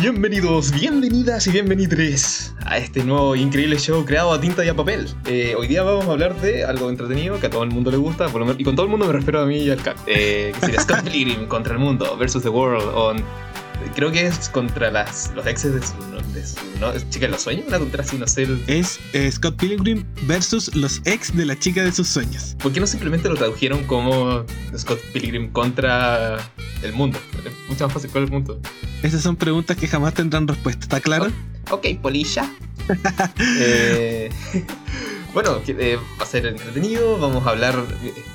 Bienvenidos, 0.00 0.72
bienvenidas 0.72 1.46
y 1.46 1.50
bienvenidos 1.50 2.54
a 2.64 2.78
este 2.78 3.04
nuevo 3.04 3.36
increíble 3.36 3.76
show 3.78 4.06
creado 4.06 4.32
a 4.32 4.40
tinta 4.40 4.64
y 4.64 4.68
a 4.68 4.74
papel. 4.74 5.06
Eh, 5.26 5.54
hoy 5.58 5.66
día 5.66 5.82
vamos 5.82 6.06
a 6.08 6.12
hablar 6.12 6.34
de 6.40 6.64
algo 6.64 6.88
entretenido 6.88 7.38
que 7.38 7.48
a 7.48 7.50
todo 7.50 7.62
el 7.62 7.68
mundo 7.70 7.90
le 7.90 7.98
gusta, 7.98 8.28
por 8.30 8.40
lo 8.40 8.46
menos- 8.46 8.58
y 8.58 8.64
con 8.64 8.74
todo 8.74 8.86
el 8.86 8.90
mundo 8.90 9.04
me 9.06 9.12
refiero 9.12 9.42
a 9.42 9.44
mí 9.44 9.58
y 9.58 9.70
al 9.70 9.82
CAC. 9.82 9.98
Eh, 10.06 10.52
que 10.54 10.60
sería 10.60 10.80
Scott 10.80 11.02
Pilgrim 11.10 11.46
contra 11.46 11.74
el 11.74 11.78
mundo 11.78 12.16
versus 12.16 12.42
The 12.42 12.48
World. 12.48 12.88
on- 12.94 13.22
creo 13.94 14.10
que 14.12 14.26
es 14.26 14.48
contra 14.48 14.90
las, 14.90 15.30
los 15.34 15.46
exes 15.46 15.74
de 15.74 15.82
su, 15.86 15.92
de 16.32 16.46
su 16.46 16.56
¿no? 16.80 16.92
chica 17.10 17.26
de 17.26 17.32
los 17.32 17.42
sueños, 17.42 17.66
una 17.68 17.78
contra 17.78 18.02
así, 18.02 18.16
no 18.18 18.26
sé. 18.26 18.42
el- 18.44 18.62
Es 18.66 18.98
eh, 19.12 19.30
Scott 19.30 19.56
Pilgrim 19.56 20.04
versus 20.26 20.74
los 20.74 21.00
ex 21.04 21.34
de 21.36 21.44
la 21.46 21.58
chica 21.58 21.82
de 21.82 21.92
sus 21.92 22.08
sueños. 22.08 22.56
¿Por 22.60 22.72
qué 22.72 22.80
no 22.80 22.86
simplemente 22.86 23.28
lo 23.28 23.34
tradujeron 23.36 23.84
como 23.84 24.44
Scott 24.76 25.00
Pilgrim 25.12 25.50
contra 25.52 26.38
el 26.82 26.92
mundo? 26.92 27.18
Es 27.44 27.52
mucho 27.68 27.84
más 27.84 27.92
fácil 27.94 28.10
con 28.10 28.22
el 28.24 28.30
mundo. 28.30 28.60
Esas 29.02 29.22
son 29.22 29.36
preguntas 29.36 29.76
que 29.76 29.86
jamás 29.86 30.14
tendrán 30.14 30.48
respuesta, 30.48 30.82
¿está 30.82 31.00
claro? 31.00 31.30
Ok, 31.70 31.86
polilla. 32.02 32.50
Eh, 33.58 34.30
bueno, 35.34 35.60
eh, 35.66 35.98
va 36.18 36.24
a 36.24 36.26
ser 36.26 36.46
entretenido. 36.46 37.18
Vamos 37.18 37.46
a 37.46 37.50
hablar. 37.50 37.74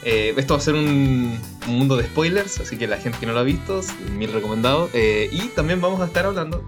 eh, 0.03 0.33
esto 0.37 0.53
va 0.53 0.59
a 0.59 0.63
ser 0.63 0.75
un, 0.75 1.39
un 1.67 1.75
mundo 1.77 1.97
de 1.97 2.03
spoilers, 2.05 2.59
así 2.59 2.77
que 2.77 2.87
la 2.87 2.97
gente 2.97 3.17
que 3.19 3.25
no 3.25 3.33
lo 3.33 3.39
ha 3.39 3.43
visto, 3.43 3.81
mil 4.17 4.31
recomendado. 4.31 4.89
Eh, 4.93 5.29
y 5.31 5.47
también 5.49 5.81
vamos 5.81 6.01
a 6.01 6.05
estar 6.05 6.25
hablando. 6.25 6.63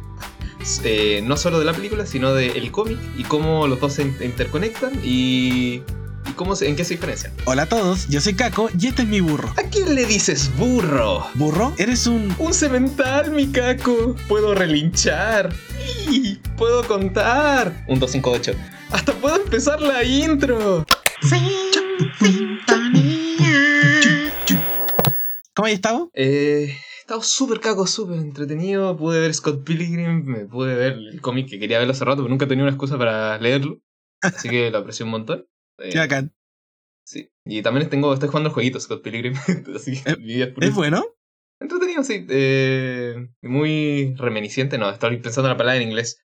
eh, 0.83 1.21
no 1.25 1.37
solo 1.37 1.59
de 1.59 1.65
la 1.65 1.73
película, 1.73 2.05
sino 2.05 2.33
del 2.33 2.71
cómic 2.71 2.97
y 3.17 3.23
cómo 3.23 3.67
los 3.67 3.79
dos 3.79 3.93
se 3.93 4.03
in- 4.03 4.15
interconectan 4.21 4.91
y, 5.03 5.81
y 6.27 6.31
cómo 6.35 6.55
se- 6.55 6.69
en 6.69 6.75
qué 6.75 6.85
se 6.85 6.93
diferencian. 6.93 7.33
Hola 7.45 7.63
a 7.63 7.65
todos, 7.65 8.07
yo 8.09 8.21
soy 8.21 8.35
Caco 8.35 8.69
y 8.79 8.85
este 8.87 9.01
es 9.01 9.07
mi 9.07 9.21
burro. 9.21 9.49
¿A 9.57 9.63
quién 9.63 9.95
le 9.95 10.05
dices 10.05 10.51
burro? 10.57 11.25
¿Burro? 11.33 11.73
Eres 11.77 12.05
un... 12.05 12.33
Un 12.37 12.53
cemental, 12.53 13.31
mi 13.31 13.47
caco. 13.47 14.15
Puedo 14.27 14.53
relinchar. 14.53 15.51
Puedo 16.57 16.83
contar. 16.87 17.83
Un 17.87 17.99
2, 17.99 18.11
5, 18.11 18.31
8. 18.31 18.53
Hasta 18.91 19.13
puedo 19.13 19.35
empezar 19.41 19.81
la 19.81 20.03
intro. 20.03 20.85
¿Cómo 25.53 25.65
has 25.67 25.73
estado? 25.73 26.09
Eh, 26.13 26.67
he 26.69 26.99
estado 27.01 27.21
súper 27.21 27.59
caco, 27.59 27.85
súper 27.87 28.17
entretenido. 28.19 28.95
Pude 28.97 29.19
ver 29.19 29.33
Scott 29.33 29.63
Pilgrim, 29.65 30.23
me 30.25 30.45
pude 30.45 30.75
ver 30.75 30.93
el 30.93 31.21
cómic 31.21 31.49
que 31.49 31.59
quería 31.59 31.77
verlo 31.79 31.91
hace 31.93 32.05
rato, 32.05 32.17
pero 32.23 32.29
nunca 32.29 32.47
tenía 32.47 32.63
una 32.63 32.71
excusa 32.71 32.97
para 32.97 33.37
leerlo. 33.39 33.79
Así 34.21 34.49
que 34.49 34.71
lo 34.71 34.79
aprecié 34.79 35.05
un 35.05 35.11
montón. 35.11 35.45
Eh, 35.79 35.89
Qué 35.93 35.97
bacán. 35.97 36.31
sí. 37.03 37.31
Y 37.43 37.63
también 37.63 37.89
tengo, 37.89 38.13
estoy 38.13 38.27
jugando 38.29 38.49
el 38.49 38.53
jueguito 38.53 38.79
Scott 38.79 39.01
Pilgrim. 39.01 39.33
Así 39.75 39.99
que 39.99 40.11
Eh, 40.11 40.17
mi 40.17 40.25
vida 40.25 40.45
es 40.45 40.67
¿Es 40.67 40.75
bueno? 40.75 41.03
Entretenido, 41.59 42.03
sí. 42.03 42.27
Eh, 42.29 43.15
muy 43.41 44.13
reminiscente, 44.15 44.77
no, 44.77 44.91
estoy 44.91 45.17
pensando 45.17 45.47
en 45.47 45.53
la 45.53 45.57
palabra 45.57 45.81
en 45.81 45.87
inglés. 45.87 46.21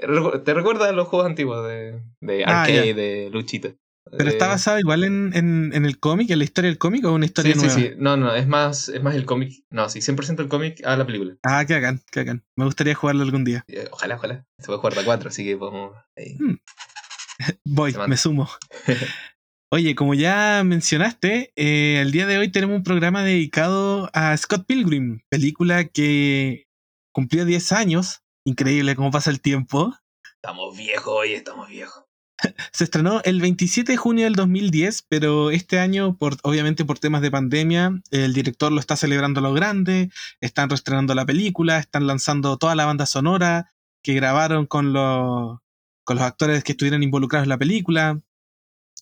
Te 0.00 0.54
recuerda 0.54 0.88
a 0.88 0.92
los 0.92 1.08
juegos 1.08 1.26
antiguos 1.28 1.66
de, 1.68 2.00
de 2.20 2.44
Ah, 2.44 2.62
arcade, 2.62 2.94
de 2.94 3.30
luchita. 3.30 3.68
¿Pero 4.10 4.28
Eh, 4.30 4.32
está 4.32 4.48
basado 4.48 4.78
igual 4.80 5.04
en, 5.04 5.30
en, 5.34 5.70
en 5.74 5.84
el 5.84 6.00
cómic, 6.00 6.30
en 6.30 6.38
la 6.38 6.44
historia 6.44 6.68
del 6.70 6.78
cómic 6.78 7.04
o 7.04 7.12
una 7.12 7.26
historia 7.26 7.54
Sí, 7.54 7.60
sí, 7.60 7.66
nueva? 7.66 7.80
sí. 7.80 7.90
No, 7.98 8.16
no, 8.16 8.34
es 8.34 8.48
más, 8.48 8.88
es 8.88 9.02
más 9.02 9.14
el 9.14 9.24
cómic. 9.24 9.62
No, 9.70 9.88
sí, 9.88 10.00
100% 10.00 10.40
el 10.42 10.48
cómic 10.48 10.84
a 10.84 10.96
la 10.96 11.06
película. 11.06 11.36
Ah, 11.44 11.64
qué 11.66 11.74
bacán, 11.74 12.00
qué 12.10 12.20
bacán. 12.20 12.44
Me 12.56 12.64
gustaría 12.64 12.94
jugarlo 12.94 13.22
algún 13.22 13.44
día. 13.44 13.64
Eh, 13.68 13.88
Ojalá, 13.92 14.16
ojalá. 14.16 14.46
Se 14.58 14.66
puede 14.66 14.78
jugar 14.78 14.94
de 14.94 15.00
a 15.00 15.04
4, 15.04 15.28
así 15.28 15.44
que 15.44 15.56
podemos. 15.56 15.94
ahí. 16.16 16.36
Voy, 17.64 17.94
me 18.08 18.16
sumo. 18.16 18.48
Oye, 19.72 19.94
como 19.94 20.14
ya 20.14 20.62
mencionaste, 20.64 21.52
eh, 21.54 22.00
el 22.00 22.10
día 22.10 22.26
de 22.26 22.38
hoy 22.38 22.48
tenemos 22.50 22.76
un 22.76 22.82
programa 22.82 23.22
dedicado 23.22 24.10
a 24.12 24.36
Scott 24.36 24.66
Pilgrim, 24.66 25.20
película 25.28 25.84
que 25.84 26.66
cumplió 27.12 27.44
10 27.44 27.70
años. 27.72 28.22
Increíble 28.44 28.96
cómo 28.96 29.10
pasa 29.10 29.30
el 29.30 29.40
tiempo. 29.40 29.94
Estamos 30.36 30.76
viejos 30.76 31.12
hoy, 31.14 31.34
estamos 31.34 31.68
viejos. 31.68 32.04
Se 32.72 32.84
estrenó 32.84 33.20
el 33.24 33.40
27 33.40 33.92
de 33.92 33.98
junio 33.98 34.24
del 34.24 34.34
2010, 34.34 35.04
pero 35.08 35.50
este 35.50 35.78
año, 35.78 36.16
por, 36.16 36.36
obviamente 36.42 36.86
por 36.86 36.98
temas 36.98 37.20
de 37.20 37.30
pandemia, 37.30 38.00
el 38.10 38.32
director 38.32 38.72
lo 38.72 38.80
está 38.80 38.96
celebrando 38.96 39.40
a 39.40 39.42
lo 39.42 39.52
grande, 39.52 40.10
están 40.40 40.70
reestrenando 40.70 41.14
la 41.14 41.26
película, 41.26 41.78
están 41.78 42.06
lanzando 42.06 42.56
toda 42.56 42.74
la 42.74 42.86
banda 42.86 43.04
sonora 43.04 43.74
que 44.02 44.14
grabaron 44.14 44.66
con 44.66 44.94
los, 44.94 45.58
con 46.04 46.16
los 46.16 46.24
actores 46.24 46.64
que 46.64 46.72
estuvieron 46.72 47.02
involucrados 47.02 47.44
en 47.44 47.50
la 47.50 47.58
película. 47.58 48.22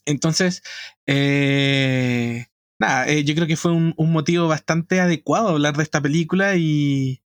Entonces, 0.04 0.62
eh, 1.06 2.46
nada, 2.80 3.06
eh, 3.06 3.22
yo 3.22 3.36
creo 3.36 3.46
que 3.46 3.56
fue 3.56 3.70
un, 3.70 3.94
un 3.96 4.10
motivo 4.10 4.48
bastante 4.48 5.00
adecuado 5.00 5.50
hablar 5.50 5.76
de 5.76 5.84
esta 5.84 6.00
película 6.00 6.56
y, 6.56 7.22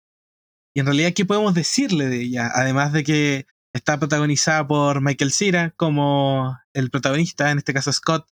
y 0.75 0.81
en 0.81 0.87
realidad, 0.87 1.13
¿qué 1.15 1.25
podemos 1.25 1.55
decirle 1.55 2.09
de 2.09 2.23
ella? 2.23 2.51
Además 2.55 2.93
de 2.93 3.05
que 3.05 3.47
Está 3.75 3.99
protagonizada 3.99 4.67
por 4.67 5.01
Michael 5.01 5.33
Cera 5.33 5.73
como 5.77 6.59
el 6.75 6.91
protagonista, 6.91 7.51
en 7.51 7.59
este 7.59 7.73
caso 7.73 7.93
Scott. 7.93 8.29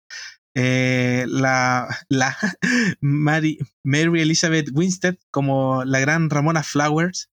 Eh, 0.55 1.25
la 1.29 1.87
la 2.09 2.35
Mary, 3.01 3.59
Mary 3.83 4.21
Elizabeth 4.21 4.69
Winstead 4.73 5.15
como 5.31 5.85
la 5.85 5.99
gran 5.99 6.29
Ramona 6.29 6.63
Flowers. 6.63 7.29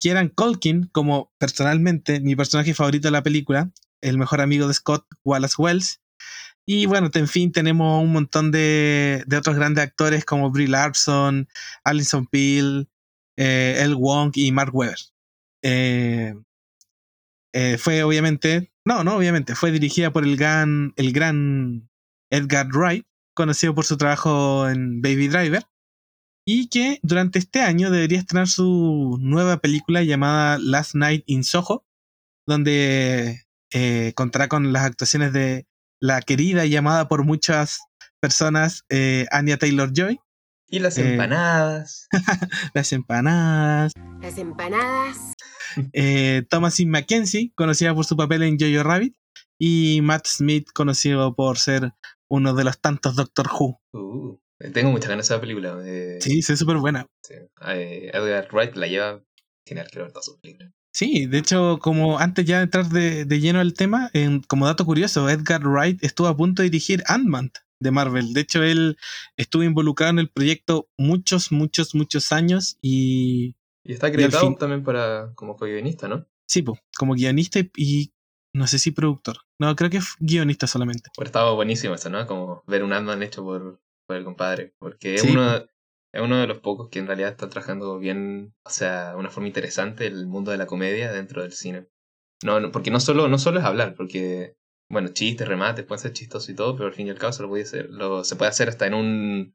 Kieran 0.00 0.28
Culkin 0.28 0.88
como 0.92 1.32
personalmente 1.38 2.20
mi 2.20 2.34
personaje 2.34 2.74
favorito 2.74 3.08
de 3.08 3.12
la 3.12 3.22
película, 3.22 3.70
el 4.00 4.18
mejor 4.18 4.40
amigo 4.40 4.66
de 4.66 4.74
Scott, 4.74 5.06
Wallace 5.24 5.56
Wells. 5.58 6.00
Y 6.66 6.86
bueno, 6.86 7.10
en 7.12 7.28
fin, 7.28 7.52
tenemos 7.52 8.02
un 8.02 8.12
montón 8.12 8.50
de, 8.52 9.22
de 9.26 9.36
otros 9.36 9.56
grandes 9.56 9.84
actores 9.84 10.24
como 10.24 10.50
Brie 10.50 10.68
Larson, 10.68 11.48
Alison 11.84 12.26
Peel, 12.26 12.88
eh, 13.36 13.78
El 13.80 13.94
Wong 13.96 14.32
y 14.34 14.52
Mark 14.52 14.74
Webber. 14.74 14.98
Eh, 15.62 16.34
eh, 17.52 17.78
fue 17.78 18.02
obviamente, 18.02 18.72
no, 18.84 19.04
no, 19.04 19.16
obviamente, 19.16 19.54
fue 19.54 19.70
dirigida 19.70 20.12
por 20.12 20.24
el 20.24 20.36
gran, 20.36 20.92
el 20.96 21.12
gran 21.12 21.88
Edgar 22.30 22.68
Wright, 22.68 23.06
conocido 23.34 23.74
por 23.74 23.84
su 23.84 23.96
trabajo 23.96 24.68
en 24.68 25.00
Baby 25.00 25.28
Driver, 25.28 25.64
y 26.46 26.68
que 26.68 27.00
durante 27.02 27.38
este 27.38 27.60
año 27.60 27.90
debería 27.90 28.18
estrenar 28.18 28.48
su 28.48 29.18
nueva 29.20 29.58
película 29.58 30.02
llamada 30.02 30.58
Last 30.58 30.94
Night 30.94 31.22
in 31.26 31.44
Soho, 31.44 31.86
donde 32.46 33.44
eh, 33.72 34.12
contará 34.14 34.48
con 34.48 34.72
las 34.72 34.84
actuaciones 34.84 35.32
de 35.32 35.66
la 36.00 36.20
querida 36.20 36.66
y 36.66 36.70
llamada 36.70 37.08
por 37.08 37.24
muchas 37.24 37.80
personas 38.20 38.84
eh, 38.88 39.26
Anya 39.30 39.56
Taylor 39.58 39.92
Joy, 39.92 40.20
Y 40.68 40.78
las 40.78 40.98
Eh. 40.98 41.12
empanadas. 41.12 42.08
las 42.74 42.92
empanadas, 42.92 43.92
Las 44.20 44.38
empanadas. 44.38 45.18
eh, 45.92 46.42
Thomasin 46.48 46.90
McKenzie, 46.90 47.52
conocida 47.54 47.94
por 47.94 48.04
su 48.04 48.16
papel 48.16 48.42
en 48.42 48.58
Jojo 48.58 48.82
Rabbit, 48.82 49.14
y 49.58 50.00
Matt 50.02 50.26
Smith, 50.26 50.68
conocido 50.74 51.34
por 51.34 51.58
ser 51.58 51.92
uno 52.30 52.54
de 52.54 52.64
los 52.64 52.80
tantos 52.80 53.14
Doctor 53.16 53.48
Who. 53.52 53.80
Uh, 53.92 54.38
tengo 54.72 54.90
muchas 54.90 55.10
ganas 55.10 55.28
de 55.28 55.34
esa 55.34 55.40
película. 55.40 55.78
eh, 55.84 56.18
Sí, 56.20 56.38
es 56.40 56.58
súper 56.58 56.78
buena. 56.78 57.06
sí. 57.22 57.34
Eh, 57.68 58.10
Edgar 58.12 58.48
Wright 58.52 58.74
la 58.76 58.86
lleva 58.86 59.20
genial, 59.66 59.86
quiero 59.90 60.04
ver 60.04 60.12
todas 60.12 60.24
sus 60.26 60.38
películas. 60.38 60.72
Sí, 60.92 61.26
de 61.26 61.38
hecho, 61.38 61.78
como 61.80 62.18
antes 62.20 62.44
ya 62.46 62.58
de 62.58 62.64
entrar 62.64 62.88
de, 62.88 63.24
de 63.24 63.40
lleno 63.40 63.58
al 63.60 63.74
tema, 63.74 64.10
en- 64.12 64.42
como 64.42 64.66
dato 64.66 64.84
curioso, 64.84 65.28
Edgar 65.28 65.66
Wright 65.66 66.02
estuvo 66.04 66.28
a 66.28 66.36
punto 66.36 66.62
de 66.62 66.70
dirigir 66.70 67.02
Ant-Man 67.06 67.50
de 67.80 67.90
Marvel. 67.90 68.32
De 68.32 68.40
hecho, 68.40 68.62
él 68.62 68.96
estuvo 69.36 69.62
involucrado 69.62 70.10
en 70.12 70.18
el 70.20 70.30
proyecto 70.30 70.88
muchos, 70.98 71.52
muchos, 71.52 71.94
muchos 71.94 72.32
años 72.32 72.78
y 72.82 73.56
Y 73.84 73.92
está 73.92 74.06
acreditado 74.08 74.54
también 74.56 74.82
para 74.84 75.32
como 75.34 75.56
co-guionista, 75.56 76.08
¿no? 76.08 76.26
sí, 76.46 76.62
po, 76.62 76.78
como 76.96 77.14
guionista 77.14 77.58
y, 77.58 77.70
y 77.76 78.12
no 78.54 78.66
sé 78.66 78.78
si 78.78 78.90
productor. 78.92 79.38
No, 79.58 79.74
creo 79.74 79.90
que 79.90 79.96
es 79.96 80.14
guionista 80.20 80.66
solamente. 80.66 81.10
Pero 81.16 81.26
estaba 81.26 81.52
buenísimo 81.52 81.94
eso, 81.94 82.10
¿no? 82.10 82.26
Como 82.26 82.62
ver 82.66 82.84
un 82.84 82.92
Ant-Man 82.92 83.22
hecho 83.22 83.42
por, 83.42 83.80
por 84.06 84.16
el 84.16 84.24
compadre. 84.24 84.74
Porque 84.78 85.14
es, 85.16 85.22
Sí. 85.22 85.30
uno, 85.32 85.56
es 85.56 86.22
uno 86.22 86.36
de 86.38 86.46
los 86.46 86.58
pocos 86.60 86.88
que 86.90 87.00
en 87.00 87.06
realidad 87.08 87.30
está 87.30 87.48
trabajando 87.48 87.98
bien, 87.98 88.54
o 88.64 88.70
sea, 88.70 89.10
de 89.10 89.16
una 89.16 89.30
forma 89.30 89.48
interesante 89.48 90.06
el 90.06 90.26
mundo 90.26 90.50
de 90.52 90.58
la 90.58 90.66
comedia 90.66 91.10
dentro 91.12 91.42
del 91.42 91.52
cine. 91.52 91.88
No, 92.44 92.60
no, 92.60 92.70
porque 92.70 92.90
no 92.90 93.00
solo, 93.00 93.26
no 93.28 93.38
solo 93.38 93.58
es 93.58 93.64
hablar, 93.64 93.94
porque, 93.96 94.54
bueno, 94.90 95.08
chistes, 95.08 95.46
remates, 95.48 95.84
pueden 95.84 96.02
ser 96.02 96.12
chistosos 96.12 96.48
y 96.50 96.54
todo, 96.54 96.76
pero 96.76 96.88
al 96.88 96.94
fin 96.94 97.06
y 97.06 97.10
al 97.10 97.18
cabo 97.18 97.32
se, 97.32 97.42
lo 97.42 97.48
puede 97.48 97.62
hacer, 97.64 97.90
lo, 97.90 98.24
se 98.24 98.36
puede 98.36 98.50
hacer 98.50 98.68
hasta 98.68 98.86
en 98.86 98.94
un 98.94 99.54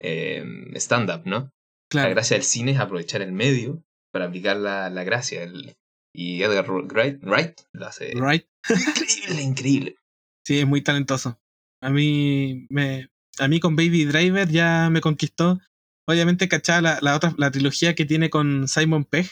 eh, 0.00 0.44
stand-up, 0.76 1.22
¿no? 1.26 1.38
La 1.40 1.50
Claro. 1.90 2.10
gracia 2.10 2.36
del 2.36 2.44
cine 2.44 2.72
es 2.72 2.78
aprovechar 2.78 3.20
el 3.20 3.32
medio 3.32 3.82
para 4.12 4.26
aplicar 4.26 4.56
la, 4.56 4.90
la 4.90 5.04
gracia. 5.04 5.42
el- 5.42 5.74
y 6.14 6.42
Edgar 6.42 6.68
Wright, 6.68 7.22
Wright 7.22 7.60
lo 7.72 7.86
hace 7.86 8.12
Wright 8.16 8.46
increíble, 8.68 9.42
increíble. 9.42 9.96
Sí, 10.44 10.58
es 10.58 10.66
muy 10.66 10.82
talentoso. 10.82 11.38
A 11.82 11.90
mí 11.90 12.66
me 12.68 13.08
a 13.38 13.46
mí 13.48 13.60
con 13.60 13.76
Baby 13.76 14.04
Driver 14.06 14.48
ya 14.48 14.88
me 14.90 15.00
conquistó. 15.00 15.60
Obviamente 16.08 16.48
cachaba 16.48 16.80
la, 16.80 16.98
la 17.00 17.14
otra 17.16 17.32
la 17.38 17.50
trilogía 17.52 17.94
que 17.94 18.04
tiene 18.06 18.28
con 18.28 18.66
Simon 18.66 19.04
Pegg, 19.04 19.28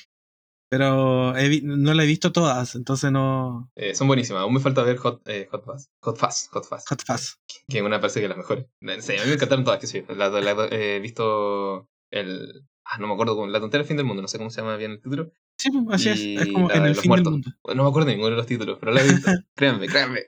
pero 0.68 1.36
he 1.36 1.48
vi- 1.48 1.62
no 1.64 1.94
la 1.94 2.04
he 2.04 2.06
visto 2.06 2.32
todas, 2.32 2.74
entonces 2.74 3.10
no 3.10 3.70
Eh, 3.76 3.94
son 3.94 4.06
buenísimas. 4.06 4.42
Aún 4.42 4.54
me 4.54 4.60
falta 4.60 4.82
ver 4.82 4.96
Hot, 4.98 5.22
eh, 5.26 5.48
Hot 5.50 5.64
Fuzz. 5.64 5.88
Hot 6.00 6.16
Fuzz. 6.18 6.48
Hot 6.52 6.64
Fuzz. 6.66 6.84
Hot 6.88 7.02
Fuzz. 7.06 7.36
Que 7.68 7.82
una 7.82 8.00
parece 8.00 8.20
que 8.20 8.26
es 8.26 8.30
la 8.30 8.36
mejor. 8.36 8.68
Sí, 9.00 9.12
a 9.16 9.22
mí 9.22 9.28
me 9.28 9.34
encantaron 9.34 9.64
todas. 9.64 9.80
Que 9.80 9.86
sí. 9.86 10.04
La- 10.08 10.28
la- 10.28 10.40
la- 10.40 10.68
he 10.70 11.00
visto 11.00 11.88
el 12.10 12.64
Ah, 12.90 12.96
no 12.98 13.06
me 13.06 13.12
acuerdo, 13.12 13.46
la 13.46 13.60
tontería 13.60 13.82
del 13.82 13.86
fin 13.88 13.98
del 13.98 14.06
mundo, 14.06 14.22
no 14.22 14.28
sé 14.28 14.38
cómo 14.38 14.48
se 14.48 14.62
llama 14.62 14.76
bien 14.78 14.92
el 14.92 15.02
título. 15.02 15.30
Sí, 15.58 15.70
pues, 15.70 15.94
así 15.96 16.08
es, 16.08 16.40
es 16.46 16.52
como 16.54 16.70
en 16.70 16.86
el 16.86 16.94
fin 16.96 17.12
del 17.12 17.22
mundo. 17.24 17.50
No 17.74 17.82
me 17.84 17.88
acuerdo 17.90 18.08
ninguno 18.08 18.30
de 18.30 18.36
los 18.36 18.46
títulos, 18.46 18.78
pero 18.80 18.92
la 18.92 19.02
he 19.02 19.08
visto. 19.12 19.30
créanme, 19.54 19.86
créanme. 19.88 20.20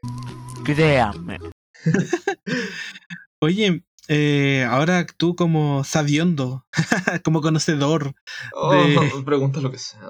Créanme. 0.62 1.38
Oye, 3.40 3.82
eh, 4.12 4.64
ahora 4.68 5.06
tú 5.06 5.36
como 5.36 5.84
sabiondo, 5.84 6.66
como 7.24 7.40
conocedor. 7.40 8.12
Oh, 8.52 8.74
de... 8.74 8.98
pregunta 9.24 9.60
lo 9.60 9.70
que 9.70 9.78
sea. 9.78 10.00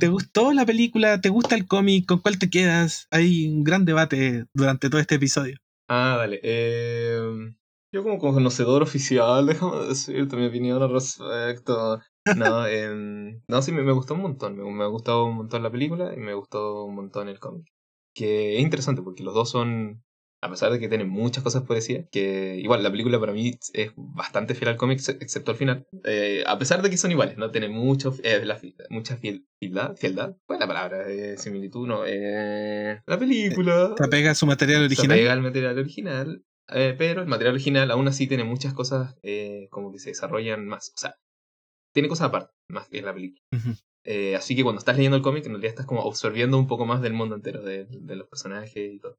¿Te 0.00 0.08
gustó 0.08 0.54
la 0.54 0.64
película? 0.64 1.20
¿Te 1.20 1.28
gusta 1.28 1.54
el 1.54 1.66
cómic? 1.66 2.06
¿Con 2.06 2.20
cuál 2.20 2.38
te 2.38 2.48
quedas? 2.48 3.08
Hay 3.10 3.48
un 3.48 3.64
gran 3.64 3.84
debate 3.84 4.46
durante 4.54 4.88
todo 4.88 4.98
este 4.98 5.16
episodio. 5.16 5.58
Ah, 5.90 6.14
vale. 6.16 6.40
Eh, 6.42 7.20
yo 7.92 8.02
como 8.02 8.16
conocedor 8.16 8.82
oficial, 8.82 9.44
déjame 9.46 9.88
decirte 9.88 10.36
mi 10.36 10.46
opinión 10.46 10.82
al 10.82 10.90
respecto. 10.90 12.00
No, 12.34 12.66
eh, 12.66 13.42
no 13.46 13.60
sí, 13.60 13.72
me, 13.72 13.82
me, 13.82 13.92
gustó 13.92 14.14
un 14.14 14.22
montón. 14.22 14.56
Me, 14.56 14.64
me 14.72 14.84
ha 14.84 14.86
gustado 14.86 15.26
un 15.26 15.36
montón 15.36 15.62
la 15.62 15.70
película 15.70 16.14
y 16.14 16.16
me 16.16 16.32
gustó 16.32 16.86
un 16.86 16.94
montón 16.94 17.28
el 17.28 17.38
cómic. 17.38 17.66
Que 18.14 18.56
es 18.56 18.62
interesante 18.62 19.02
porque 19.02 19.22
los 19.22 19.34
dos 19.34 19.50
son 19.50 20.02
a 20.42 20.50
pesar 20.50 20.72
de 20.72 20.80
que 20.80 20.88
tiene 20.88 21.04
muchas 21.04 21.44
cosas 21.44 21.62
poesía, 21.62 22.04
que 22.10 22.56
igual 22.56 22.82
la 22.82 22.90
película 22.90 23.20
para 23.20 23.32
mí 23.32 23.52
es 23.72 23.92
bastante 23.96 24.56
fiel 24.56 24.70
al 24.70 24.76
cómic, 24.76 25.00
excepto 25.20 25.52
al 25.52 25.56
final. 25.56 25.86
Eh, 26.04 26.42
a 26.46 26.58
pesar 26.58 26.82
de 26.82 26.90
que 26.90 26.96
son 26.96 27.12
iguales, 27.12 27.38
¿no? 27.38 27.52
Tiene 27.52 27.68
mucho, 27.68 28.12
eh, 28.24 28.44
la, 28.44 28.60
mucha 28.90 29.16
fiel, 29.16 29.46
fieldad, 29.60 29.96
fieldad, 29.96 30.36
¿cuál 30.44 30.56
es 30.56 30.60
la 30.60 30.66
palabra? 30.66 31.08
Eh, 31.08 31.38
similitud, 31.38 31.86
no. 31.86 32.02
Eh, 32.04 33.00
la 33.06 33.18
película. 33.18 33.94
Se 33.96 34.04
apega 34.04 34.32
a 34.32 34.34
su 34.34 34.46
material 34.46 34.82
original. 34.84 35.16
Se 35.16 35.22
apega 35.22 35.32
al 35.32 35.42
material 35.42 35.78
original, 35.78 36.44
pero 36.66 37.22
el 37.22 37.28
material 37.28 37.54
original 37.54 37.90
aún 37.92 38.08
así 38.08 38.26
tiene 38.26 38.42
muchas 38.42 38.74
cosas 38.74 39.14
como 39.70 39.92
que 39.92 40.00
se 40.00 40.10
desarrollan 40.10 40.66
más. 40.66 40.92
O 40.96 40.98
sea, 40.98 41.14
tiene 41.92 42.08
cosas 42.08 42.28
aparte, 42.28 42.52
más 42.68 42.88
que 42.88 43.00
la 43.00 43.14
película. 43.14 43.42
Eh, 44.04 44.34
así 44.34 44.56
que 44.56 44.64
cuando 44.64 44.80
estás 44.80 44.96
leyendo 44.96 45.16
el 45.16 45.22
cómic, 45.22 45.46
en 45.46 45.52
realidad 45.52 45.70
estás 45.70 45.86
como 45.86 46.02
absorbiendo 46.02 46.58
un 46.58 46.66
poco 46.66 46.84
más 46.84 47.00
del 47.00 47.12
mundo 47.12 47.36
entero, 47.36 47.62
de, 47.62 47.86
de 47.88 48.16
los 48.16 48.26
personajes 48.26 48.92
y 48.94 48.98
todo. 48.98 49.18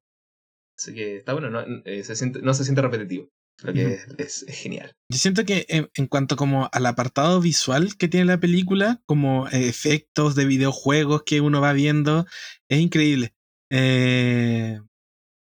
Así 0.78 0.94
que 0.94 1.18
está 1.18 1.34
bueno, 1.34 1.50
no, 1.50 1.62
eh, 1.86 2.04
se, 2.04 2.16
siente, 2.16 2.42
no 2.42 2.54
se 2.54 2.64
siente 2.64 2.82
repetitivo. 2.82 3.30
Lo 3.62 3.72
que 3.72 4.00
es, 4.18 4.46
genial. 4.50 4.96
Yo 5.10 5.18
siento 5.18 5.46
que 5.46 5.66
en, 5.70 6.08
cuanto 6.08 6.36
como 6.36 6.70
al 6.74 6.86
apartado 6.86 7.40
visual 7.40 7.96
que 7.98 8.08
tiene 8.08 8.26
la 8.26 8.40
película, 8.40 9.02
como 9.06 9.48
efectos 9.48 10.36
de 10.36 10.46
videojuegos 10.46 11.24
que 11.24 11.40
uno 11.40 11.62
va 11.62 11.72
viendo, 11.72 12.26
es 12.68 12.80
increíble. 12.80 13.34
Eh, 13.72 14.80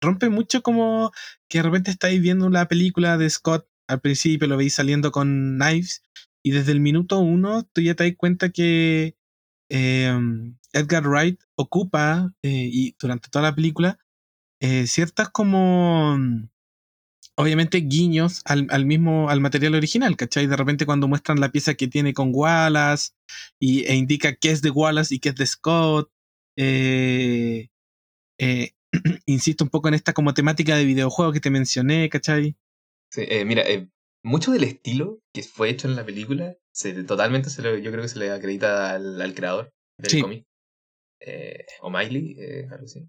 rompe 0.01 0.29
mucho 0.29 0.61
como 0.61 1.11
que 1.47 1.59
de 1.59 1.63
repente 1.63 1.91
estáis 1.91 2.19
viendo 2.21 2.49
la 2.49 2.67
película 2.67 3.17
de 3.17 3.29
Scott 3.29 3.67
al 3.87 4.01
principio, 4.01 4.47
lo 4.47 4.57
veis 4.57 4.73
saliendo 4.73 5.11
con 5.11 5.57
Knives, 5.57 6.03
y 6.43 6.51
desde 6.51 6.71
el 6.71 6.79
minuto 6.79 7.19
uno 7.19 7.63
tú 7.71 7.81
ya 7.81 7.95
te 7.95 8.05
das 8.05 8.13
cuenta 8.17 8.49
que 8.49 9.15
em, 9.69 10.57
Edgar 10.73 11.07
Wright 11.07 11.39
ocupa, 11.55 12.33
eh, 12.41 12.69
y 12.71 12.95
durante 12.99 13.29
toda 13.29 13.43
la 13.43 13.55
película, 13.55 13.99
eh, 14.61 14.87
ciertas 14.87 15.29
como 15.29 16.17
obviamente 17.35 17.79
guiños 17.79 18.41
al, 18.45 18.67
al, 18.69 18.85
mismo 18.85 19.29
al 19.29 19.41
material 19.41 19.75
original, 19.75 20.15
¿cachai? 20.15 20.47
De 20.47 20.55
repente 20.55 20.85
cuando 20.85 21.07
muestran 21.07 21.39
la 21.39 21.51
pieza 21.51 21.73
que 21.73 21.87
tiene 21.87 22.13
con 22.13 22.31
Wallace 22.33 23.11
y, 23.59 23.83
e 23.85 23.95
indica 23.95 24.35
qué 24.35 24.51
es 24.51 24.61
de 24.61 24.69
Wallace 24.69 25.15
y 25.15 25.19
qué 25.19 25.29
es 25.29 25.35
de 25.35 25.45
Scott. 25.47 26.11
Eh, 26.55 27.69
eh, 28.39 28.71
insisto 29.25 29.63
un 29.63 29.69
poco 29.69 29.87
en 29.87 29.95
esta 29.95 30.13
como 30.13 30.33
temática 30.33 30.77
de 30.77 30.85
videojuego 30.85 31.31
que 31.31 31.39
te 31.39 31.49
mencioné, 31.49 32.09
¿cachai? 32.09 32.55
Sí, 33.09 33.23
eh, 33.27 33.45
mira, 33.45 33.63
eh, 33.63 33.89
mucho 34.23 34.51
del 34.51 34.63
estilo 34.63 35.19
que 35.33 35.43
fue 35.43 35.69
hecho 35.69 35.87
en 35.87 35.95
la 35.95 36.05
película, 36.05 36.55
se, 36.71 37.03
totalmente 37.03 37.49
se 37.49 37.61
lo, 37.61 37.77
yo 37.77 37.91
creo 37.91 38.03
que 38.03 38.09
se 38.09 38.19
le 38.19 38.31
acredita 38.31 38.93
al, 38.93 39.19
al 39.19 39.33
creador 39.33 39.73
del 39.97 40.11
sí. 40.11 40.21
cómic. 40.21 40.45
O'Malley, 41.81 42.37
algo 42.71 42.85
así. 42.85 43.07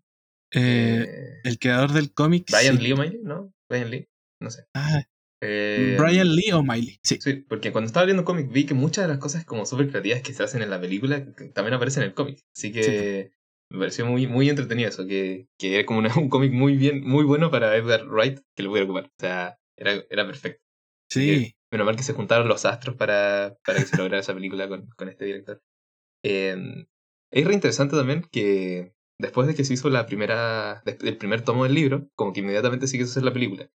Eh, 0.53 1.41
el 1.45 1.59
creador 1.59 1.93
del 1.93 2.13
cómic. 2.13 2.51
Brian 2.51 2.77
sí. 2.77 2.83
Lee 2.83 2.93
O'Malley, 2.93 3.21
¿no? 3.23 3.53
Brian 3.69 3.91
Lee, 3.91 4.09
no 4.41 4.51
sé. 4.51 4.65
Ah, 4.75 5.03
eh, 5.41 5.97
Brian 5.99 6.35
Lee 6.35 6.53
O'Malley, 6.53 6.99
sí. 7.03 7.19
Sí, 7.21 7.35
porque 7.49 7.73
cuando 7.73 7.87
estaba 7.87 8.07
viendo 8.07 8.25
cómic 8.25 8.51
vi 8.51 8.65
que 8.65 8.75
muchas 8.75 9.05
de 9.05 9.09
las 9.09 9.19
cosas 9.19 9.45
como 9.45 9.67
súper 9.67 9.89
creativas 9.89 10.23
que 10.23 10.33
se 10.33 10.43
hacen 10.43 10.63
en 10.63 10.71
la 10.71 10.81
película 10.81 11.25
también 11.53 11.75
aparecen 11.75 12.05
en 12.05 12.11
el 12.11 12.15
cómic. 12.15 12.39
Así 12.55 12.71
que 12.71 12.83
sí. 12.83 13.37
me 13.71 13.79
pareció 13.81 14.07
muy, 14.07 14.27
muy 14.27 14.49
entretenido 14.49 14.89
eso, 14.89 15.07
que, 15.07 15.49
que 15.59 15.77
era 15.77 15.87
como 15.87 15.99
una, 15.99 16.15
un 16.17 16.29
cómic 16.29 16.53
muy 16.53 16.77
bien, 16.77 17.03
muy 17.03 17.25
bueno 17.25 17.51
para 17.51 17.77
Edgar 17.77 18.07
Wright 18.07 18.41
que 18.55 18.63
lo 18.63 18.71
pudiera 18.71 18.85
ocupar. 18.85 19.07
O 19.07 19.21
sea, 19.21 19.59
era, 19.77 20.05
era 20.11 20.27
perfecto. 20.27 20.63
Sí. 21.11 21.55
menos 21.71 21.87
mal 21.87 21.97
que 21.97 22.03
se 22.03 22.15
juntaron 22.15 22.49
los 22.49 22.65
astros 22.65 22.97
para, 22.97 23.57
para 23.65 23.81
que 23.81 23.87
se 23.87 23.97
lograra 23.97 24.21
esa 24.21 24.35
película 24.35 24.69
con, 24.69 24.87
con 24.97 25.09
este 25.09 25.25
director. 25.25 25.61
Eh, 26.25 26.87
es 27.33 27.47
re 27.47 27.55
interesante 27.55 27.97
también 27.97 28.23
que 28.31 28.95
después 29.19 29.47
de 29.47 29.55
que 29.55 29.65
se 29.65 29.75
hizo 29.75 29.89
la 29.91 30.07
primera, 30.07 30.83
el 30.85 31.17
primer 31.17 31.43
tomo 31.43 31.65
del 31.65 31.75
libro, 31.75 32.09
como 32.15 32.33
que 32.33 32.41
inmediatamente 32.41 32.87
se 32.87 32.99
quiso 32.99 33.11
hacer 33.11 33.23
la 33.23 33.33
película. 33.33 33.71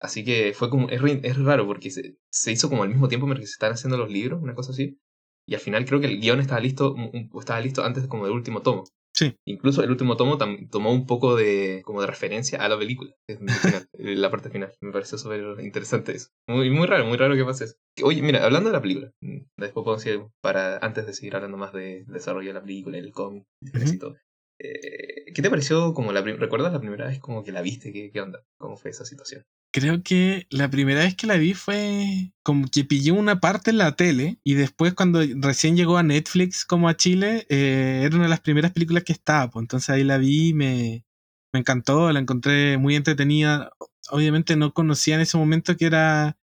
Así 0.00 0.24
que 0.24 0.52
fue 0.52 0.68
como, 0.68 0.88
es, 0.88 1.00
es 1.22 1.38
raro 1.38 1.66
porque 1.66 1.90
se, 1.90 2.16
se, 2.30 2.52
hizo 2.52 2.68
como 2.68 2.82
al 2.82 2.88
mismo 2.88 3.08
tiempo 3.08 3.26
mientras 3.26 3.50
se 3.50 3.54
estaban 3.54 3.74
haciendo 3.74 3.96
los 3.96 4.10
libros, 4.10 4.42
una 4.42 4.54
cosa 4.54 4.72
así. 4.72 4.98
Y 5.46 5.54
al 5.54 5.60
final 5.60 5.84
creo 5.84 6.00
que 6.00 6.06
el 6.06 6.20
guion 6.20 6.40
estaba 6.40 6.60
listo, 6.60 6.96
estaba 7.38 7.60
listo 7.60 7.84
antes 7.84 8.06
como 8.08 8.24
del 8.24 8.34
último 8.34 8.62
tomo. 8.62 8.84
Sí. 9.14 9.36
Incluso 9.46 9.82
el 9.82 9.90
último 9.90 10.16
tomo 10.16 10.38
tomó 10.70 10.92
un 10.92 11.06
poco 11.06 11.36
de, 11.36 11.82
como 11.84 12.00
de 12.00 12.06
referencia 12.06 12.64
a 12.64 12.68
la 12.68 12.78
película, 12.78 13.14
final, 13.26 13.56
la 13.92 14.30
parte 14.30 14.50
final. 14.50 14.72
Me 14.80 14.90
pareció 14.90 15.18
súper 15.18 15.60
interesante 15.60 16.12
eso. 16.12 16.28
Muy, 16.48 16.70
muy 16.70 16.86
raro, 16.86 17.04
muy 17.04 17.18
raro 17.18 17.36
que 17.36 17.44
pase 17.44 17.64
eso. 17.64 17.74
Oye, 18.02 18.22
mira, 18.22 18.44
hablando 18.44 18.70
de 18.70 18.72
la 18.72 18.82
película, 18.82 19.12
mm, 19.20 19.38
después 19.58 19.84
puedo 19.84 19.96
decir, 19.98 20.22
para, 20.40 20.78
antes 20.78 21.06
de 21.06 21.12
seguir 21.12 21.36
hablando 21.36 21.58
más 21.58 21.72
de 21.72 22.04
desarrollo 22.06 22.48
de 22.48 22.54
la 22.54 22.62
película, 22.62 22.98
el 22.98 23.12
cómic, 23.12 23.44
uh 23.60 23.66
-huh. 23.66 23.94
y 23.94 23.98
todo. 23.98 24.16
Eh, 24.58 25.32
¿Qué 25.34 25.42
te 25.42 25.50
pareció 25.50 25.94
como 25.94 26.12
la 26.12 26.22
recuerdas 26.22 26.72
la 26.72 26.80
primera 26.80 27.06
vez 27.06 27.18
como 27.18 27.42
que 27.42 27.52
la 27.52 27.62
viste? 27.62 27.92
¿Qué, 27.92 28.10
¿Qué, 28.10 28.20
onda? 28.20 28.44
¿Cómo 28.58 28.76
fue 28.76 28.90
esa 28.90 29.04
situación? 29.04 29.44
Creo 29.72 30.02
que 30.02 30.46
la 30.50 30.70
primera 30.70 31.00
vez 31.00 31.16
que 31.16 31.26
la 31.26 31.36
vi 31.36 31.54
fue 31.54 32.32
como 32.42 32.68
que 32.68 32.84
pillé 32.84 33.12
una 33.12 33.40
parte 33.40 33.70
en 33.70 33.78
la 33.78 33.96
tele 33.96 34.38
y 34.44 34.54
después 34.54 34.92
cuando 34.92 35.20
recién 35.36 35.76
llegó 35.76 35.96
a 35.96 36.02
Netflix 36.02 36.64
como 36.66 36.88
a 36.88 36.96
Chile, 36.96 37.46
eh, 37.48 38.02
era 38.04 38.14
una 38.14 38.24
de 38.24 38.30
las 38.30 38.40
primeras 38.40 38.72
películas 38.72 39.04
que 39.04 39.12
estaba, 39.12 39.50
pues 39.50 39.62
entonces 39.62 39.88
ahí 39.88 40.04
la 40.04 40.18
vi 40.18 40.48
y 40.48 40.54
me, 40.54 41.06
me 41.52 41.60
encantó, 41.60 42.12
la 42.12 42.20
encontré 42.20 42.76
muy 42.76 42.96
entretenida. 42.96 43.72
Obviamente 44.10 44.56
no 44.56 44.74
conocía 44.74 45.14
en 45.14 45.22
ese 45.22 45.38
momento 45.38 45.76
que 45.76 45.86
era 45.86 46.36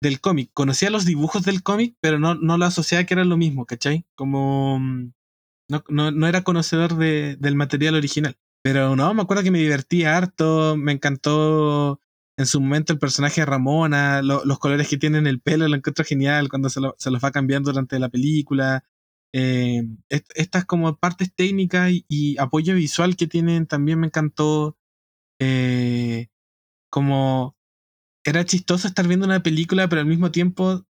del 0.00 0.20
cómic, 0.20 0.50
conocía 0.52 0.90
los 0.90 1.04
dibujos 1.04 1.44
del 1.44 1.62
cómic, 1.62 1.96
pero 2.00 2.18
no, 2.18 2.34
no 2.34 2.58
lo 2.58 2.64
asociaba 2.64 3.04
que 3.04 3.14
era 3.14 3.24
lo 3.24 3.36
mismo, 3.36 3.66
¿cachai? 3.66 4.04
Como 4.16 4.80
no, 5.88 6.10
no, 6.10 6.26
era 6.26 6.44
conocedor 6.44 6.96
de, 6.96 7.36
del 7.36 7.54
material 7.54 7.94
original. 7.94 8.36
Pero 8.62 8.96
no, 8.96 9.12
me 9.14 9.22
acuerdo 9.22 9.42
que 9.42 9.50
me 9.50 9.58
divertí 9.58 10.04
harto, 10.04 10.76
me 10.76 10.92
encantó 10.92 12.00
en 12.36 12.46
su 12.46 12.60
momento 12.60 12.92
el 12.92 12.98
personaje 12.98 13.40
de 13.40 13.46
Ramona, 13.46 14.22
lo, 14.22 14.44
los 14.44 14.58
colores 14.58 14.88
que 14.88 14.96
tiene 14.96 15.18
en 15.18 15.26
el 15.26 15.40
pelo, 15.40 15.68
lo 15.68 15.76
encuentro 15.76 16.04
genial 16.04 16.48
cuando 16.48 16.68
se, 16.70 16.80
lo, 16.80 16.94
se 16.98 17.10
los 17.10 17.22
va 17.22 17.32
cambiando 17.32 17.70
durante 17.72 17.98
la 17.98 18.08
película. 18.08 18.84
Eh, 19.34 19.82
est 20.10 20.30
estas 20.34 20.66
como 20.66 20.96
partes 20.98 21.34
técnicas 21.34 21.90
y, 21.90 22.04
y, 22.08 22.38
apoyo 22.38 22.74
visual 22.74 23.16
que 23.16 23.26
tienen 23.26 23.66
también 23.66 23.98
me 24.00 24.06
encantó. 24.06 24.76
Eh, 25.40 26.28
como 26.90 27.56
era 28.24 28.44
chistoso 28.44 28.86
estar 28.86 29.08
viendo 29.08 29.26
una 29.26 29.42
película, 29.42 29.88
pero 29.88 30.02
al 30.02 30.06
mismo 30.06 30.30
tiempo 30.30 30.86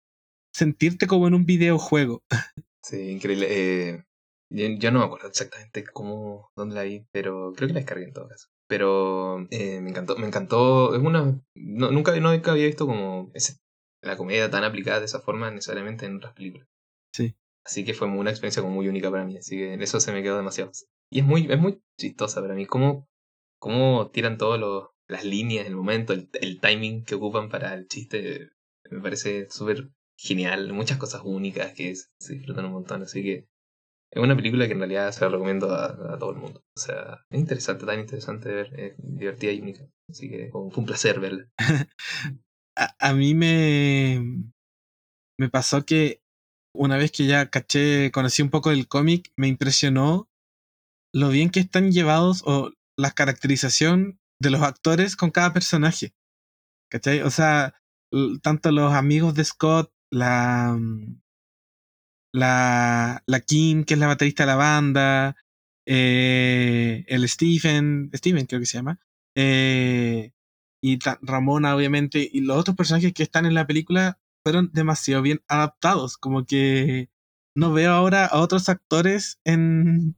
sentirte 0.53 1.07
como 1.07 1.27
en 1.27 1.35
un 1.35 1.47
videojuego. 1.47 2.23
Sí, 2.83 3.11
increíble. 3.11 3.47
Eh, 3.51 4.05
yo, 4.51 4.67
yo, 4.79 4.91
no 4.91 5.01
me 5.01 5.05
acuerdo 5.05 5.29
exactamente 5.29 5.85
cómo, 5.85 6.51
dónde 6.57 6.75
la 6.75 6.83
vi, 6.83 7.07
pero 7.13 7.53
creo 7.55 7.69
que 7.69 7.75
la 7.75 7.81
descargué 7.81 8.05
en 8.05 8.13
todo 8.13 8.29
caso. 8.29 8.49
Pero 8.69 9.47
eh, 9.51 9.81
me 9.81 9.91
encantó, 9.91 10.17
me 10.17 10.27
encantó, 10.27 10.95
es 10.95 11.03
una, 11.03 11.41
no, 11.55 11.91
nunca, 11.91 12.19
nunca 12.19 12.53
había 12.53 12.67
visto 12.67 12.87
como 12.87 13.31
ese, 13.35 13.59
la 14.03 14.17
comedia 14.17 14.51
tan 14.51 14.65
aplicada 14.65 15.01
de 15.01 15.07
esa 15.07 15.21
forma 15.21 15.51
necesariamente 15.51 16.07
en 16.07 16.17
otras 16.17 16.35
películas. 16.35 16.69
Sí. 17.13 17.37
Así 17.65 17.85
que 17.85 17.95
fue 17.95 18.09
una 18.09 18.31
experiencia 18.31 18.63
como 18.63 18.75
muy 18.75 18.89
única 18.89 19.11
para 19.11 19.25
mí, 19.25 19.37
así 19.39 19.57
que 19.57 19.75
en 19.75 19.83
eso 19.83 19.99
se 20.01 20.13
me 20.13 20.23
quedó 20.23 20.37
demasiado. 20.37 20.71
Y 21.11 21.21
es 21.21 21.25
muy, 21.25 21.51
es 21.51 21.59
muy 21.59 21.83
chistosa 21.99 22.41
para 22.41 22.55
mí, 22.55 22.67
cómo, 22.67 23.09
cómo 23.59 24.11
tiran 24.11 24.39
todas 24.39 24.61
las 25.09 25.25
líneas, 25.25 25.67
el 25.67 25.77
momento, 25.77 26.13
el, 26.13 26.29
el 26.41 26.61
timing 26.61 27.05
que 27.05 27.17
ocupan 27.17 27.49
para 27.49 27.75
el 27.75 27.89
chiste, 27.89 28.51
me 28.91 29.01
parece 29.01 29.49
súper 29.51 29.91
genial, 30.17 30.73
muchas 30.73 30.99
cosas 30.99 31.23
únicas 31.25 31.73
que 31.75 31.95
se 31.95 32.35
disfrutan 32.35 32.67
un 32.67 32.73
montón, 32.73 33.03
así 33.03 33.23
que 33.23 33.49
es 34.17 34.23
una 34.23 34.37
película 34.37 34.67
que 34.67 34.73
en 34.73 34.79
realidad 34.79 35.13
se 35.13 35.25
la 35.25 35.31
recomiendo 35.31 35.75
a, 35.75 36.19
todo 36.19 36.31
el 36.31 36.39
mundo. 36.39 36.63
O 36.75 36.81
sea, 36.81 37.25
es 37.31 37.39
interesante, 37.39 37.85
tan 37.85 38.01
interesante 38.01 38.49
de 38.49 38.55
ver, 38.55 38.81
es 38.81 38.95
divertida 38.99 39.53
y 39.53 39.61
única. 39.61 39.87
Así 40.11 40.31
que 40.31 40.49
fue 40.51 40.63
un 40.63 40.87
placer 40.87 41.21
verla. 41.21 41.47
a, 42.77 42.97
a, 42.99 43.13
mí 43.13 43.35
me, 43.35 44.43
me 45.39 45.51
pasó 45.51 45.85
que 45.85 46.23
una 46.75 46.97
vez 46.97 47.13
que 47.13 47.27
ya 47.27 47.51
caché, 47.51 48.11
conocí 48.11 48.41
un 48.41 48.51
poco 48.51 48.71
del 48.71 48.89
cómic, 48.89 49.33
me 49.37 49.49
impresionó 49.49 50.31
lo 51.15 51.29
bien 51.29 51.51
que 51.51 51.61
están 51.61 51.93
llevados 51.93 52.43
o 52.47 52.73
la 52.99 53.11
caracterización 53.11 54.19
de 54.41 54.51
los 54.51 54.63
actores 54.63 55.15
con 55.17 55.31
cada 55.31 55.53
personaje. 55.53 56.15
¿Cachai? 56.91 57.21
O 57.21 57.31
sea, 57.31 57.75
tanto 58.43 58.73
los 58.73 58.95
amigos 58.95 59.35
de 59.35 59.45
Scott, 59.45 59.93
la, 60.11 60.79
la, 62.33 63.23
la 63.27 63.41
Kim, 63.41 63.85
que 63.85 63.95
es 63.95 64.01
la 64.01 64.07
baterista 64.07 64.45
de 64.45 64.47
la 64.49 64.57
banda, 64.57 65.37
eh, 65.87 67.05
el 67.09 67.29
Stephen, 67.29 68.11
Steven 68.15 68.47
creo 68.47 68.61
que 68.61 68.67
se 68.67 68.79
llama, 68.79 68.99
eh, 69.37 70.33
y 70.83 70.99
Ramona 71.23 71.75
obviamente, 71.75 72.29
y 72.31 72.41
los 72.41 72.59
otros 72.59 72.77
personajes 72.77 73.13
que 73.13 73.23
están 73.23 73.47
en 73.47 73.55
la 73.55 73.67
película 73.67 74.19
fueron 74.45 74.71
demasiado 74.73 75.23
bien 75.23 75.43
adaptados, 75.49 76.19
como 76.19 76.45
que 76.45 77.09
no 77.57 77.73
veo 77.73 77.93
ahora 77.93 78.27
a 78.27 78.41
otros 78.41 78.69
actores 78.69 79.41
en 79.45 80.17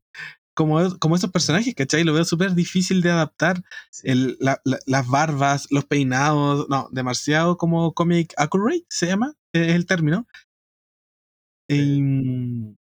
como, 0.59 0.99
como 0.99 1.15
esos 1.15 1.31
personajes, 1.31 1.73
¿cachai? 1.77 2.03
Lo 2.03 2.13
veo 2.13 2.25
súper 2.25 2.55
difícil 2.55 3.01
de 3.01 3.13
adaptar. 3.13 3.63
El, 4.03 4.37
las 4.41 5.07
barbas, 5.07 5.69
los 5.71 5.85
peinados, 5.85 6.69
no, 6.69 6.89
demasiado 6.91 7.57
como 7.57 7.95
comic 7.95 8.35
accurate 8.37 8.85
se 8.89 9.07
llama, 9.07 9.35
es 9.53 9.77
el 9.77 9.87
término. 9.87 10.27
Y, 11.69 12.77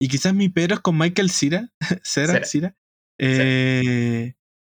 y 0.00 0.08
quizás 0.08 0.34
mi 0.34 0.48
pero 0.48 0.74
es 0.74 0.80
con 0.80 0.98
Michael 0.98 1.30
Cera, 1.30 1.70
Cera, 2.02 2.44
Cera. 2.44 2.76
Eh, 3.18 4.34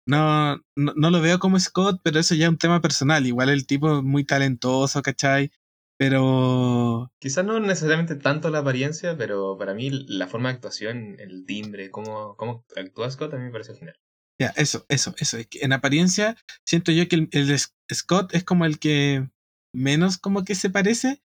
no, 0.07 0.61
no, 0.77 1.11
lo 1.11 1.21
veo 1.21 1.39
como 1.39 1.59
Scott, 1.61 2.01
pero 2.03 2.19
eso 2.19 2.35
ya 2.35 2.47
es 2.47 2.51
un 2.51 2.59
tema 2.59 2.81
personal. 2.81 3.27
Igual 3.27 3.51
el 3.51 3.67
tipo 3.67 3.99
es 3.99 4.03
muy 4.03 4.25
talentoso, 4.25 5.03
¿cachai? 5.03 5.51
Pero. 5.97 7.13
Quizás 7.21 7.45
no 7.45 7.61
necesariamente 7.61 8.17
tanto 8.17 8.51
la 8.51 8.59
apariencia, 8.59 9.17
pero 9.17 9.57
para 9.57 9.75
mí 9.75 9.91
la 9.91 10.27
forma 10.27 10.49
de 10.49 10.57
actuación, 10.57 11.17
el 11.21 11.47
timbre, 11.47 11.91
cómo, 11.91 12.37
cómo 12.37 12.65
actúa 12.77 13.11
Scott, 13.11 13.31
también 13.31 13.49
me 13.49 13.53
parece 13.53 13.75
genial. 13.75 13.97
Ya, 14.41 14.49
eso, 14.57 14.85
eso, 14.89 15.15
eso. 15.19 15.39
En 15.61 15.73
apariencia, 15.73 16.37
siento 16.67 16.91
yo 16.91 17.07
que 17.07 17.29
el, 17.31 17.59
Scott 17.93 18.35
es 18.35 18.43
como 18.43 18.65
el 18.65 18.81
que 18.81 19.29
menos 19.73 20.19
como 20.19 20.45
que 20.45 20.57
se 20.57 20.71
parece, 20.71 21.23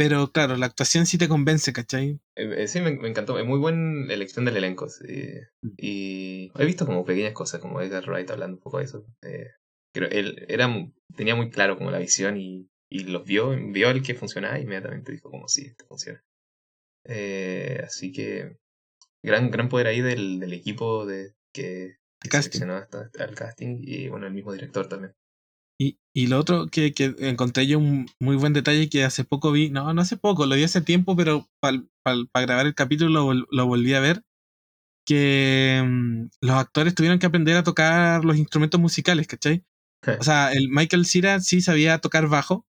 pero 0.00 0.32
claro, 0.32 0.56
la 0.56 0.64
actuación 0.64 1.04
sí 1.04 1.18
te 1.18 1.28
convence, 1.28 1.74
¿cachai? 1.74 2.18
Eh, 2.34 2.54
eh, 2.56 2.68
sí, 2.68 2.80
me, 2.80 2.88
encantó. 3.06 3.38
Es 3.38 3.44
muy 3.44 3.58
buena 3.58 4.10
elección 4.10 4.46
del 4.46 4.56
elenco. 4.56 4.86
Mm. 4.86 5.74
Y 5.76 6.50
he 6.58 6.64
visto 6.64 6.86
como 6.86 7.04
pequeñas 7.04 7.34
cosas, 7.34 7.60
como 7.60 7.82
Edgar 7.82 8.08
Wright 8.08 8.30
hablando 8.30 8.56
un 8.56 8.62
poco 8.62 8.78
de 8.78 8.84
eso. 8.84 9.04
Eh, 9.20 9.50
creo 9.92 10.08
él 10.08 10.46
era, 10.48 10.70
tenía 11.14 11.34
muy 11.34 11.50
claro 11.50 11.76
como 11.76 11.90
la 11.90 11.98
visión 11.98 12.38
y, 12.38 12.70
y 12.90 13.00
los 13.00 13.26
vio, 13.26 13.50
vio 13.50 13.90
el 13.90 14.02
que 14.02 14.14
funcionaba 14.14 14.58
y 14.58 14.62
inmediatamente 14.62 15.12
dijo 15.12 15.30
como 15.30 15.48
sí, 15.48 15.66
esto 15.66 15.84
funciona. 15.84 16.24
así 17.84 18.10
que 18.10 18.56
gran, 19.22 19.50
gran 19.50 19.68
poder 19.68 19.88
ahí 19.88 20.00
del, 20.00 20.40
del 20.40 20.54
equipo 20.54 21.04
de 21.04 21.34
que, 21.52 21.98
seleccionó 22.22 22.76
hasta, 22.76 23.10
al 23.18 23.34
casting 23.34 23.76
y 23.82 24.08
bueno, 24.08 24.26
el 24.26 24.32
mismo 24.32 24.54
director 24.54 24.88
también. 24.88 25.12
Y, 26.12 26.26
lo 26.26 26.38
otro 26.38 26.66
que, 26.66 26.92
que, 26.92 27.14
encontré 27.20 27.66
yo 27.66 27.78
un 27.78 28.06
muy 28.18 28.36
buen 28.36 28.52
detalle 28.52 28.88
que 28.88 29.04
hace 29.04 29.24
poco 29.24 29.52
vi, 29.52 29.70
no, 29.70 29.92
no 29.94 30.02
hace 30.02 30.16
poco, 30.16 30.46
lo 30.46 30.56
vi 30.56 30.64
hace 30.64 30.80
tiempo, 30.80 31.16
pero 31.16 31.48
para 31.60 31.84
grabar 32.34 32.66
el 32.66 32.74
capítulo 32.74 33.32
lo, 33.32 33.46
lo, 33.50 33.66
volví 33.66 33.94
a 33.94 34.00
ver, 34.00 34.24
que 35.06 35.82
mm, 35.84 36.26
los 36.40 36.56
actores 36.56 36.94
tuvieron 36.94 37.18
que 37.18 37.26
aprender 37.26 37.56
a 37.56 37.62
tocar 37.62 38.24
los 38.24 38.36
instrumentos 38.36 38.80
musicales, 38.80 39.26
¿cachai? 39.26 39.64
o 40.18 40.22
sea, 40.22 40.52
el 40.52 40.68
Michael 40.70 41.06
Cera 41.06 41.40
sí 41.40 41.60
sabía 41.60 41.98
tocar 41.98 42.26
bajo, 42.28 42.66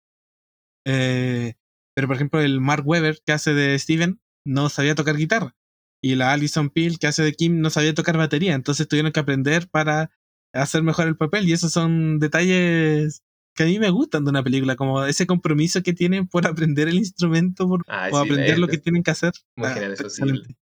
eh, 0.86 1.56
pero 1.96 2.08
por 2.08 2.16
ejemplo 2.18 2.42
el 2.42 2.60
Mark 2.62 2.84
Webber 2.86 3.22
que 3.26 3.32
hace 3.32 3.54
de 3.54 3.78
Steven 3.80 4.20
no 4.46 4.70
sabía 4.70 4.96
tocar 4.96 5.16
guitarra. 5.18 5.56
Y 6.04 6.16
la 6.16 6.34
Alison 6.34 6.70
Peel 6.70 6.98
que 7.00 7.08
hace 7.08 7.24
de 7.24 7.34
Kim 7.34 7.62
no 7.62 7.70
sabía 7.70 7.94
tocar 7.94 8.18
batería, 8.18 8.54
entonces 8.56 8.88
tuvieron 8.88 9.12
que 9.12 9.20
aprender 9.20 9.70
para 9.70 10.12
hacer 10.54 10.84
mejor 10.84 11.08
el 11.08 11.18
papel. 11.18 11.48
Y 11.48 11.54
esos 11.54 11.72
son 11.72 12.20
detalles 12.20 13.24
que 13.62 13.70
a 13.70 13.72
mí 13.72 13.80
me 13.80 13.92
gustan 13.92 14.24
de 14.24 14.32
una 14.32 14.44
película, 14.44 14.76
como 14.76 15.06
ese 15.06 15.28
compromiso 15.28 15.84
que 15.84 15.94
tienen 15.94 16.28
por 16.28 16.48
aprender 16.48 16.88
el 16.88 16.96
instrumento 16.96 17.68
por, 17.68 17.84
ah, 17.88 18.10
o 18.12 18.18
aprender 18.18 18.58
lo 18.58 18.68
que 18.68 18.78
tienen 18.80 19.04
que 19.04 19.12
hacer. 19.12 19.34
Muy 19.56 19.68
ah, 19.68 19.74
genial, 19.74 19.94
eso 19.94 20.10
sí. 20.10 20.24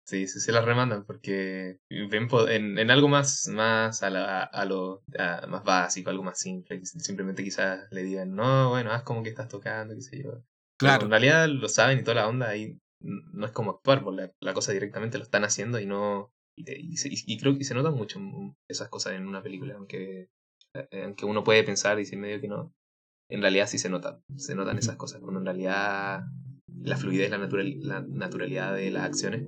Sí, 0.06 0.28
sí, 0.28 0.42
se 0.42 0.52
las 0.52 0.66
remandan 0.66 1.06
porque 1.06 1.80
ven 1.90 2.28
en, 2.50 2.78
en, 2.78 2.92
algo 2.92 3.08
más, 3.08 3.48
más 3.48 4.04
a, 4.04 4.10
la, 4.10 4.44
a 4.44 4.66
lo 4.66 5.02
más 5.48 5.64
básico, 5.64 6.10
algo 6.10 6.24
más 6.24 6.38
simple. 6.40 6.82
Simplemente 6.84 7.42
quizás 7.42 7.88
le 7.90 8.04
digan, 8.04 8.36
no, 8.36 8.70
bueno, 8.70 8.92
haz 8.92 9.04
como 9.04 9.24
que 9.24 9.30
estás 9.30 9.48
tocando, 9.48 9.96
qué 9.96 10.02
sé 10.02 10.22
yo. 10.22 10.44
Claro. 10.78 11.06
en 11.06 11.12
realidad 11.12 11.48
lo 11.48 11.70
saben 11.70 12.00
y 12.00 12.04
toda 12.04 12.16
la 12.16 12.28
onda 12.28 12.50
ahí 12.50 12.78
no 13.00 13.46
es 13.46 13.54
como 13.54 13.72
actuar, 13.72 14.04
porque 14.04 14.24
la, 14.24 14.32
la 14.42 14.54
cosa 14.54 14.74
directamente 14.74 15.18
lo 15.18 15.24
están 15.24 15.46
haciendo 15.46 15.80
y 15.80 15.86
no, 15.86 16.34
y, 16.56 17.38
creo 17.40 17.58
que 17.58 17.64
se 17.64 17.74
notan 17.74 17.96
mucho 17.96 18.20
esas 18.68 18.90
cosas 18.90 19.14
en 19.14 19.28
una 19.28 19.42
película, 19.42 19.76
aunque, 19.76 20.30
aunque 21.04 21.26
uno 21.26 21.44
puede 21.44 21.64
pensar 21.64 21.98
y 21.98 22.02
decir 22.02 22.20
medio 22.20 22.42
que 22.42 22.48
no. 22.48 22.74
En 23.30 23.42
realidad 23.42 23.68
sí 23.68 23.78
se 23.78 23.90
nota, 23.90 24.22
se 24.36 24.56
notan 24.56 24.78
esas 24.78 24.96
cosas, 24.96 25.22
cuando 25.22 25.40
en 25.40 25.46
realidad 25.46 26.24
la 26.82 26.98
fluidez, 26.98 27.30
la, 27.32 27.38
natural, 27.38 27.80
la 27.80 28.02
naturalidad 28.02 28.76
de 28.76 28.92
las 28.92 29.04
acciones 29.04 29.48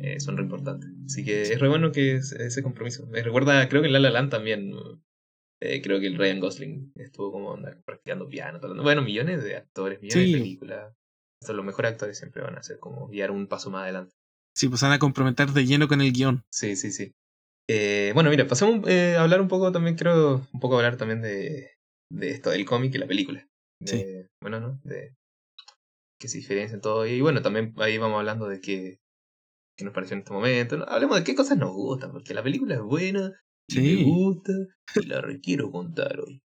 eh, 0.00 0.20
son 0.20 0.36
re 0.36 0.42
importantes. 0.42 0.90
Así 1.06 1.24
que 1.24 1.42
es 1.42 1.60
re 1.60 1.68
bueno 1.68 1.92
que 1.92 2.16
ese, 2.16 2.62
compromiso. 2.62 3.06
Me 3.06 3.22
recuerda, 3.22 3.68
creo 3.68 3.82
que 3.82 3.86
en 3.86 3.92
La 3.92 4.00
La 4.00 4.10
Land 4.10 4.30
también, 4.30 4.72
eh, 5.60 5.80
creo 5.82 6.00
que 6.00 6.08
el 6.08 6.18
Ryan 6.18 6.40
Gosling 6.40 6.92
estuvo 6.96 7.32
como 7.32 7.58
practicando 7.84 8.28
piano. 8.28 8.60
Bueno, 8.82 9.02
millones 9.02 9.42
de 9.44 9.56
actores, 9.56 10.00
millones 10.02 10.32
de 10.32 10.38
películas. 10.38 10.94
los 11.48 11.64
mejores 11.64 11.92
actores 11.92 12.18
siempre 12.18 12.42
van 12.42 12.56
a 12.56 12.62
ser 12.62 12.78
como 12.78 13.08
guiar 13.08 13.30
un 13.30 13.46
paso 13.46 13.70
más 13.70 13.84
adelante. 13.84 14.14
Sí, 14.54 14.68
pues 14.68 14.80
van 14.82 14.92
a 14.92 14.98
comprometer 14.98 15.50
de 15.50 15.66
lleno 15.66 15.86
con 15.86 16.00
el 16.00 16.12
guion. 16.12 16.44
Sí, 16.50 16.76
sí, 16.76 16.90
sí. 16.90 17.14
Eh, 17.68 18.12
bueno, 18.14 18.30
mira, 18.30 18.46
pasamos 18.46 18.88
eh, 18.88 19.16
a 19.16 19.22
hablar 19.22 19.40
un 19.40 19.48
poco 19.48 19.72
también, 19.72 19.96
creo, 19.96 20.46
un 20.52 20.60
poco 20.60 20.76
hablar 20.76 20.96
también 20.96 21.20
de, 21.20 21.72
de 22.12 22.30
esto, 22.30 22.50
del 22.50 22.64
cómic 22.64 22.94
y 22.94 22.98
la 22.98 23.06
película. 23.06 23.46
sí. 23.84 24.04
Bueno, 24.42 24.60
¿no? 24.60 24.80
De 24.84 25.14
que 26.20 26.28
se 26.28 26.38
diferencian 26.38 26.80
todo. 26.80 27.06
Y 27.06 27.20
bueno, 27.20 27.42
también 27.42 27.74
ahí 27.78 27.98
vamos 27.98 28.18
hablando 28.18 28.48
de 28.48 28.60
qué, 28.60 28.98
qué 29.78 29.84
nos 29.84 29.94
pareció 29.94 30.14
en 30.14 30.20
este 30.20 30.32
momento. 30.32 30.84
Hablemos 30.88 31.18
de 31.18 31.24
qué 31.24 31.34
cosas 31.34 31.58
nos 31.58 31.72
gustan, 31.72 32.12
porque 32.12 32.34
la 32.34 32.42
película 32.42 32.74
es 32.74 32.80
buena, 32.80 33.32
y 33.68 33.80
me 33.80 34.04
gusta, 34.04 34.52
y 34.94 35.06
la 35.06 35.20
requiero 35.20 35.70
contar 35.70 36.20
hoy. 36.20 36.40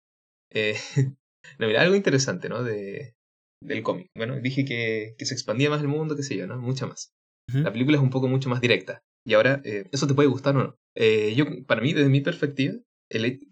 Eh, 0.53 0.77
no, 1.59 1.67
mira, 1.67 1.83
algo 1.83 1.97
interesante, 1.97 2.49
¿no? 2.49 2.63
De, 2.63 3.15
del 3.63 3.83
cómic. 3.83 4.09
Bueno, 4.17 4.41
dije 4.41 4.65
que, 4.65 5.15
que 5.19 5.25
se 5.27 5.35
expandía 5.35 5.71
más 5.71 5.81
el 5.81 5.89
mundo, 5.89 6.17
qué 6.17 6.23
sé 6.23 6.37
yo, 6.37 6.47
¿no? 6.47 6.59
Mucha 6.59 6.87
más. 6.87 7.11
La 7.53 7.73
película 7.73 7.97
es 7.97 8.03
un 8.03 8.11
poco 8.11 8.27
mucho 8.27 8.49
más 8.49 8.61
directa. 8.61 9.03
Y 9.27 9.35
ahora, 9.35 9.61
eh, 9.65 9.89
¿eso 9.91 10.07
te 10.07 10.15
puede 10.15 10.29
gustar 10.29 10.57
o 10.57 10.63
no? 10.63 10.79
Eh, 10.95 11.35
yo, 11.35 11.45
para 11.67 11.81
mí, 11.81 11.93
desde 11.93 12.09
mi 12.09 12.21
perspectiva, 12.21 12.75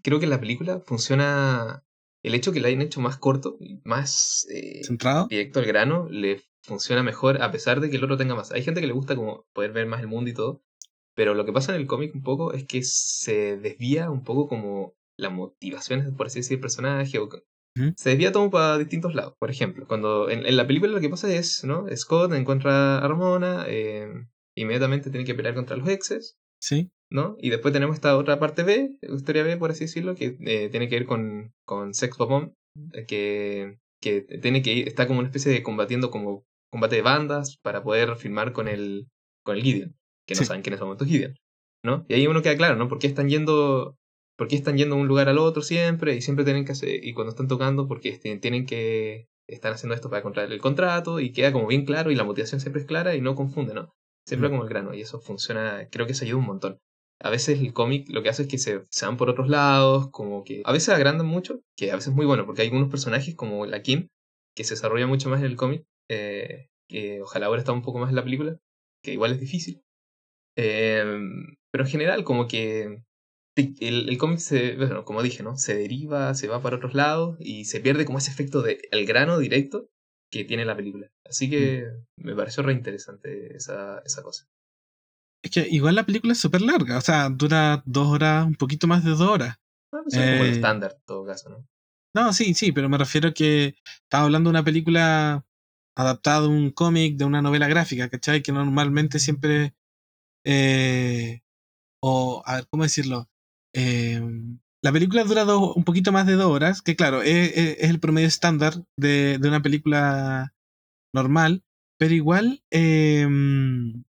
creo 0.01 0.19
que 0.21 0.25
la 0.25 0.39
película 0.39 0.79
funciona. 0.79 1.83
El 2.23 2.33
hecho 2.33 2.53
que 2.53 2.61
la 2.61 2.69
hayan 2.69 2.81
hecho 2.81 3.01
más 3.01 3.17
corto, 3.17 3.57
más 3.83 4.47
eh, 4.49 4.83
centrado, 4.83 5.27
directo 5.27 5.59
al 5.59 5.65
grano, 5.65 6.07
le 6.09 6.41
funciona 6.63 7.03
mejor 7.03 7.41
a 7.43 7.51
pesar 7.51 7.81
de 7.81 7.89
que 7.89 7.97
el 7.97 8.03
otro 8.03 8.17
tenga 8.17 8.33
más. 8.33 8.51
Hay 8.51 8.63
gente 8.63 8.81
que 8.81 8.87
le 8.87 8.93
gusta 8.93 9.15
como 9.15 9.45
poder 9.53 9.73
ver 9.73 9.85
más 9.85 9.99
el 9.99 10.07
mundo 10.07 10.31
y 10.31 10.33
todo, 10.33 10.63
pero 11.13 11.35
lo 11.35 11.45
que 11.45 11.51
pasa 11.51 11.75
en 11.75 11.81
el 11.81 11.87
cómic 11.87 12.15
un 12.15 12.23
poco 12.23 12.53
es 12.53 12.65
que 12.65 12.81
se 12.81 13.57
desvía 13.57 14.09
un 14.09 14.23
poco 14.23 14.47
como 14.47 14.95
la 15.17 15.29
motivación, 15.29 16.15
por 16.15 16.27
así 16.27 16.39
decir, 16.39 16.57
del 16.57 16.61
personaje, 16.61 17.19
o 17.19 17.29
se 17.95 18.09
desvía 18.09 18.31
todo 18.31 18.49
para 18.49 18.77
distintos 18.77 19.13
lados. 19.13 19.35
Por 19.37 19.51
ejemplo, 19.51 19.85
cuando 19.87 20.29
en, 20.29 20.55
la 20.55 20.65
película 20.65 20.93
lo 20.93 21.01
que 21.01 21.09
pasa 21.09 21.31
es, 21.31 21.63
¿no? 21.65 21.85
Scott 21.95 22.33
encuentra 22.33 22.99
a 22.99 23.07
Ramona, 23.07 23.65
eh, 23.67 24.07
inmediatamente 24.55 25.09
tiene 25.09 25.25
que 25.25 25.35
pelear 25.35 25.55
contra 25.55 25.77
los 25.77 25.87
exes. 25.87 26.37
Sí. 26.59 26.91
¿No? 27.11 27.35
Y 27.39 27.49
después 27.51 27.73
tenemos 27.73 27.95
esta 27.95 28.17
otra 28.17 28.39
parte 28.39 28.63
B, 28.63 28.97
historia 29.01 29.43
B, 29.43 29.57
por 29.57 29.71
así 29.71 29.85
decirlo, 29.85 30.15
que 30.15 30.37
eh, 30.39 30.69
tiene 30.69 30.89
que 30.89 30.95
ver 30.95 31.05
con, 31.05 31.53
con 31.63 31.93
Sex 31.93 32.17
Bomb, 32.17 32.53
eh, 32.93 33.05
que, 33.05 33.77
que 34.01 34.21
tiene 34.21 34.63
que 34.63 34.73
ir, 34.73 34.87
está 34.87 35.05
como 35.05 35.19
una 35.19 35.27
especie 35.27 35.51
de 35.51 35.61
combatiendo 35.61 36.09
como 36.09 36.45
combate 36.71 36.95
de 36.95 37.01
bandas 37.03 37.57
para 37.61 37.83
poder 37.83 38.15
filmar 38.15 38.53
con 38.53 38.67
el, 38.67 39.07
con 39.43 39.55
el 39.55 39.63
Gideon, 39.63 39.95
que 40.25 40.35
no 40.35 40.43
saben 40.43 40.63
quién 40.63 40.73
es 40.73 40.79
el 40.79 40.85
momento 40.85 41.05
Gideon. 41.05 41.35
¿no? 41.83 42.05
Y 42.09 42.15
ahí 42.15 42.27
uno 42.27 42.41
queda 42.41 42.57
claro, 42.57 42.75
¿no? 42.75 42.87
¿Por 42.87 42.97
qué 42.97 43.07
están 43.07 43.29
yendo 43.29 43.95
porque 44.37 44.55
están 44.55 44.77
yendo 44.77 44.95
de 44.95 45.01
un 45.01 45.07
lugar 45.07 45.29
al 45.29 45.37
otro 45.37 45.61
siempre 45.61 46.15
y 46.15 46.21
siempre 46.21 46.43
tienen 46.43 46.65
que 46.65 46.73
hacer, 46.73 47.05
y 47.05 47.13
cuando 47.13 47.29
están 47.29 47.47
tocando, 47.47 47.87
porque 47.87 48.09
este, 48.09 48.37
tienen 48.37 48.65
que 48.65 49.27
estar 49.47 49.71
haciendo 49.71 49.95
esto 49.95 50.09
para 50.09 50.23
contraer 50.23 50.51
el 50.51 50.59
contrato 50.59 51.19
y 51.19 51.31
queda 51.31 51.53
como 51.53 51.67
bien 51.67 51.85
claro 51.85 52.11
y 52.11 52.15
la 52.15 52.23
motivación 52.23 52.59
siempre 52.59 52.81
es 52.81 52.87
clara 52.87 53.15
y 53.15 53.21
no 53.21 53.35
confunde, 53.35 53.73
¿no? 53.73 53.93
Siempre 54.25 54.49
como 54.49 54.63
el 54.63 54.69
grano 54.69 54.93
y 54.93 55.01
eso 55.01 55.19
funciona, 55.19 55.87
creo 55.91 56.07
que 56.07 56.13
se 56.13 56.25
ayuda 56.25 56.39
un 56.39 56.47
montón. 56.47 56.79
A 57.19 57.29
veces 57.29 57.59
el 57.59 57.73
cómic 57.73 58.09
lo 58.09 58.23
que 58.23 58.29
hace 58.29 58.43
es 58.43 58.47
que 58.47 58.57
se, 58.57 58.85
se, 58.89 59.05
van 59.05 59.17
por 59.17 59.29
otros 59.29 59.47
lados, 59.47 60.09
como 60.11 60.43
que 60.43 60.63
a 60.65 60.71
veces 60.71 60.89
agrandan 60.89 61.27
mucho, 61.27 61.61
que 61.77 61.91
a 61.91 61.95
veces 61.95 62.09
es 62.09 62.15
muy 62.15 62.25
bueno, 62.25 62.45
porque 62.45 62.61
hay 62.61 62.67
algunos 62.67 62.89
personajes 62.89 63.35
como 63.35 63.65
la 63.65 63.81
Kim, 63.81 64.09
que 64.55 64.63
se 64.63 64.73
desarrolla 64.73 65.07
mucho 65.07 65.29
más 65.29 65.39
en 65.39 65.45
el 65.45 65.55
cómic, 65.55 65.85
eh, 66.09 66.67
que 66.89 67.21
ojalá 67.21 67.45
ahora 67.45 67.59
está 67.59 67.71
un 67.71 67.83
poco 67.83 67.99
más 67.99 68.09
en 68.09 68.15
la 68.15 68.23
película, 68.23 68.57
que 69.03 69.13
igual 69.13 69.31
es 69.31 69.39
difícil. 69.39 69.81
Eh, 70.57 71.03
pero 71.71 71.83
en 71.83 71.89
general, 71.89 72.23
como 72.23 72.47
que 72.47 73.01
el, 73.55 74.09
el 74.09 74.17
cómic, 74.17 74.39
se, 74.39 74.75
bueno, 74.75 75.05
como 75.05 75.23
dije, 75.23 75.43
¿no? 75.43 75.55
Se 75.57 75.75
deriva, 75.75 76.33
se 76.33 76.47
va 76.47 76.61
para 76.61 76.77
otros 76.77 76.93
lados 76.93 77.37
y 77.39 77.65
se 77.65 77.79
pierde 77.79 78.05
como 78.05 78.17
ese 78.17 78.31
efecto 78.31 78.61
de 78.61 78.81
el 78.91 79.05
grano 79.05 79.37
directo 79.39 79.89
que 80.31 80.43
tiene 80.43 80.65
la 80.65 80.75
película. 80.75 81.09
Así 81.27 81.49
que 81.49 81.85
mm. 82.17 82.25
me 82.25 82.35
pareció 82.35 82.63
re 82.63 82.73
interesante 82.73 83.55
esa, 83.55 83.99
esa 84.05 84.23
cosa. 84.23 84.45
Es 85.43 85.51
que 85.51 85.67
igual 85.69 85.95
la 85.95 86.05
película 86.05 86.33
es 86.33 86.39
súper 86.39 86.61
larga, 86.61 86.97
o 86.97 87.01
sea, 87.01 87.29
dura 87.29 87.83
dos 87.85 88.07
horas, 88.07 88.47
un 88.47 88.55
poquito 88.55 88.87
más 88.87 89.03
de 89.03 89.11
dos 89.11 89.21
horas. 89.21 89.55
Ah, 89.93 89.99
pues 90.03 90.15
es 90.15 90.31
como 90.31 90.43
el 90.43 90.49
eh, 90.49 90.53
estándar, 90.53 90.93
en 90.95 91.05
todo 91.05 91.25
caso, 91.25 91.49
¿no? 91.49 91.67
No, 92.15 92.33
sí, 92.33 92.53
sí, 92.53 92.71
pero 92.71 92.89
me 92.89 92.97
refiero 92.97 93.29
a 93.29 93.33
que 93.33 93.75
estaba 94.03 94.23
hablando 94.23 94.49
de 94.49 94.51
una 94.51 94.63
película 94.63 95.45
adaptado 95.95 96.49
un 96.49 96.71
cómic 96.71 97.17
de 97.17 97.25
una 97.25 97.41
novela 97.41 97.67
gráfica, 97.67 98.09
¿cachai? 98.09 98.41
Que 98.41 98.51
normalmente 98.51 99.19
siempre... 99.19 99.75
Eh, 100.45 101.41
o, 102.01 102.41
a 102.45 102.55
ver, 102.55 102.67
¿cómo 102.67 102.83
decirlo? 102.83 103.29
Eh, 103.73 104.21
la 104.85 104.91
película 104.91 105.23
dura 105.23 105.45
un 105.47 105.83
poquito 105.83 106.11
más 106.11 106.27
de 106.27 106.33
dos 106.33 106.45
horas, 106.45 106.83
que 106.83 106.95
claro, 106.95 107.23
es, 107.23 107.79
el 107.79 107.99
promedio 107.99 108.27
estándar 108.27 108.83
de, 108.95 109.39
una 109.41 109.59
película 109.59 110.53
normal, 111.11 111.63
pero 111.97 112.13
igual 112.13 112.61
em, 112.69 114.03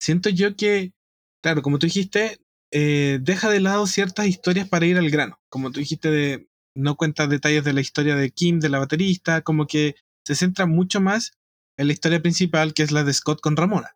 siento 0.00 0.30
yo 0.30 0.56
que, 0.56 0.94
claro, 1.42 1.60
como 1.60 1.78
tú 1.78 1.86
dijiste, 1.86 2.38
eh, 2.72 3.18
deja 3.20 3.50
de 3.50 3.60
lado 3.60 3.86
ciertas 3.86 4.26
historias 4.26 4.66
para 4.66 4.86
ir 4.86 4.96
al 4.96 5.10
grano. 5.10 5.38
Como 5.50 5.70
tú 5.70 5.80
dijiste, 5.80 6.48
no 6.74 6.96
cuenta 6.96 7.26
detalles 7.26 7.64
de 7.64 7.74
la 7.74 7.82
historia 7.82 8.16
de 8.16 8.30
Kim, 8.30 8.58
de 8.58 8.70
la 8.70 8.78
baterista, 8.78 9.42
como 9.42 9.66
que 9.66 9.96
se 10.26 10.34
centra 10.34 10.64
mucho 10.64 10.98
más 10.98 11.32
en 11.76 11.88
la 11.88 11.92
historia 11.92 12.22
principal, 12.22 12.72
que 12.72 12.84
es 12.84 12.90
la 12.90 13.04
de 13.04 13.12
Scott 13.12 13.42
con 13.42 13.54
Ramona. 13.54 13.94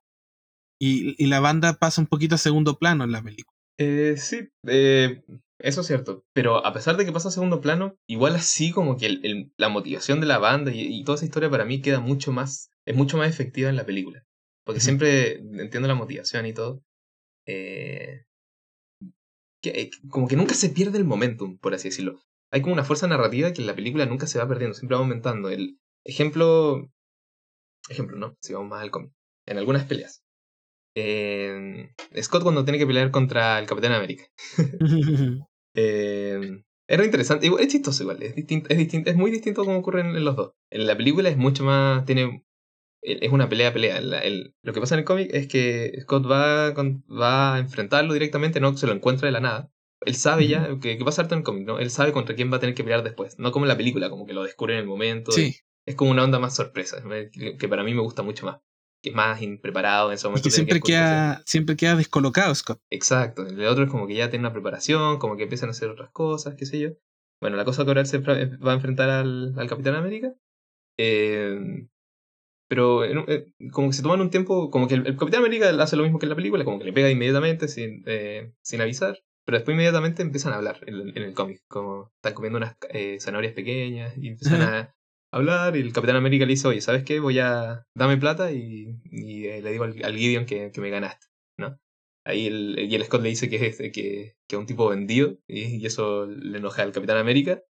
Y, 0.79 1.15
y 1.17 1.29
la 1.29 1.41
banda 1.41 1.79
pasa 1.79 2.03
un 2.03 2.09
poquito 2.09 2.35
a 2.35 2.39
segundo 2.39 2.79
plano 2.79 3.05
en 3.05 3.13
la 3.13 3.23
película. 3.23 3.57
Eh, 3.79 4.17
sí, 4.19 4.51
eh, 4.67 5.23
eso 5.63 5.81
es 5.81 5.87
cierto, 5.87 6.25
pero 6.33 6.65
a 6.65 6.73
pesar 6.73 6.97
de 6.97 7.05
que 7.05 7.13
pasa 7.13 7.29
a 7.29 7.33
segundo 7.33 7.61
plano, 7.61 7.97
igual 8.07 8.35
así 8.35 8.71
como 8.71 8.97
que 8.97 9.49
la 9.57 9.69
motivación 9.69 10.21
de 10.21 10.27
la 10.27 10.39
banda 10.39 10.73
y, 10.75 11.03
toda 11.05 11.17
esa 11.17 11.25
historia 11.25 11.51
para 11.51 11.65
mí 11.65 11.81
queda 11.81 12.01
mucho 12.01 12.33
más, 12.33 12.71
es 12.87 12.97
mucho 12.97 13.17
más 13.17 13.29
efectiva 13.29 13.69
en 13.71 13.77
la 13.77 13.87
película. 13.87 14.25
Porque 14.65 14.81
siempre 14.81 15.39
entiendo 15.39 15.89
la 15.89 15.95
motivación 15.95 16.47
y 16.47 16.53
todo. 16.53 16.83
Eh, 17.47 18.25
eh, 19.63 19.91
como 20.11 20.29
que 20.29 20.37
nunca 20.37 20.55
se 20.55 20.71
pierde 20.71 20.99
el 20.99 21.05
momentum, 21.05 21.59
por 21.59 21.75
así 21.75 21.89
decirlo. 21.89 22.21
Hay 22.51 22.63
como 22.63 22.75
una 22.75 22.85
fuerza 22.85 23.07
narrativa 23.07 23.53
que 23.53 23.61
en 23.61 23.67
la 23.67 23.75
película 23.75 24.07
nunca 24.07 24.27
se 24.27 24.39
va 24.39 24.49
perdiendo, 24.49 24.75
siempre 24.75 24.97
va 24.97 25.03
aumentando. 25.03 25.51
El 25.51 25.79
ejemplo, 26.05 26.91
ejemplo, 27.89 28.17
¿no? 28.17 28.37
Si 28.41 28.53
vamos 28.53 28.71
más 28.71 28.83
al 28.83 28.91
cómic. 28.91 29.13
En 29.47 29.59
algunas 29.59 29.85
peleas. 29.85 30.23
Scott 32.21 32.43
cuando 32.43 32.65
tiene 32.65 32.79
que 32.79 32.87
pelear 32.87 33.11
contra 33.11 33.59
el 33.59 33.67
Capitán 33.67 33.93
América. 33.93 34.25
Eh, 35.75 36.63
era 36.89 37.05
interesante, 37.05 37.49
es 37.61 37.69
chistoso 37.69 38.03
igual, 38.03 38.23
es, 38.23 38.35
distinto, 38.35 38.69
es, 38.69 38.77
distinto, 38.77 39.11
es 39.11 39.17
muy 39.17 39.31
distinto 39.31 39.65
como 39.65 39.79
ocurre 39.79 40.01
en, 40.01 40.25
los 40.25 40.37
dos. 40.37 40.53
En 40.71 40.87
la 40.87 40.97
película 40.97 41.29
es 41.29 41.37
mucho 41.37 41.63
más, 41.65 42.05
tiene, 42.05 42.45
es 43.03 43.31
una 43.31 43.49
pelea 43.49 43.73
pelea. 43.73 44.01
lo 44.01 44.73
que 44.73 44.81
pasa 44.81 44.97
en 44.97 45.01
el 45.01 45.05
cómic 45.05 45.31
es 45.33 45.47
que 45.47 45.93
Scott 46.03 46.29
va, 46.29 46.73
va 46.73 47.55
a 47.55 47.59
enfrentarlo 47.59 48.13
directamente, 48.13 48.61
no 48.61 48.77
se 48.77 48.87
lo 48.87 48.93
encuentra 48.93 49.27
de 49.27 49.33
la 49.33 49.41
nada. 49.41 49.73
Él 50.05 50.15
sabe 50.15 50.49
ya, 50.49 50.79
que, 50.81 50.97
que 50.99 51.05
pasa 51.05 51.23
harto 51.23 51.35
en 51.35 51.41
el 51.41 51.45
cómic, 51.45 51.67
¿no? 51.67 51.79
Él 51.79 51.91
sabe 51.91 52.13
contra 52.13 52.35
quién 52.35 52.51
va 52.51 52.57
a 52.57 52.61
tener 52.61 52.75
que 52.75 52.83
pelear 52.83 53.05
después, 53.05 53.39
no 53.39 53.53
como 53.53 53.67
en 53.67 53.69
la 53.69 53.77
película, 53.77 54.11
como 54.11 54.27
que 54.27 54.33
lo 54.33 54.43
descubre 54.43 54.75
en 54.75 54.81
el 54.81 54.87
momento. 54.87 55.31
Es 55.87 55.95
como 55.95 56.11
una 56.11 56.25
onda 56.25 56.39
más 56.39 56.57
sorpresa, 56.57 57.03
que 57.33 57.69
para 57.69 57.85
mí 57.85 57.95
me 57.95 58.01
gusta 58.01 58.23
mucho 58.23 58.47
más 58.47 58.61
que 59.03 59.11
es 59.11 59.15
más 59.15 59.41
impreparado 59.43 60.09
en 60.11 60.15
ese 60.15 60.27
momento. 60.29 60.47
Y 60.47 60.51
que 60.51 60.55
siempre, 60.55 60.81
queda, 60.81 61.43
siempre 61.47 61.77
queda 61.77 61.97
descolocado 61.97 62.55
Scott. 62.55 62.81
Exacto. 62.91 63.47
El 63.47 63.65
otro 63.67 63.85
es 63.85 63.91
como 63.91 64.07
que 64.07 64.15
ya 64.15 64.31
tiene 64.31 64.45
una 64.45 64.53
preparación, 64.53 65.19
como 65.19 65.37
que 65.37 65.45
empiezan 65.45 65.69
a 65.69 65.73
hacer 65.73 65.89
otras 65.89 66.11
cosas, 66.11 66.55
qué 66.57 66.67
sé 66.67 66.79
yo. 66.79 66.91
Bueno, 67.41 67.57
la 67.57 67.65
cosa 67.65 67.85
que 67.85 67.91
ahora 67.91 68.05
se 68.05 68.19
va 68.19 68.73
a 68.73 68.75
enfrentar 68.75 69.09
al, 69.09 69.55
al 69.59 69.69
Capitán 69.69 69.95
América. 69.95 70.35
Eh, 70.99 71.87
pero 72.69 73.05
eh, 73.05 73.53
como 73.73 73.89
que 73.89 73.95
se 73.95 74.03
toman 74.03 74.21
un 74.21 74.31
tiempo, 74.31 74.71
como 74.71 74.87
que 74.87 74.95
el, 74.95 75.17
Capitán 75.17 75.41
América 75.41 75.71
hace 75.83 75.97
lo 75.97 76.03
mismo 76.03 76.19
que 76.19 76.27
en 76.27 76.31
la 76.31 76.37
película, 76.37 76.65
como 76.65 76.79
que 76.79 76.85
le 76.85 76.93
pega 76.93 77.11
inmediatamente 77.11 77.69
sin, 77.69 78.05
eh, 78.07 78.53
sin 78.63 78.81
avisar. 78.81 79.19
Pero 79.47 79.57
después 79.57 79.75
inmediatamente 79.75 80.23
empiezan 80.23 80.53
a 80.53 80.57
hablar 80.57 80.81
en, 80.87 81.17
el 81.17 81.35
cómic, 81.35 81.63
como 81.67 82.13
están 82.17 82.35
comiendo 82.35 82.59
unas 82.59 82.77
zanahorias 83.19 83.55
pequeñas 83.55 84.17
y 84.19 84.29
empiezan 84.29 84.61
a, 84.63 84.95
hablar 85.33 85.77
y 85.77 85.81
el 85.81 85.93
Capitán 85.93 86.17
América 86.17 86.45
le 86.45 86.53
dice, 86.53 86.69
oye, 86.69 86.81
¿sabes 86.81 87.05
qué? 87.05 87.21
Voy 87.21 87.39
a... 87.39 87.87
Dame 87.95 88.17
plata 88.17 88.53
y, 88.53 89.01
eh, 89.13 89.61
le 89.63 89.73
digo 89.73 89.85
al, 89.85 90.17
Gideon 90.17 90.47
que, 90.47 90.73
me 90.79 90.91
ganaste, 90.91 91.27
¿no? 91.59 91.79
Ahí 92.25 92.47
el, 92.47 92.79
y 92.79 92.95
el 92.95 93.05
Scott 93.05 93.23
le 93.23 93.31
dice 93.31 93.49
que 93.49 93.57
es, 93.57 93.63
este, 93.63 93.93
que, 93.93 94.37
que 94.47 94.57
es 94.57 94.61
un 94.61 94.67
tipo 94.67 94.89
vendido 94.89 95.39
y, 95.49 95.85
eso 95.87 96.27
le 96.27 96.59
enoja 96.59 96.83
al 96.83 96.93
Capitán 96.93 97.17
América. 97.17 97.63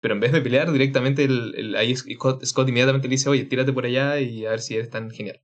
Pero 0.00 0.14
en 0.14 0.20
vez 0.20 0.30
de 0.30 0.40
pelear 0.40 0.70
directamente, 0.70 1.24
el, 1.24 1.74
ahí 1.76 1.94
Scott, 1.96 2.68
inmediatamente 2.68 3.08
le 3.08 3.12
dice, 3.12 3.28
oye, 3.28 3.44
tírate 3.44 3.72
por 3.72 3.84
allá 3.84 4.20
y 4.20 4.46
a 4.46 4.50
ver 4.50 4.60
si 4.60 4.76
eres 4.76 4.90
tan 4.90 5.10
genial. 5.10 5.42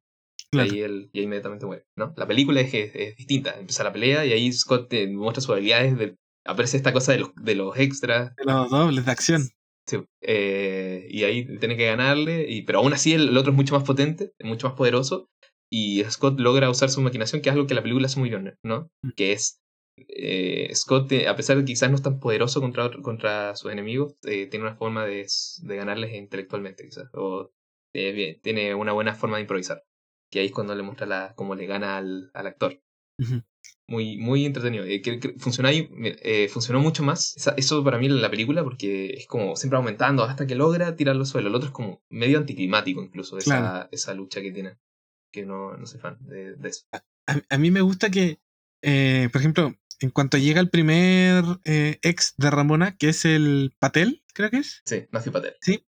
Y 0.52 0.58
ahí 0.60 0.80
él 0.80 1.10
y 1.12 1.22
inmediatamente 1.22 1.66
muere, 1.66 1.86
¿no? 1.96 2.14
La 2.16 2.28
película 2.28 2.60
es, 2.60 2.72
es, 2.72 3.16
distinta. 3.16 3.58
Empieza 3.58 3.82
la 3.82 3.92
pelea 3.92 4.24
y 4.24 4.32
ahí 4.32 4.52
Scott 4.52 4.94
muestra 5.10 5.40
sus 5.40 5.50
habilidades 5.50 5.98
de... 5.98 6.16
Aparece 6.46 6.76
esta 6.76 6.92
cosa 6.92 7.12
de 7.12 7.18
los, 7.18 7.34
de 7.34 7.54
los 7.56 7.76
extras. 7.76 8.36
De 8.36 8.44
los 8.44 8.70
dobles 8.70 9.04
de 9.04 9.10
acción. 9.10 9.48
Sí, 9.86 10.02
eh, 10.22 11.06
y 11.10 11.24
ahí 11.24 11.58
tiene 11.58 11.76
que 11.76 11.86
ganarle, 11.86 12.46
y, 12.48 12.62
pero 12.62 12.78
aún 12.78 12.92
así 12.94 13.12
el, 13.12 13.36
otro 13.36 13.52
es 13.52 13.56
mucho 13.56 13.74
más 13.74 13.84
potente, 13.84 14.32
mucho 14.42 14.68
más 14.68 14.76
poderoso, 14.76 15.28
y 15.70 16.02
Scott 16.04 16.40
logra 16.40 16.70
usar 16.70 16.88
su 16.88 17.00
maquinación, 17.02 17.42
que 17.42 17.50
es 17.50 17.54
algo 17.54 17.66
que 17.66 17.74
la 17.74 17.82
película 17.82 18.06
hace 18.06 18.18
muy 18.18 18.30
bien, 18.30 18.56
¿no? 18.64 18.88
Mm. 19.02 19.10
Que 19.16 19.32
es, 19.32 19.60
eh, 19.96 20.70
Scott, 20.74 21.12
eh, 21.12 21.28
a 21.28 21.36
pesar 21.36 21.56
de 21.56 21.62
que 21.62 21.72
quizás 21.72 21.90
no 21.90 21.96
es 21.96 22.02
tan 22.02 22.18
poderoso 22.18 22.60
contra, 22.60 22.90
contra 23.02 23.54
sus 23.56 23.72
enemigos, 23.72 24.16
tiene 24.20 24.60
una 24.60 24.76
forma 24.76 25.04
de, 25.04 25.26
de, 25.62 25.76
ganarles 25.76 26.14
intelectualmente, 26.14 26.84
quizás, 26.84 27.10
o 27.12 27.50
tiene 27.92 28.74
una 28.74 28.92
buena 28.92 29.14
forma 29.14 29.36
de 29.36 29.42
improvisar, 29.42 29.84
que 30.32 30.40
ahí 30.40 30.46
es 30.46 30.52
cuando 30.52 30.74
le 30.74 30.82
muestra 30.82 31.06
la, 31.06 31.34
cómo 31.36 31.54
le 31.54 31.66
gana 31.66 31.98
al, 31.98 32.30
al 32.32 32.46
actor 32.46 32.80
muy, 33.86 34.16
muy 34.16 34.46
entretenido. 34.46 34.84
Eh, 34.84 35.02
funciona 35.38 35.70
eh, 35.72 36.48
funcionó 36.48 36.80
mucho 36.80 37.02
más 37.02 37.34
eso 37.56 37.84
para 37.84 37.98
mí 37.98 38.06
en 38.06 38.22
la 38.22 38.30
película 38.30 38.64
porque 38.64 39.10
es 39.14 39.26
como 39.26 39.56
siempre 39.56 39.76
aumentando 39.76 40.24
hasta 40.24 40.46
que 40.46 40.54
logra 40.54 40.96
tirarlo 40.96 41.22
al 41.22 41.26
suelo. 41.26 41.48
El 41.48 41.54
otro 41.54 41.68
es 41.68 41.74
como 41.74 42.02
medio 42.08 42.38
anticlimático 42.38 43.02
incluso, 43.02 43.38
esa, 43.38 43.88
esa 43.92 44.14
lucha 44.14 44.40
que 44.40 44.52
tiene. 44.52 44.78
Que 45.32 45.44
no, 45.44 45.76
no 45.76 45.86
soy 45.86 46.00
fan 46.00 46.18
de, 46.20 46.56
eso. 46.68 46.86
A, 47.26 47.58
mí 47.58 47.70
me 47.70 47.80
gusta 47.80 48.10
que, 48.10 48.40
eh, 48.82 49.28
por 49.32 49.40
ejemplo, 49.40 49.74
en 50.00 50.10
cuanto 50.10 50.38
llega 50.38 50.60
el 50.60 50.70
primer 50.70 51.44
ex 51.64 52.34
de 52.36 52.50
Ramona, 52.50 52.96
que 52.96 53.08
es 53.08 53.24
el 53.24 53.74
Patel, 53.78 54.22
creo 54.32 54.50
que 54.50 54.58
es. 54.58 54.82
Sí, 54.84 55.06
Matthew 55.10 55.32
Patel. 55.32 55.54
Sí. 55.60 55.84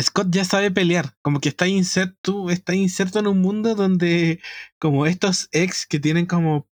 Scott 0.00 0.28
ya 0.30 0.44
sabe 0.44 0.70
pelear, 0.70 1.14
como 1.22 1.40
que 1.40 1.48
está 1.48 1.66
inserto, 1.68 2.50
está 2.50 2.74
inserto 2.74 3.18
en 3.18 3.26
un 3.26 3.40
mundo 3.40 3.74
donde 3.74 4.40
como 4.78 5.06
estos 5.06 5.48
ex 5.52 5.86
que 5.86 6.00
tienen 6.00 6.26
como, 6.26 6.68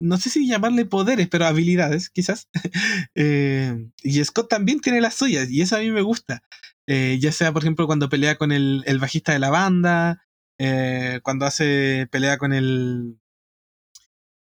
no 0.00 0.18
sé 0.18 0.30
si 0.30 0.46
llamarle 0.46 0.84
poderes, 0.84 1.28
pero 1.28 1.46
habilidades 1.46 2.10
quizás. 2.10 2.48
Eh, 3.14 3.88
y 4.02 4.22
Scott 4.24 4.48
también 4.50 4.80
tiene 4.80 5.00
las 5.00 5.14
suyas 5.14 5.50
y 5.50 5.62
eso 5.62 5.76
a 5.76 5.80
mí 5.80 5.90
me 5.90 6.02
gusta. 6.02 6.42
Eh, 6.86 7.18
ya 7.20 7.32
sea, 7.32 7.52
por 7.52 7.62
ejemplo, 7.62 7.86
cuando 7.86 8.08
pelea 8.08 8.36
con 8.36 8.52
el, 8.52 8.82
el 8.86 8.98
bajista 8.98 9.32
de 9.32 9.38
la 9.38 9.50
banda, 9.50 10.22
eh, 10.58 11.20
cuando 11.22 11.46
hace 11.46 12.08
pelea 12.10 12.38
con 12.38 12.52
el, 12.52 13.18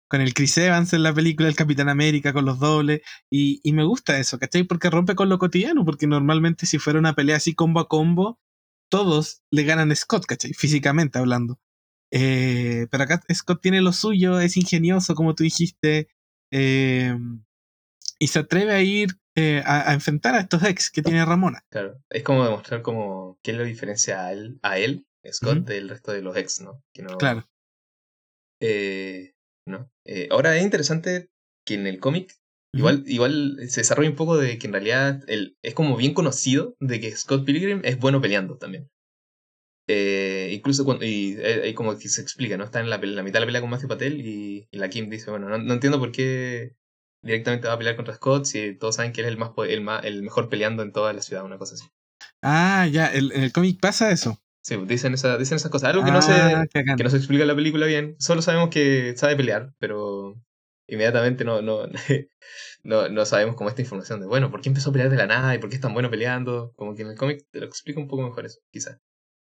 con 0.08 0.20
el 0.20 0.34
Chris 0.34 0.56
Evans 0.58 0.92
en 0.92 1.02
la 1.02 1.14
película 1.14 1.48
El 1.48 1.56
Capitán 1.56 1.88
América, 1.88 2.32
con 2.32 2.44
los 2.44 2.58
dobles, 2.58 3.00
y, 3.30 3.60
y, 3.62 3.72
me 3.72 3.84
gusta 3.84 4.18
eso, 4.18 4.38
¿cachai? 4.38 4.64
Porque 4.64 4.90
rompe 4.90 5.14
con 5.14 5.28
lo 5.28 5.38
cotidiano, 5.38 5.84
porque 5.84 6.06
normalmente 6.06 6.66
si 6.66 6.78
fuera 6.78 6.98
una 6.98 7.14
pelea 7.14 7.36
así 7.36 7.54
combo 7.54 7.80
a 7.80 7.88
combo, 7.88 8.38
todos 8.90 9.42
le 9.50 9.64
ganan 9.64 9.90
a 9.90 9.94
Scott, 9.94 10.26
¿cachai? 10.26 10.52
Físicamente 10.54 11.18
hablando. 11.18 11.58
Eh, 12.12 12.86
pero 12.90 13.04
acá 13.04 13.20
Scott 13.32 13.60
tiene 13.60 13.80
lo 13.80 13.92
suyo, 13.92 14.38
es 14.38 14.56
ingenioso, 14.56 15.14
como 15.14 15.34
tú 15.34 15.42
dijiste, 15.42 16.08
eh, 16.52 17.16
y 18.18 18.28
se 18.28 18.38
atreve 18.38 18.72
a 18.72 18.82
ir 18.82 19.08
eh, 19.36 19.62
a, 19.66 19.92
enfrentar 19.92 20.36
a 20.36 20.40
estos 20.40 20.62
ex 20.62 20.90
que 20.90 21.02
tiene 21.02 21.24
Ramona. 21.24 21.64
Claro, 21.68 22.00
es 22.08 22.22
como 22.22 22.44
demostrar 22.44 22.82
como 22.82 23.38
qué 23.42 23.50
es 23.50 23.56
la 23.56 23.64
diferencia 23.64 24.26
a 24.26 24.32
él, 24.32 24.60
a 24.62 24.78
él 24.78 25.06
Scott, 25.32 25.66
del 25.66 25.88
resto 25.88 26.12
de 26.12 26.22
los 26.22 26.36
ex, 26.36 26.60
¿no? 26.60 26.82
Que 26.92 27.02
no 27.02 27.16
claro. 27.18 27.48
Eh, 28.60 29.33
¿no? 29.66 29.90
Eh, 30.04 30.28
ahora 30.30 30.56
es 30.56 30.62
interesante 30.62 31.30
que 31.64 31.74
en 31.74 31.86
el 31.86 32.00
cómic 32.00 32.34
igual, 32.72 33.04
igual 33.06 33.56
se 33.68 33.80
desarrolla 33.80 34.10
un 34.10 34.16
poco 34.16 34.36
de 34.36 34.58
que 34.58 34.66
en 34.66 34.72
realidad 34.72 35.22
el, 35.28 35.56
es 35.62 35.74
como 35.74 35.96
bien 35.96 36.14
conocido 36.14 36.76
de 36.80 37.00
que 37.00 37.16
Scott 37.16 37.44
Pilgrim 37.44 37.80
es 37.84 37.98
bueno 37.98 38.20
peleando 38.20 38.56
también. 38.58 38.90
Eh, 39.86 40.50
incluso 40.52 40.84
cuando, 40.84 41.04
y 41.04 41.36
ahí 41.42 41.74
como 41.74 41.98
que 41.98 42.08
se 42.08 42.22
explica, 42.22 42.56
¿no? 42.56 42.64
Está 42.64 42.80
en 42.80 42.88
la, 42.88 42.96
la, 42.98 43.22
mitad 43.22 43.34
de 43.34 43.40
la 43.40 43.46
pelea 43.46 43.60
con 43.60 43.70
Matthew 43.70 43.88
Patel 43.88 44.26
y, 44.26 44.66
la 44.72 44.88
Kim 44.88 45.10
dice, 45.10 45.30
bueno, 45.30 45.48
no, 45.58 45.72
entiendo 45.72 45.98
por 45.98 46.10
qué 46.10 46.74
directamente 47.22 47.68
va 47.68 47.74
a 47.74 47.78
pelear 47.78 47.96
contra 47.96 48.14
Scott 48.14 48.46
si 48.46 48.76
todos 48.76 48.96
saben 48.96 49.12
que 49.12 49.20
él 49.20 49.26
es 49.26 49.32
el, 49.32 49.38
más, 49.38 49.50
el, 49.68 49.80
más, 49.82 50.04
el 50.04 50.22
mejor 50.22 50.48
peleando 50.48 50.82
en 50.82 50.92
toda 50.92 51.12
la 51.12 51.22
ciudad, 51.22 51.44
una 51.44 51.58
cosa 51.58 51.74
así. 51.74 51.86
Ah, 52.42 52.86
ya, 52.90 53.06
el, 53.06 53.32
en 53.32 53.42
el 53.42 53.52
cómic 53.52 53.78
pasa 53.80 54.10
eso. 54.10 54.40
Sí, 54.64 54.76
dicen, 54.86 55.12
esa, 55.12 55.36
dicen 55.36 55.56
esas 55.56 55.70
cosas. 55.70 55.90
Algo 55.90 56.04
que, 56.04 56.10
no 56.10 56.22
se, 56.22 56.32
ah, 56.32 56.64
que 56.72 57.04
no 57.04 57.10
se 57.10 57.18
explica 57.18 57.42
en 57.42 57.48
la 57.48 57.54
película 57.54 57.84
bien. 57.84 58.16
Solo 58.18 58.40
sabemos 58.40 58.70
que 58.70 59.14
sabe 59.14 59.36
pelear, 59.36 59.74
pero 59.78 60.40
inmediatamente 60.88 61.44
no, 61.44 61.60
no, 61.60 61.82
no, 62.82 63.08
no 63.10 63.26
sabemos 63.26 63.56
como 63.56 63.68
esta 63.68 63.82
información 63.82 64.20
de, 64.20 64.26
bueno, 64.26 64.50
¿por 64.50 64.62
qué 64.62 64.70
empezó 64.70 64.88
a 64.88 64.92
pelear 64.94 65.10
de 65.10 65.18
la 65.18 65.26
nada 65.26 65.54
y 65.54 65.58
por 65.58 65.68
qué 65.68 65.76
es 65.76 65.82
tan 65.82 65.92
bueno 65.92 66.10
peleando? 66.10 66.72
Como 66.76 66.94
que 66.94 67.02
en 67.02 67.08
el 67.08 67.16
cómic 67.16 67.44
te 67.50 67.60
lo 67.60 67.66
explica 67.66 68.00
un 68.00 68.08
poco 68.08 68.22
mejor 68.22 68.46
eso, 68.46 68.60
quizás. 68.70 68.98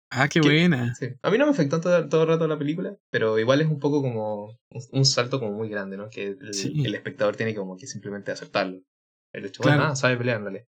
Ah, 0.08 0.28
qué 0.28 0.40
buena. 0.40 0.94
Sí. 0.94 1.08
A 1.22 1.30
mí 1.30 1.36
no 1.36 1.44
me 1.44 1.52
afectó 1.52 1.80
todo, 1.80 2.08
todo, 2.08 2.22
el 2.22 2.28
rato 2.28 2.48
la 2.48 2.58
película, 2.58 2.96
pero 3.10 3.38
igual 3.38 3.60
es 3.60 3.66
un 3.66 3.80
poco 3.80 4.00
como 4.00 4.58
un, 4.92 5.04
salto 5.04 5.40
como 5.40 5.52
muy 5.52 5.68
grande, 5.68 5.98
¿no? 5.98 6.08
Que 6.08 6.36
el, 6.38 6.94
espectador 6.94 7.36
tiene 7.36 7.54
como 7.54 7.76
que 7.76 7.86
simplemente 7.86 8.32
aceptarlo. 8.32 8.80
El 9.32 9.46
hecho, 9.46 9.62
bueno, 9.62 9.84
ah, 9.84 9.96
sabe 9.96 10.16
pelear, 10.16 10.42
dale. 10.42 10.68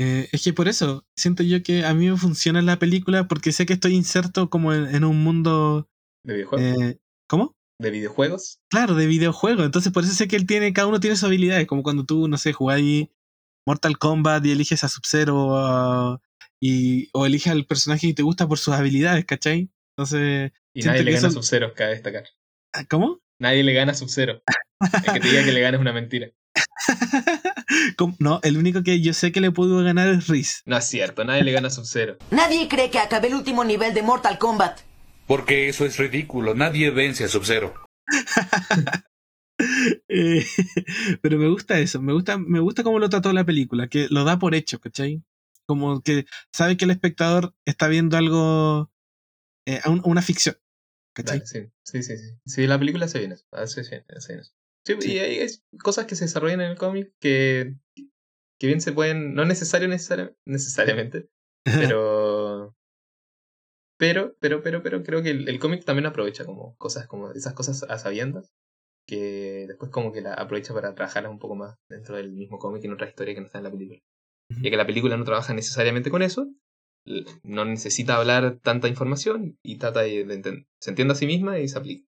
Eh, 0.00 0.28
es 0.32 0.42
que 0.42 0.52
por 0.52 0.68
eso 0.68 1.06
siento 1.16 1.42
yo 1.42 1.62
que 1.62 1.84
a 1.84 1.94
mí 1.94 2.08
me 2.08 2.16
funciona 2.16 2.62
la 2.62 2.78
película 2.78 3.28
porque 3.28 3.52
sé 3.52 3.66
que 3.66 3.74
estoy 3.74 3.94
inserto 3.94 4.50
como 4.50 4.72
en, 4.72 5.04
un 5.04 5.22
mundo... 5.22 5.88
¿De 6.24 6.34
videojuegos? 6.34 6.82
Eh, 6.82 6.98
¿Cómo? 7.28 7.56
¿De 7.80 7.90
videojuegos? 7.90 8.60
Claro, 8.70 8.94
de 8.94 9.06
videojuegos. 9.06 9.64
Entonces 9.64 9.92
por 9.92 10.04
eso 10.04 10.14
sé 10.14 10.28
que 10.28 10.36
él 10.36 10.46
tiene, 10.46 10.72
cada 10.72 10.88
uno 10.88 11.00
tiene 11.00 11.16
sus 11.16 11.24
habilidades, 11.24 11.66
como 11.66 11.82
cuando 11.82 12.04
tú, 12.04 12.28
no 12.28 12.38
sé, 12.38 12.52
jugáis 12.52 13.08
Mortal 13.66 13.98
Kombat 13.98 14.44
y 14.46 14.52
eliges 14.52 14.84
a 14.84 14.88
Sub-Zero 14.88 16.20
y, 16.60 17.08
o 17.12 17.26
eliges 17.26 17.52
al 17.52 17.66
personaje 17.66 18.08
que 18.08 18.14
te 18.14 18.22
gusta 18.22 18.48
por 18.48 18.58
sus 18.58 18.74
habilidades, 18.74 19.24
¿cachai? 19.24 19.70
Entonces... 19.96 20.52
Y 20.74 20.82
nadie 20.82 21.02
le 21.02 21.12
gana 21.12 21.28
a 21.28 21.30
Sub-Zero, 21.30 21.74
cabe 21.74 21.90
destacar. 21.90 22.24
Ah, 22.72 22.86
¿Cómo? 22.88 23.20
Nadie 23.38 23.62
le 23.62 23.74
gana 23.74 23.92
a 23.92 23.94
Sub-Zero. 23.94 24.42
El 24.80 25.12
que 25.12 25.20
te 25.20 25.28
diga 25.28 25.44
que 25.44 25.52
le 25.52 25.60
gana 25.60 25.76
es 25.76 25.80
una 25.80 25.92
mentira. 25.92 26.30
No, 28.18 28.40
el 28.42 28.56
único 28.56 28.82
que 28.82 29.00
yo 29.00 29.14
sé 29.14 29.32
que 29.32 29.40
le 29.40 29.50
pudo 29.50 29.82
ganar 29.82 30.08
es 30.08 30.28
Riz. 30.28 30.62
No 30.66 30.76
es 30.76 30.86
cierto, 30.86 31.24
nadie 31.24 31.44
le 31.44 31.52
gana 31.52 31.68
a 31.68 31.70
Sub-Zero. 31.70 32.16
Nadie 32.30 32.68
cree 32.68 32.90
que 32.90 32.98
acabé 32.98 33.28
el 33.28 33.34
último 33.34 33.64
nivel 33.64 33.94
de 33.94 34.02
Mortal 34.02 34.38
Kombat. 34.38 34.80
Porque 35.26 35.68
eso 35.68 35.84
es 35.84 35.98
ridículo, 35.98 36.54
nadie 36.54 36.90
vence 36.90 37.24
a 37.24 37.28
Sub-Zero. 37.28 37.74
Eh, 40.08 40.44
pero 41.20 41.38
me 41.38 41.46
gusta 41.46 41.78
eso, 41.78 42.02
me 42.02 42.12
gusta, 42.12 42.36
me 42.36 42.58
gusta 42.58 42.82
cómo 42.82 42.98
lo 42.98 43.08
trató 43.08 43.32
la 43.32 43.44
película, 43.44 43.86
que 43.86 44.08
lo 44.10 44.24
da 44.24 44.36
por 44.36 44.56
hecho, 44.56 44.80
¿cachai? 44.80 45.22
Como 45.66 46.02
que 46.02 46.24
sabe 46.52 46.76
que 46.76 46.84
el 46.84 46.90
espectador 46.90 47.54
está 47.64 47.86
viendo 47.86 48.16
algo, 48.16 48.90
eh, 49.66 49.80
una 50.04 50.20
ficción. 50.22 50.56
¿Cachai? 51.14 51.42
sí, 51.44 51.70
sí, 51.84 52.02
sí, 52.02 52.16
sí. 52.16 52.38
Sí, 52.44 52.66
la 52.66 52.78
película 52.78 53.06
se 53.06 53.20
viene, 53.20 53.36
hace, 53.52 53.82
bien 53.82 54.04
eso. 54.08 54.52
Sí, 54.84 54.94
y 55.00 55.18
hay, 55.18 55.46
cosas 55.82 56.06
que 56.06 56.16
se 56.16 56.24
desarrollan 56.24 56.60
en 56.60 56.70
el 56.72 56.78
cómic 56.78 57.12
que, 57.20 57.76
que 58.58 58.66
bien 58.66 58.80
se 58.80 58.92
pueden, 58.92 59.34
no 59.34 59.44
necesario 59.44 59.88
necesariamente, 59.88 61.28
pero, 61.64 62.74
pero, 63.98 64.34
pero, 64.40 64.62
pero, 64.62 64.82
pero 64.82 65.02
creo 65.04 65.22
que 65.22 65.30
el, 65.30 65.58
cómic 65.60 65.84
también 65.84 66.06
aprovecha 66.06 66.44
como 66.44 66.76
cosas, 66.76 67.06
como 67.06 67.30
esas 67.30 67.54
cosas 67.54 67.84
a 67.84 67.98
sabiendas, 67.98 68.52
que 69.06 69.66
después 69.68 69.90
como 69.90 70.12
que 70.12 70.20
la 70.20 70.34
aprovecha 70.34 70.74
para 70.74 70.94
trabajarlas 70.94 71.30
un 71.30 71.38
poco 71.38 71.54
más 71.54 71.76
dentro 71.88 72.16
del 72.16 72.32
mismo 72.32 72.58
cómic 72.58 72.82
y 72.82 72.86
en 72.86 72.94
otra 72.94 73.08
historia 73.08 73.34
que 73.34 73.40
no 73.40 73.46
está 73.46 73.58
en 73.58 73.64
la 73.64 73.70
película. 73.70 74.00
Ya 74.60 74.70
que 74.70 74.76
la 74.76 74.86
película 74.86 75.16
no 75.16 75.24
trabaja 75.24 75.54
necesariamente 75.54 76.10
con 76.10 76.22
eso, 76.22 76.48
no 77.42 77.64
necesita 77.64 78.16
hablar 78.16 78.58
tanta 78.60 78.88
información 78.88 79.58
y 79.62 79.78
trata 79.78 80.00
de, 80.00 80.24
de, 80.24 80.66
se 80.80 80.90
entiende 80.90 81.12
a 81.12 81.16
sí 81.16 81.26
misma 81.26 81.58
y 81.58 81.68
se 81.68 81.78
aplica. 81.78 82.06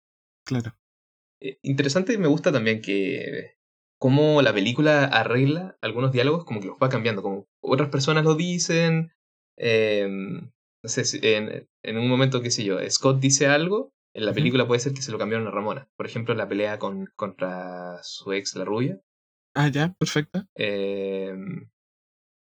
Claro. 0.46 0.76
Eh, 1.42 1.58
interesante 1.64 2.18
me 2.18 2.28
gusta 2.28 2.52
también 2.52 2.82
que 2.82 3.56
cómo 4.00 4.42
la 4.42 4.54
película 4.54 5.06
arregla 5.06 5.78
algunos 5.82 6.12
diálogos 6.12 6.46
como 6.46 6.60
que 6.60 6.68
los 6.68 6.78
va 6.78 6.90
cambiando, 6.90 7.22
como 7.22 7.48
otras 7.62 7.90
personas 7.90 8.24
lo 8.24 8.36
dicen, 8.36 9.12
em, 9.58 10.52
no 10.84 10.90
sé, 10.90 11.04
en, 11.38 11.68
en, 11.84 11.98
un 11.98 12.08
momento, 12.08 12.42
qué 12.42 12.52
sé 12.52 12.64
yo, 12.64 12.78
Scott 12.90 13.20
dice 13.20 13.48
algo, 13.48 13.94
en 14.16 14.26
la 14.26 14.34
película 14.34 14.68
puede 14.68 14.80
ser 14.80 14.94
que 14.94 15.02
se 15.02 15.12
lo 15.12 15.18
cambiaron 15.18 15.48
a 15.48 15.52
Ramona, 15.52 15.88
por 15.98 16.06
ejemplo, 16.06 16.34
la 16.36 16.48
pelea 16.48 16.80
con, 16.80 17.08
contra 17.16 18.02
su 18.04 18.34
ex, 18.34 18.56
la 18.56 18.66
rubia. 18.66 19.00
Ah, 19.56 19.68
ya, 19.68 19.94
perfecto. 19.94 20.46
Em, 20.56 21.70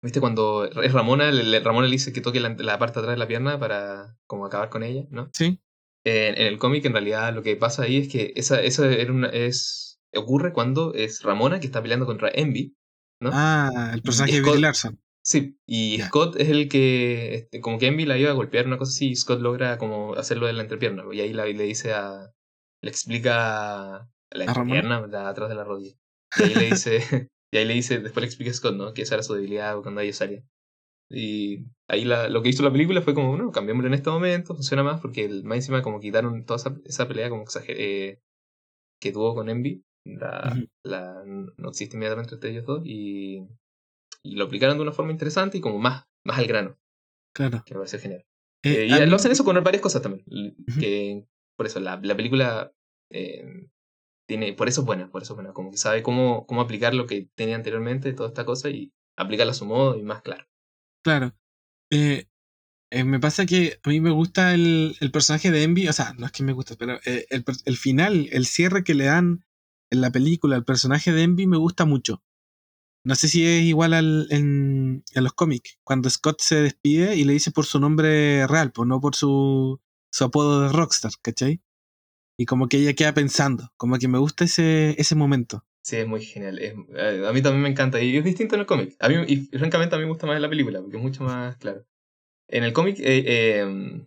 ¿Viste 0.02 0.20
cuando 0.20 0.64
es 0.64 0.92
Ramona, 0.92 1.30
le, 1.30 1.60
Ramona 1.60 1.86
le 1.86 1.92
dice 1.92 2.12
que 2.12 2.20
toque 2.20 2.40
la, 2.40 2.54
la, 2.58 2.78
parte 2.78 2.94
de 2.94 3.00
atrás 3.00 3.16
de 3.16 3.18
la 3.18 3.28
pierna 3.28 3.58
para 3.58 4.16
como 4.26 4.46
acabar 4.46 4.70
con 4.70 4.82
ella, 4.82 5.06
¿no? 5.10 5.30
Sí 5.34 5.60
en, 6.04 6.38
el 6.38 6.58
cómic 6.58 6.84
en 6.84 6.92
realidad 6.92 7.34
lo 7.34 7.42
que 7.42 7.56
pasa 7.56 7.82
ahí 7.82 7.98
es 7.98 8.08
que 8.08 8.32
esa, 8.36 8.60
esa 8.62 8.90
era 8.90 9.12
una, 9.12 9.28
es, 9.28 10.00
ocurre 10.14 10.52
cuando 10.52 10.94
es 10.94 11.22
Ramona 11.22 11.60
que 11.60 11.66
está 11.66 11.82
peleando 11.82 12.06
contra 12.06 12.30
Envy, 12.32 12.74
¿no? 13.20 13.30
Ah, 13.32 13.90
el 13.94 14.02
personaje 14.02 14.40
de 14.40 14.42
Bill 14.42 14.60
Larson. 14.60 15.00
Sí, 15.22 15.58
y 15.66 16.00
Scott 16.00 16.36
es 16.36 16.48
el 16.48 16.68
que, 16.68 17.34
este, 17.34 17.60
como 17.60 17.78
que 17.78 17.88
Envy 17.88 18.06
la 18.06 18.16
iba 18.16 18.30
a 18.30 18.34
golpear, 18.34 18.66
una 18.66 18.78
cosa 18.78 18.90
así, 18.90 19.10
y 19.10 19.16
Scott 19.16 19.40
logra 19.40 19.76
como 19.76 20.14
hacerlo 20.14 20.46
de 20.46 20.54
la 20.54 20.62
entrepierna, 20.62 21.04
y 21.12 21.20
ahí 21.20 21.32
le 21.32 21.64
dice 21.64 21.92
a, 21.92 22.32
le 22.82 22.90
explica 22.90 24.08
la 24.30 24.44
entrepierna, 24.44 25.06
la, 25.06 25.28
atrás 25.28 25.48
de 25.48 25.54
la 25.54 25.64
rodilla. 25.64 25.94
Y 26.38 26.42
ahí 26.42 26.54
le 26.54 26.70
dice, 26.70 27.00
y 27.52 27.56
ahí 27.58 27.64
le 27.64 27.74
dice, 27.74 27.98
después 27.98 28.22
le 28.22 28.26
explica 28.26 28.50
a 28.50 28.54
Scott, 28.54 28.76
¿no? 28.76 28.94
Que 28.94 29.02
esa 29.02 29.14
era 29.14 29.22
su 29.22 29.34
debilidad 29.34 29.80
cuando 29.82 30.00
ella 30.00 30.12
salía. 30.12 30.42
Y 31.10 31.66
ahí 31.88 32.04
la, 32.04 32.28
lo 32.28 32.40
que 32.40 32.50
hizo 32.50 32.62
la 32.62 32.70
película 32.70 33.02
fue 33.02 33.14
como, 33.14 33.30
bueno, 33.30 33.50
cambiémoslo 33.50 33.88
en 33.88 33.94
este 33.94 34.10
momento, 34.10 34.54
funciona 34.54 34.84
más, 34.84 35.00
porque 35.00 35.24
el, 35.24 35.42
más 35.42 35.56
encima 35.56 35.82
como 35.82 35.98
quitaron 35.98 36.44
toda 36.44 36.56
esa, 36.58 36.76
esa 36.84 37.08
pelea 37.08 37.28
como 37.28 37.44
eh, 37.66 38.20
que 39.00 39.12
tuvo 39.12 39.34
con 39.34 39.48
Envy, 39.48 39.84
la, 40.04 40.56
la, 40.84 41.24
no 41.24 41.68
existe 41.68 41.96
inmediatamente 41.96 42.34
entre 42.34 42.50
ellos 42.50 42.64
dos, 42.64 42.82
y, 42.84 43.44
y, 44.22 44.36
lo 44.36 44.44
aplicaron 44.44 44.76
de 44.76 44.82
una 44.82 44.92
forma 44.92 45.10
interesante 45.10 45.58
y 45.58 45.60
como 45.60 45.80
más, 45.80 46.06
más 46.24 46.38
al 46.38 46.46
grano. 46.46 46.78
Claro. 47.34 47.62
Que 47.66 47.74
me 47.74 47.80
parece 47.80 47.98
genial. 47.98 48.24
Eh, 48.62 48.82
eh, 48.82 48.86
y 48.86 49.06
lo 49.06 49.16
hacen 49.16 49.32
eso 49.32 49.44
con 49.44 49.62
varias 49.64 49.82
cosas 49.82 50.02
también. 50.02 50.24
Que 50.78 51.24
por 51.56 51.66
eso 51.66 51.80
la, 51.80 51.98
la 52.02 52.16
película 52.16 52.72
tiene, 54.28 54.52
por 54.52 54.68
eso 54.68 54.82
es 54.82 54.86
buena, 54.86 55.10
por 55.10 55.22
eso 55.22 55.32
es 55.32 55.36
buena, 55.36 55.52
como 55.52 55.72
que 55.72 55.76
sabe 55.76 56.04
cómo, 56.04 56.46
cómo 56.46 56.60
aplicar 56.60 56.94
lo 56.94 57.06
que 57.06 57.28
tenía 57.34 57.56
anteriormente, 57.56 58.12
toda 58.12 58.28
esta 58.28 58.44
cosa, 58.44 58.70
y 58.70 58.92
aplicarla 59.16 59.50
a 59.50 59.54
su 59.54 59.66
modo 59.66 59.98
y 59.98 60.04
más 60.04 60.22
claro. 60.22 60.49
Claro. 61.02 61.34
Eh, 61.90 62.26
eh, 62.90 63.04
me 63.04 63.20
pasa 63.20 63.46
que 63.46 63.80
a 63.82 63.88
mí 63.88 64.00
me 64.00 64.10
gusta 64.10 64.54
el, 64.54 64.96
el, 65.00 65.10
personaje 65.12 65.50
de 65.50 65.62
Envy, 65.62 65.88
o 65.88 65.92
sea, 65.92 66.12
no 66.18 66.26
es 66.26 66.32
que 66.32 66.42
me 66.42 66.52
guste, 66.52 66.76
pero 66.76 66.98
eh, 67.04 67.26
el, 67.30 67.44
el, 67.64 67.76
final, 67.76 68.28
el 68.32 68.46
cierre 68.46 68.84
que 68.84 68.94
le 68.94 69.04
dan 69.04 69.44
en 69.90 70.00
la 70.00 70.10
película 70.10 70.56
al 70.56 70.64
personaje 70.64 71.12
de 71.12 71.22
Envy 71.22 71.46
me 71.46 71.56
gusta 71.56 71.84
mucho. 71.84 72.22
No 73.04 73.14
sé 73.14 73.28
si 73.28 73.46
es 73.46 73.62
igual 73.64 73.94
al, 73.94 74.26
en, 74.30 75.04
en 75.14 75.24
los 75.24 75.32
cómics, 75.32 75.78
cuando 75.84 76.10
Scott 76.10 76.40
se 76.40 76.56
despide 76.56 77.16
y 77.16 77.24
le 77.24 77.32
dice 77.32 77.50
por 77.50 77.64
su 77.64 77.80
nombre 77.80 78.46
real, 78.46 78.72
pues 78.72 78.88
no 78.88 79.00
por 79.00 79.16
su, 79.16 79.80
su 80.12 80.24
apodo 80.24 80.62
de 80.62 80.68
Rockstar, 80.70 81.12
¿cachai? 81.22 81.62
Y 82.38 82.46
como 82.46 82.68
que 82.68 82.78
ella 82.78 82.94
queda 82.94 83.14
pensando, 83.14 83.72
como 83.76 83.98
que 83.98 84.08
me 84.08 84.18
gusta 84.18 84.44
ese, 84.44 85.00
ese 85.00 85.14
momento. 85.14 85.64
Sí, 85.82 85.96
es 85.96 86.06
muy 86.06 86.20
genial. 86.22 86.58
Eh, 86.58 86.74
a 87.26 87.32
mí 87.32 87.42
también 87.42 87.62
me 87.62 87.68
encanta. 87.68 88.00
Y 88.00 88.16
es 88.16 88.24
distinto 88.24 88.54
en 88.54 88.60
el 88.60 88.66
cómic. 88.66 88.96
A 88.98 89.08
mí, 89.08 89.16
y 89.26 89.46
francamente, 89.58 89.94
a 89.94 89.98
mí 89.98 90.04
me 90.04 90.10
gusta 90.10 90.26
más 90.26 90.36
en 90.36 90.42
la 90.42 90.48
película, 90.48 90.80
porque 90.80 90.96
es 90.96 91.02
mucho 91.02 91.24
más 91.24 91.56
claro. 91.56 91.84
En 92.48 92.64
el 92.64 92.72
cómic, 92.72 92.98
eh, 93.00 93.60
em, 93.60 94.06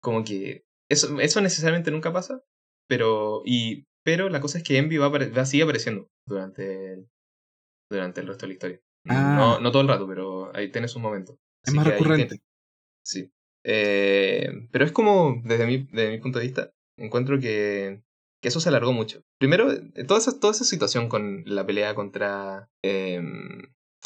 como 0.00 0.22
que 0.24 0.64
eso, 0.88 1.18
eso 1.20 1.40
necesariamente 1.40 1.90
nunca 1.90 2.12
pasa, 2.12 2.42
pero, 2.86 3.42
y, 3.44 3.86
pero 4.04 4.28
la 4.28 4.40
cosa 4.40 4.58
es 4.58 4.64
que 4.64 4.78
Envy 4.78 4.96
va, 4.96 5.08
va 5.08 5.42
a 5.42 5.46
seguir 5.46 5.64
apareciendo 5.64 6.08
durante 6.26 6.92
el, 6.92 7.08
durante 7.90 8.20
el 8.20 8.28
resto 8.28 8.42
de 8.42 8.48
la 8.48 8.52
historia. 8.52 8.80
No, 9.04 9.56
ah. 9.56 9.58
no 9.60 9.70
todo 9.70 9.82
el 9.82 9.88
rato, 9.88 10.06
pero 10.06 10.54
ahí 10.54 10.70
tienes 10.70 10.94
un 10.96 11.02
momento. 11.02 11.38
es 11.64 11.74
más 11.74 11.86
recurrente. 11.86 12.40
sí. 13.02 13.30
Eh, 13.64 14.48
pero 14.70 14.84
es 14.84 14.92
como, 14.92 15.42
desde 15.44 15.66
mi, 15.66 15.88
desde 15.90 16.10
mi 16.10 16.18
punto 16.18 16.38
de 16.38 16.46
vista, 16.46 16.72
encuentro 16.96 17.38
que 17.38 18.02
que 18.40 18.48
eso 18.48 18.60
se 18.60 18.68
alargó 18.68 18.92
mucho. 18.92 19.22
Primero, 19.38 19.70
eh, 19.72 20.04
toda 20.06 20.20
esa, 20.20 20.38
toda 20.38 20.52
esa 20.52 20.64
situación 20.64 21.08
con 21.08 21.42
la 21.46 21.66
pelea 21.66 21.94
contra... 21.94 22.70
Em, 22.82 23.62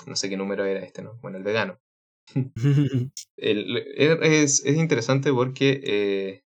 no 0.06 0.16
sé 0.16 0.28
qué 0.28 0.36
número 0.36 0.64
era 0.64 0.80
este, 0.80 1.02
¿no? 1.02 1.18
Bueno, 1.20 1.38
el 1.38 1.44
vegano. 1.44 1.80
es, 3.36 4.64
es, 4.64 4.76
interesante 4.76 5.32
porque... 5.32 5.80
Eh, 5.84 6.44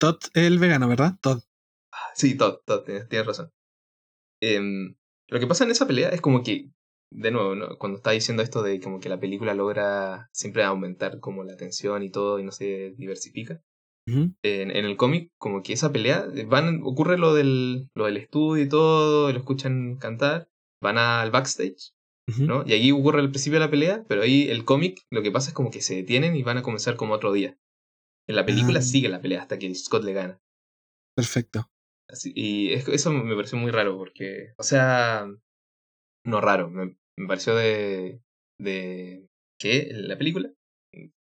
Todd 0.00 0.18
es 0.34 0.44
el 0.44 0.58
vegano, 0.58 0.88
¿verdad? 0.88 1.14
Todd. 1.20 1.42
Sí, 2.14 2.36
Todd, 2.36 2.58
Todd, 2.64 2.84
tienes, 2.84 3.26
razón. 3.26 3.52
Em, 4.40 4.96
lo 5.28 5.40
que 5.40 5.46
pasa 5.46 5.64
en 5.64 5.70
esa 5.70 5.86
pelea 5.86 6.10
es 6.10 6.20
como 6.20 6.42
que, 6.42 6.70
de 7.10 7.30
nuevo, 7.30 7.54
¿no? 7.54 7.78
cuando 7.78 7.96
está 7.98 8.10
diciendo 8.10 8.42
esto 8.42 8.62
de 8.62 8.80
como 8.80 9.00
que 9.00 9.08
la 9.08 9.18
película 9.18 9.54
logra 9.54 10.28
siempre 10.32 10.64
aumentar 10.64 11.20
como 11.20 11.44
la 11.44 11.56
tensión 11.56 12.02
y 12.02 12.10
todo 12.10 12.38
y 12.38 12.44
no 12.44 12.52
se 12.52 12.94
diversifica, 12.96 13.62
en, 14.42 14.70
el 14.70 14.96
cómic, 14.96 15.32
como 15.38 15.62
que 15.62 15.72
esa 15.72 15.92
pelea, 15.92 16.26
van, 16.46 16.80
ocurre 16.82 17.18
lo 17.18 17.34
del, 17.34 17.90
lo 17.94 18.06
del 18.06 18.16
estudio 18.16 18.64
y 18.64 18.68
todo, 18.68 19.32
lo 19.32 19.38
escuchan 19.38 19.96
cantar, 19.96 20.48
van 20.82 20.98
al 20.98 21.30
backstage, 21.30 21.92
¿no? 22.38 22.64
Y 22.66 22.72
ahí 22.72 22.92
ocurre 22.92 23.20
el 23.20 23.30
principio 23.30 23.58
de 23.58 23.66
la 23.66 23.70
pelea, 23.70 24.04
pero 24.08 24.22
ahí 24.22 24.48
el 24.48 24.64
cómic, 24.64 25.00
lo 25.10 25.22
que 25.22 25.30
pasa 25.30 25.50
es 25.50 25.54
como 25.54 25.70
que 25.70 25.80
se 25.80 25.96
detienen 25.96 26.36
y 26.36 26.42
van 26.42 26.58
a 26.58 26.62
comenzar 26.62 26.96
como 26.96 27.14
otro 27.14 27.32
día. 27.32 27.58
En 28.28 28.36
la 28.36 28.44
película 28.44 28.80
ah. 28.80 28.82
sigue 28.82 29.08
la 29.08 29.20
pelea 29.20 29.42
hasta 29.42 29.58
que 29.58 29.74
Scott 29.74 30.04
le 30.04 30.12
gana. 30.12 30.40
Perfecto. 31.16 31.70
Así, 32.08 32.32
y 32.34 32.72
eso 32.72 33.12
me 33.12 33.34
pareció 33.34 33.58
muy 33.58 33.70
raro 33.70 33.96
porque, 33.96 34.54
o 34.56 34.62
sea, 34.62 35.26
no 36.24 36.40
raro, 36.40 36.70
me, 36.70 36.96
me 37.16 37.26
pareció 37.26 37.54
de, 37.54 38.22
de 38.58 39.28
que 39.58 39.88
la 39.92 40.16
película 40.16 40.52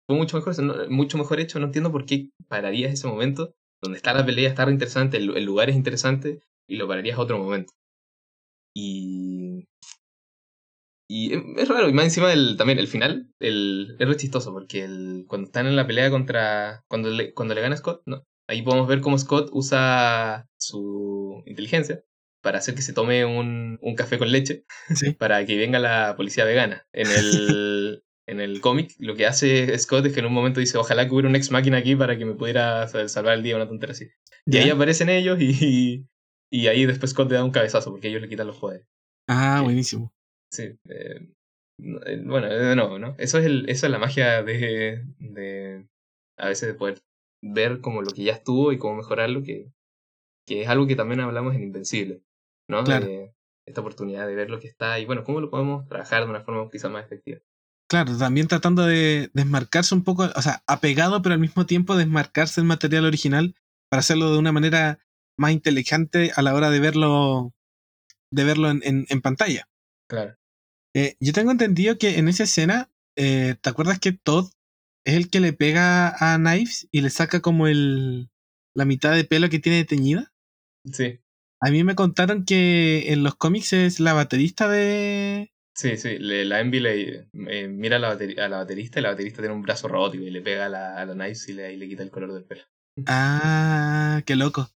fue 0.08 0.16
mucho 0.16 0.38
mejor, 0.38 0.90
mucho 0.90 1.18
mejor 1.18 1.40
hecho. 1.40 1.60
No 1.60 1.68
entiendo 1.68 1.92
por 1.92 2.06
qué 2.06 2.30
pararías 2.48 2.94
ese 2.94 3.08
momento 3.08 3.54
donde 3.82 3.98
está 3.98 4.14
la 4.14 4.26
pelea, 4.26 4.50
está 4.50 4.70
interesante, 4.70 5.18
el, 5.18 5.44
lugar 5.44 5.70
es 5.70 5.76
interesante 5.76 6.42
y 6.68 6.78
lo 6.78 6.88
pararías 6.88 7.18
a 7.18 7.22
otro 7.22 7.38
momento. 7.38 7.74
Y. 8.76 9.66
Y 11.10 11.34
es 11.58 11.68
raro, 11.70 11.88
y 11.88 11.94
más 11.94 12.06
encima 12.06 12.28
del, 12.28 12.58
también 12.58 12.80
el 12.80 12.88
final, 12.88 13.32
el, 13.40 13.96
es 13.98 14.08
re 14.08 14.18
chistoso, 14.18 14.52
porque 14.52 14.84
el, 14.84 15.24
cuando 15.28 15.48
están 15.48 15.66
en 15.68 15.76
la 15.76 15.88
pelea 15.88 16.10
contra. 16.10 16.84
Cuando 16.90 17.10
le, 17.10 17.34
cuando 17.34 17.56
le 17.56 17.62
gana 17.62 17.78
Scott, 17.78 18.02
no. 18.06 18.24
Ahí 18.50 18.62
podemos 18.62 18.88
ver 18.88 19.02
cómo 19.02 19.18
Scott 19.18 19.50
usa 19.54 20.48
su 20.58 21.44
inteligencia 21.46 22.04
para 22.42 22.60
hacer 22.60 22.76
que 22.76 22.82
se 22.82 22.94
tome 22.94 23.26
un, 23.26 23.78
un 23.82 23.96
café 23.96 24.18
con 24.18 24.32
leche 24.32 24.64
Sí. 24.96 25.12
para 25.20 25.46
que 25.46 25.58
venga 25.58 25.80
la 25.80 26.16
policía 26.16 26.46
vegana. 26.46 26.86
En 26.94 27.08
el, 27.08 28.04
en 28.28 28.42
el 28.42 28.62
cómic, 28.62 28.92
lo 29.00 29.16
que 29.16 29.26
hace 29.26 29.78
Scott 29.80 30.06
es 30.06 30.14
que 30.14 30.20
en 30.20 30.26
un 30.28 30.34
momento 30.34 30.60
dice, 30.60 30.78
ojalá 30.78 31.06
que 31.08 31.14
hubiera 31.14 31.30
un 31.30 31.36
ex 31.36 31.50
máquina 31.52 31.78
aquí 31.78 31.96
para 31.96 32.18
que 32.18 32.26
me 32.26 32.34
pudiera 32.36 32.88
sa- 32.88 33.08
salvar 33.08 33.36
el 33.36 33.44
día, 33.44 33.56
una 33.56 33.68
tontería 33.68 33.94
así. 33.94 34.10
Y 34.46 34.52
¿Ya? 34.54 34.62
ahí 34.64 34.70
aparecen 34.70 35.10
ellos 35.10 35.38
y, 35.40 36.06
y 36.52 36.68
ahí 36.68 36.86
después 36.86 37.12
Scott 37.12 37.30
le 37.30 37.36
da 37.36 37.44
un 37.44 37.52
cabezazo 37.52 37.92
porque 37.92 38.10
ellos 38.10 38.22
le 38.22 38.30
quitan 38.30 38.48
los 38.48 38.58
poderes. 38.58 38.86
Ah, 39.28 39.62
buenísimo. 39.64 40.12
Sí. 40.52 40.78
eh, 40.90 41.28
no, 41.80 42.00
eh, 42.06 42.22
bueno, 42.26 42.48
de 42.48 42.76
nuevo, 42.76 43.00
¿no? 43.00 43.16
Eso 43.18 43.38
es, 43.38 43.46
el, 43.46 43.70
eso 43.70 43.86
es 43.86 43.92
la 43.92 44.00
magia 44.00 44.44
de, 44.44 45.04
de 45.20 45.88
a 46.38 46.48
veces 46.50 46.68
de 46.70 46.74
poder 46.76 47.00
ver 47.44 47.82
como 47.82 48.02
lo 48.02 48.12
que 48.12 48.24
ya 48.24 48.34
estuvo 48.34 48.72
y 48.72 48.78
cómo 48.78 48.96
mejorarlo, 48.96 49.44
que, 49.44 49.72
que 50.48 50.64
es 50.64 50.68
algo 50.70 50.88
que 50.88 50.96
también 50.96 51.20
hablamos 51.20 51.56
en 51.56 51.64
Invencible, 51.64 52.22
¿no? 52.70 52.84
Claro. 52.84 53.06
De 53.06 53.34
esta 53.68 53.82
oportunidad 53.82 54.28
de 54.28 54.36
ver 54.36 54.50
lo 54.50 54.60
que 54.60 54.68
está 54.68 55.00
y 55.00 55.06
bueno, 55.06 55.24
cómo 55.24 55.42
lo 55.42 55.50
podemos 55.50 55.88
trabajar 55.88 56.24
de 56.24 56.30
una 56.30 56.42
forma 56.42 56.70
quizá 56.72 56.90
más 56.90 57.06
efectiva. 57.06 57.40
Claro, 57.90 58.18
también 58.18 58.48
tratando 58.48 58.86
de 58.86 59.30
desmarcarse 59.34 59.96
un 59.96 60.04
poco, 60.04 60.30
o 60.36 60.42
sea, 60.42 60.62
apegado, 60.68 61.22
pero 61.22 61.34
al 61.34 61.40
mismo 61.40 61.66
tiempo 61.66 61.96
desmarcarse 61.96 62.60
del 62.60 62.68
material 62.68 63.06
original 63.06 63.56
para 63.90 64.02
hacerlo 64.02 64.32
de 64.32 64.38
una 64.40 64.52
manera 64.52 65.00
más 65.38 65.52
inteligente 65.52 66.32
a 66.36 66.42
la 66.42 66.54
hora 66.54 66.70
de 66.70 66.80
verlo, 66.82 67.54
de 68.32 68.44
verlo 68.44 68.70
en, 68.72 68.82
en- 68.84 69.06
en 69.10 69.22
pantalla. 69.22 69.70
Claro. 70.10 70.36
Eh, 70.96 71.16
yo 71.22 71.32
tengo 71.32 71.52
entendido 71.52 71.98
que 71.98 72.18
en 72.18 72.28
esa 72.28 72.44
escena, 72.44 72.90
eh, 73.16 73.56
¿te 73.62 73.70
acuerdas 73.70 74.00
que 74.00 74.12
Todd 74.12 74.50
es 75.06 75.16
el 75.16 75.30
que 75.30 75.40
le 75.40 75.54
pega 75.54 76.10
a 76.20 76.38
Knives 76.38 76.90
y 76.92 77.02
le 77.02 77.10
saca 77.10 77.40
como 77.42 77.68
el 77.68 78.30
la 78.76 78.86
mitad 78.86 79.14
de 79.16 79.24
pelo 79.24 79.50
que 79.50 79.60
tiene 79.60 79.86
teñida? 79.86 80.34
Sí, 80.92 81.20
A 81.62 81.72
mí 81.72 81.84
me 81.84 81.96
contaron 81.96 82.44
que 82.46 83.12
en 83.14 83.24
los 83.24 83.36
cómics 83.36 83.74
es 83.74 84.00
la 84.00 84.14
baterista 84.14 84.68
de... 84.68 85.52
sí, 85.78 85.98
sí. 85.98 86.18
Le, 86.20 86.46
la 86.46 86.60
Envy 86.60 86.80
le 86.80 87.30
eh, 87.48 87.68
mira 87.68 87.98
a 87.98 88.00
la, 88.00 88.10
a 88.12 88.50
la 88.50 88.58
baterista 88.58 89.00
y 89.00 89.04
la 89.04 89.10
baterista 89.12 89.42
tiene 89.42 89.56
un 89.56 89.62
brazo 89.62 89.88
robótico 89.88 90.24
y 90.24 90.32
le 90.32 90.42
pega 90.42 90.66
a 90.66 90.70
la, 90.70 90.96
a 90.98 91.06
la 91.06 91.14
Knives 91.14 91.48
y 91.50 91.54
le, 91.54 91.74
y 91.74 91.78
le 91.78 91.88
quita 91.88 92.04
el 92.04 92.12
color 92.12 92.34
del 92.34 92.46
pelo. 92.46 92.64
Ah, 93.06 94.22
qué 94.26 94.36
loco. 94.36 94.68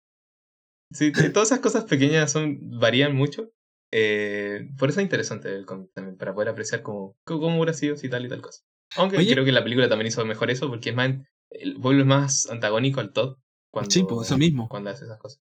Sí, 0.91 1.11
todas 1.33 1.49
esas 1.49 1.59
cosas 1.59 1.85
pequeñas 1.85 2.31
son 2.31 2.57
varían 2.79 3.15
mucho. 3.15 3.51
Eh, 3.91 4.69
por 4.77 4.89
eso 4.89 4.99
es 4.99 5.03
interesante 5.05 5.53
el 5.53 5.65
cómic 5.65 5.91
también, 5.93 6.17
para 6.17 6.33
poder 6.33 6.49
apreciar 6.49 6.81
cómo, 6.81 7.17
cómo 7.23 7.55
hubiera 7.57 7.73
sido 7.73 7.97
si 7.97 8.09
tal 8.09 8.25
y 8.25 8.29
tal 8.29 8.41
cosa. 8.41 8.61
Aunque 8.97 9.17
Oye. 9.17 9.33
creo 9.33 9.45
que 9.45 9.51
la 9.51 9.63
película 9.63 9.89
también 9.89 10.07
hizo 10.07 10.25
mejor 10.25 10.51
eso, 10.51 10.69
porque 10.69 10.89
es 10.89 10.95
más, 10.95 11.11
el 11.49 11.75
pueblo 11.79 12.01
es 12.01 12.07
más 12.07 12.49
antagónico 12.49 12.99
al 12.99 13.11
Todd 13.13 13.37
cuando, 13.69 13.91
Sí, 13.91 14.03
pues 14.03 14.27
eso 14.27 14.37
mismo. 14.37 14.67
cuando 14.69 14.89
hace 14.89 15.05
esas 15.05 15.17
cosas. 15.17 15.41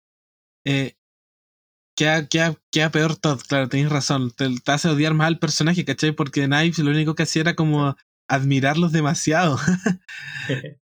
Eh, 0.65 0.93
queda, 1.99 2.27
queda, 2.27 2.55
queda 2.71 2.91
peor 2.91 3.17
Todd, 3.17 3.41
claro, 3.47 3.67
tenéis 3.67 3.89
razón. 3.89 4.31
Te, 4.31 4.47
te 4.63 4.71
hace 4.71 4.87
odiar 4.87 5.13
más 5.13 5.27
al 5.27 5.39
personaje, 5.39 5.83
¿cachai? 5.83 6.13
Porque 6.13 6.45
Knives 6.45 6.79
lo 6.79 6.91
único 6.91 7.13
que 7.13 7.23
hacía 7.23 7.41
era 7.41 7.55
como 7.55 7.95
admirarlos 8.29 8.91
demasiado. 8.91 9.57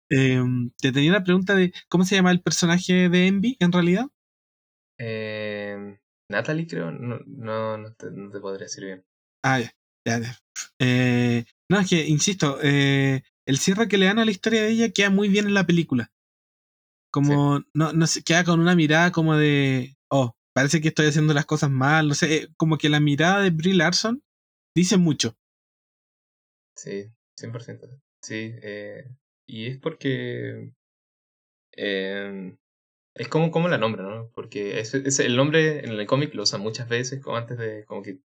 Eh, 0.08 0.40
te 0.80 0.92
tenía 0.92 1.10
una 1.10 1.24
pregunta 1.24 1.56
de 1.56 1.72
cómo 1.88 2.04
se 2.04 2.14
llama 2.14 2.30
el 2.30 2.40
personaje 2.40 3.08
de 3.08 3.26
Envy 3.26 3.56
en 3.58 3.72
realidad. 3.72 4.06
Eh, 5.00 5.98
Natalie, 6.30 6.68
creo, 6.68 6.92
no, 6.92 7.18
no, 7.26 7.76
no, 7.76 7.92
te, 7.94 8.12
no 8.12 8.30
te 8.30 8.38
podría 8.38 8.66
decir 8.66 8.84
bien. 8.84 9.04
Ah, 9.42 9.58
ya, 9.58 9.72
ya, 10.06 10.20
ya. 10.20 10.38
Eh, 10.78 11.44
no, 11.68 11.80
es 11.80 11.90
que, 11.90 12.06
insisto, 12.06 12.60
eh, 12.62 13.24
el 13.46 13.58
cierre 13.58 13.88
que 13.88 13.98
le 13.98 14.06
dan 14.06 14.20
a 14.20 14.24
la 14.24 14.30
historia 14.30 14.62
de 14.62 14.68
ella 14.68 14.92
queda 14.92 15.10
muy 15.10 15.28
bien 15.28 15.46
en 15.46 15.54
la 15.54 15.66
película. 15.66 16.12
Como, 17.10 17.64
no, 17.74 17.92
no 17.92 18.06
sé, 18.06 18.22
queda 18.22 18.44
con 18.44 18.60
una 18.60 18.76
mirada 18.76 19.10
como 19.10 19.34
de, 19.34 19.96
oh, 20.08 20.36
parece 20.56 20.80
que 20.80 20.88
estoy 20.88 21.06
haciendo 21.08 21.34
las 21.34 21.44
cosas 21.46 21.70
mal, 21.70 22.08
no 22.08 22.14
sé, 22.14 22.34
eh, 22.34 22.48
como 22.56 22.78
que 22.78 22.88
la 22.88 22.98
mirada 23.00 23.42
de 23.42 23.50
Brie 23.50 23.74
Larson 23.74 24.22
dice 24.74 24.96
mucho. 24.96 25.36
Sí, 26.76 27.10
100%. 27.36 27.88
Sí, 28.22 28.52
eh, 28.62 29.04
y 29.46 29.66
es 29.66 29.78
porque 29.78 30.70
eh, 31.76 32.56
es 33.14 33.28
como, 33.28 33.50
como 33.50 33.68
la 33.68 33.78
nombra, 33.78 34.02
¿no? 34.04 34.30
Porque 34.34 34.80
es, 34.80 34.94
es 34.94 35.20
el 35.20 35.36
nombre 35.36 35.80
en 35.84 35.90
el 35.92 36.06
cómic 36.06 36.34
lo 36.34 36.44
usan 36.44 36.60
muchas 36.62 36.88
veces, 36.88 37.22
como 37.22 37.36
antes 37.36 37.58
de, 37.58 37.84
como 37.86 38.02
que 38.02 38.20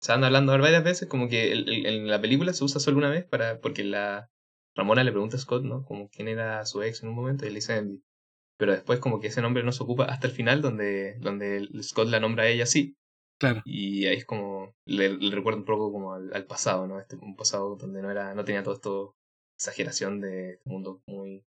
se 0.00 0.12
van 0.12 0.24
hablando 0.24 0.58
varias 0.58 0.84
veces, 0.84 1.08
como 1.08 1.28
que 1.28 1.52
el- 1.52 1.68
el- 1.68 1.86
en 1.86 2.08
la 2.08 2.20
película 2.20 2.52
se 2.54 2.64
usa 2.64 2.80
solo 2.80 2.98
una 2.98 3.10
vez 3.10 3.24
para, 3.26 3.60
porque 3.60 3.84
la 3.84 4.30
Ramona 4.76 5.04
le 5.04 5.12
pregunta 5.12 5.36
a 5.38 5.40
Scott, 5.40 5.64
¿no? 5.64 5.84
Como 5.84 6.10
quién 6.10 6.28
era 6.28 6.64
su 6.66 6.82
ex 6.82 7.02
en 7.04 7.10
un 7.10 7.16
momento 7.16 7.46
y 7.46 7.50
le 7.50 7.56
dice. 7.56 7.84
Pero 8.58 8.72
después 8.72 8.98
como 9.00 9.20
que 9.20 9.28
ese 9.28 9.40
nombre 9.42 9.62
no 9.62 9.72
se 9.72 9.82
ocupa 9.82 10.04
hasta 10.04 10.26
el 10.26 10.32
final 10.32 10.60
donde, 10.62 11.16
donde 11.20 11.68
Scott 11.82 12.08
la 12.08 12.20
nombra 12.20 12.44
a 12.44 12.48
ella 12.48 12.64
así. 12.64 12.94
Claro. 13.40 13.62
Y 13.64 14.06
ahí 14.06 14.16
es 14.16 14.24
como, 14.24 14.74
le, 14.84 15.10
le 15.16 15.34
recuerda 15.34 15.60
un 15.60 15.64
poco 15.64 15.92
como 15.92 16.12
al, 16.12 16.34
al 16.34 16.44
pasado, 16.46 16.86
¿no? 16.88 16.98
Este, 16.98 17.16
un 17.16 17.36
pasado 17.36 17.76
donde 17.76 18.02
no 18.02 18.10
era, 18.10 18.34
no 18.34 18.44
tenía 18.44 18.64
todo 18.64 18.74
esto, 18.74 19.14
exageración 19.56 20.20
de 20.20 20.54
este 20.54 20.68
mundo 20.68 21.00
muy 21.06 21.44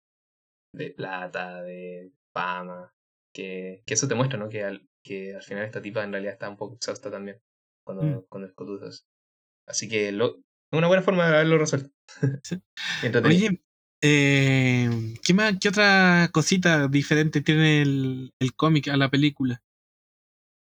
de 0.76 0.92
plata, 0.92 1.64
de 1.64 2.12
fama, 2.32 2.92
que, 3.34 3.82
que 3.88 3.94
eso 3.96 4.08
te 4.08 4.14
muestra, 4.16 4.38
¿no? 4.38 4.50
Que 4.50 4.64
al, 4.64 4.86
que 5.04 5.36
al 5.36 5.42
final 5.42 5.64
esta 5.66 5.82
tipa 5.82 6.04
en 6.04 6.12
realidad 6.12 6.34
está 6.34 6.50
un 6.50 6.58
poco 6.58 6.76
exhausta 6.76 7.10
también 7.10 7.40
cuando, 7.86 8.04
Mm. 8.04 8.26
cuando 8.30 8.48
Scott 8.50 8.70
usa 8.70 8.90
eso. 8.90 9.04
Así 9.68 9.90
que 9.90 10.12
lo, 10.12 10.42
una 10.72 10.88
buena 10.88 11.02
forma 11.02 11.28
de 11.28 11.36
haberlo 11.36 11.58
resuelto. 11.58 11.90
Sí. 12.44 12.62
Oye, 13.26 13.62
eh, 14.02 14.90
¿qué, 15.24 15.34
más, 15.34 15.56
¿qué 15.60 15.70
otra 15.70 16.30
cosita 16.32 16.88
diferente 16.88 17.42
tiene 17.42 17.82
el, 17.82 18.34
el 18.40 18.54
cómic 18.56 18.88
a 18.90 18.98
la 18.98 19.10
película? 19.10 19.62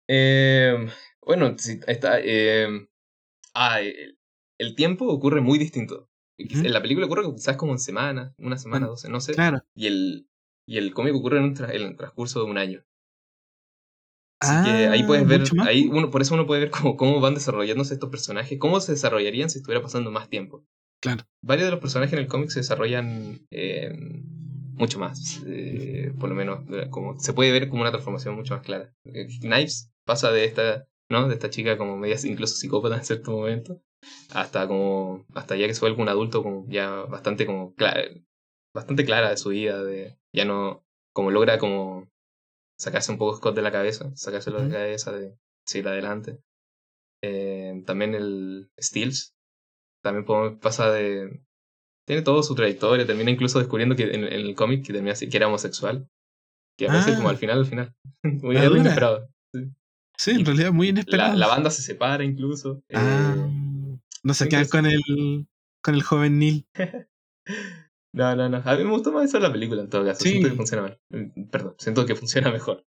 Eh, 0.08 0.88
bueno, 1.22 1.54
sí, 1.58 1.80
está. 1.86 2.18
eh, 2.22 2.68
ah, 3.54 3.80
el, 3.80 4.18
el 4.58 4.74
tiempo 4.74 5.06
ocurre 5.08 5.40
muy 5.40 5.58
distinto. 5.58 6.08
En 6.38 6.72
la 6.72 6.82
película 6.82 7.06
ocurre 7.06 7.34
quizás 7.34 7.56
como 7.56 7.72
en 7.72 7.78
semanas, 7.78 8.34
una 8.38 8.56
semana, 8.58 8.86
Bueno, 8.86 8.92
doce, 8.92 9.08
no 9.10 9.20
sé. 9.20 9.34
Claro. 9.34 9.62
Y 9.74 9.86
el, 9.88 10.28
y 10.66 10.78
el 10.78 10.94
cómic 10.94 11.14
ocurre 11.14 11.38
en, 11.38 11.44
un 11.44 11.56
tra- 11.56 11.74
en 11.74 11.82
el 11.82 11.96
transcurso 11.96 12.44
de 12.44 12.50
un 12.50 12.58
año. 12.58 12.84
Así 14.42 14.60
que 14.60 14.88
ahí 14.88 15.02
Ah, 15.02 15.06
puedes 15.06 15.26
ver, 15.26 15.40
mucho 15.40 15.54
más. 15.56 15.68
ahí 15.68 15.86
uno, 15.90 16.10
por 16.10 16.20
eso 16.22 16.34
uno 16.34 16.46
puede 16.46 16.60
ver 16.62 16.70
cómo, 16.70 16.96
cómo 16.96 17.20
van 17.20 17.34
desarrollándose 17.34 17.94
estos 17.94 18.10
personajes, 18.10 18.58
cómo 18.58 18.80
se 18.80 18.92
desarrollarían 18.92 19.50
si 19.50 19.58
estuviera 19.58 19.82
pasando 19.82 20.10
más 20.10 20.28
tiempo. 20.28 20.64
Claro. 21.00 21.24
Varios 21.42 21.66
de 21.66 21.70
los 21.72 21.80
personajes 21.80 22.12
en 22.12 22.18
el 22.20 22.26
cómic 22.28 22.50
se 22.50 22.60
desarrollan 22.60 23.46
eh, 23.50 23.90
mucho 24.74 24.98
más. 24.98 25.42
eh, 25.46 26.12
por 26.18 26.28
lo 26.28 26.34
menos, 26.34 26.60
como 26.90 27.18
se 27.18 27.32
puede 27.32 27.52
ver 27.52 27.68
como 27.68 27.82
una 27.82 27.90
transformación 27.90 28.34
mucho 28.34 28.54
más 28.54 28.62
clara. 28.64 28.92
Knives 29.40 29.90
pasa 30.04 30.30
de 30.30 30.44
esta, 30.44 30.86
¿no? 31.08 31.28
De 31.28 31.34
esta 31.34 31.50
chica 31.50 31.76
como 31.78 31.96
media 31.96 32.16
incluso 32.24 32.56
psicópata 32.56 32.96
en 32.96 33.04
cierto 33.04 33.32
momento, 33.32 33.80
hasta 34.30 34.66
como, 34.68 35.24
hasta 35.34 35.56
ya 35.56 35.66
que 35.66 35.74
se 35.74 35.80
vuelve 35.80 36.02
un 36.02 36.08
adulto 36.08 36.42
como 36.42 36.66
ya 36.68 36.90
bastante 37.02 37.46
como 37.46 37.74
clara, 37.74 38.02
bastante 38.74 39.04
clara 39.04 39.30
de 39.30 39.36
su 39.36 39.50
vida, 39.50 39.82
de 39.82 40.18
ya 40.34 40.44
no, 40.44 40.84
como 41.14 41.30
logra 41.30 41.58
como 41.58 42.08
sacarse 42.78 43.12
un 43.12 43.18
poco 43.18 43.36
Scott 43.36 43.54
de 43.56 43.62
la 43.62 43.72
cabeza, 43.72 44.10
sacárselo 44.14 44.58
de 44.58 44.64
Ujú. 44.64 44.72
la 44.74 44.78
cabeza, 44.80 45.12
de 45.12 45.36
seguir 45.66 45.88
adelante. 45.88 46.38
Eh, 47.22 47.82
también 47.86 48.14
el 48.14 48.70
Steels, 48.80 49.34
también 50.02 50.58
pasa 50.60 50.90
de... 50.92 51.40
Tiene 52.06 52.22
toda 52.22 52.42
su 52.42 52.54
trayectoria, 52.54 53.06
termina 53.06 53.30
incluso 53.30 53.58
descubriendo 53.58 53.94
que 53.94 54.02
en, 54.04 54.24
en 54.24 54.32
el 54.32 54.54
cómic 54.54 54.84
que 54.84 54.92
termina 54.92 55.12
así, 55.12 55.28
que 55.28 55.36
era 55.36 55.46
homosexual. 55.48 56.08
Que 56.78 56.86
aparece 56.86 57.12
Ah. 57.12 57.16
como 57.16 57.28
al 57.28 57.36
final, 57.36 57.58
al 57.58 57.66
final. 57.66 57.92
Muy 58.24 58.54
La 58.54 58.64
dura. 58.64 58.80
inesperado. 58.80 59.28
Sí, 60.18 60.32
en 60.32 60.44
realidad 60.44 60.72
muy 60.72 60.86
La, 60.88 60.90
inesperado. 60.90 61.36
la 61.36 61.46
banda 61.46 61.70
se 61.70 61.82
separa 61.82 62.24
incluso. 62.24 62.82
eh, 62.88 62.94
Ah, 62.96 63.36
no 64.22 64.34
se 64.34 64.48
quedan 64.48 64.68
con 64.68 64.84
el, 64.86 65.46
con 65.82 65.94
el 65.94 66.02
joven 66.02 66.38
Neil. 66.38 66.66
no, 68.14 68.36
no, 68.36 68.48
no. 68.50 68.62
A 68.64 68.76
mí 68.76 68.84
me 68.84 68.90
gustó 68.90 69.12
más 69.12 69.24
eso 69.26 69.38
de 69.38 69.44
la 69.46 69.52
película 69.52 69.80
en 69.80 69.88
todo 69.88 70.04
caso. 70.04 70.20
Sí. 70.22 70.30
Siento 70.32 70.48
que 70.50 70.56
funciona 70.56 70.82
mal. 70.82 70.98
Mm, 71.10 71.44
Perdón, 71.50 71.74
siento 71.78 72.04
que 72.06 72.14
funciona 72.16 72.50
mejor. 72.52 72.84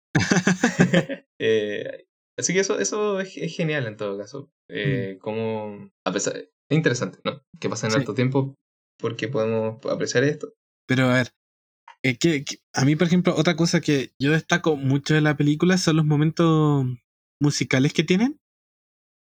Eh, 1.39 2.05
así 2.39 2.53
que 2.53 2.59
eso, 2.61 2.79
eso 2.79 3.19
es, 3.19 3.35
es 3.37 3.55
genial 3.55 3.87
en 3.87 3.97
todo 3.97 4.17
caso. 4.17 4.49
Eh, 4.69 5.17
Como, 5.21 5.89
a 6.05 6.11
pesar, 6.11 6.35
es 6.69 6.75
interesante, 6.77 7.19
¿no? 7.23 7.41
Que 7.59 7.69
pasa 7.69 7.87
en 7.87 7.91
Mm. 7.91 7.95
Sí. 7.95 7.99
alto 7.99 8.13
tiempo 8.13 8.55
porque 8.99 9.27
podemos 9.27 9.83
apreciar 9.85 10.23
esto. 10.23 10.53
Pero 10.87 11.09
a 11.09 11.13
ver, 11.13 11.31
eh, 12.03 12.17
que, 12.17 12.43
que- 12.43 12.57
a 12.73 12.85
mí, 12.85 12.95
por 12.95 13.07
ejemplo, 13.07 13.35
otra 13.35 13.55
cosa 13.55 13.81
que 13.81 14.13
yo 14.19 14.31
destaco 14.31 14.75
mucho 14.75 15.13
de 15.13 15.21
la 15.21 15.35
película 15.37 15.77
son 15.77 15.97
los 15.97 16.05
momentos 16.05 16.85
musicales 17.41 17.93
que 17.93 18.03
tienen. 18.03 18.39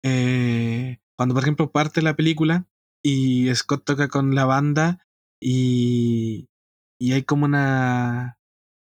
Eh, 0.05 0.99
cuando, 1.17 1.35
por 1.35 1.43
ejemplo, 1.43 1.71
parte 1.73 2.03
la 2.03 2.15
película 2.17 2.67
y 3.05 3.53
Scott 3.55 3.85
toca 3.85 4.09
con 4.09 4.35
la 4.35 4.45
banda 4.45 5.05
y, 5.43 6.49
y 7.01 7.13
hay 7.13 7.23
como 7.25 7.45
una 7.47 8.39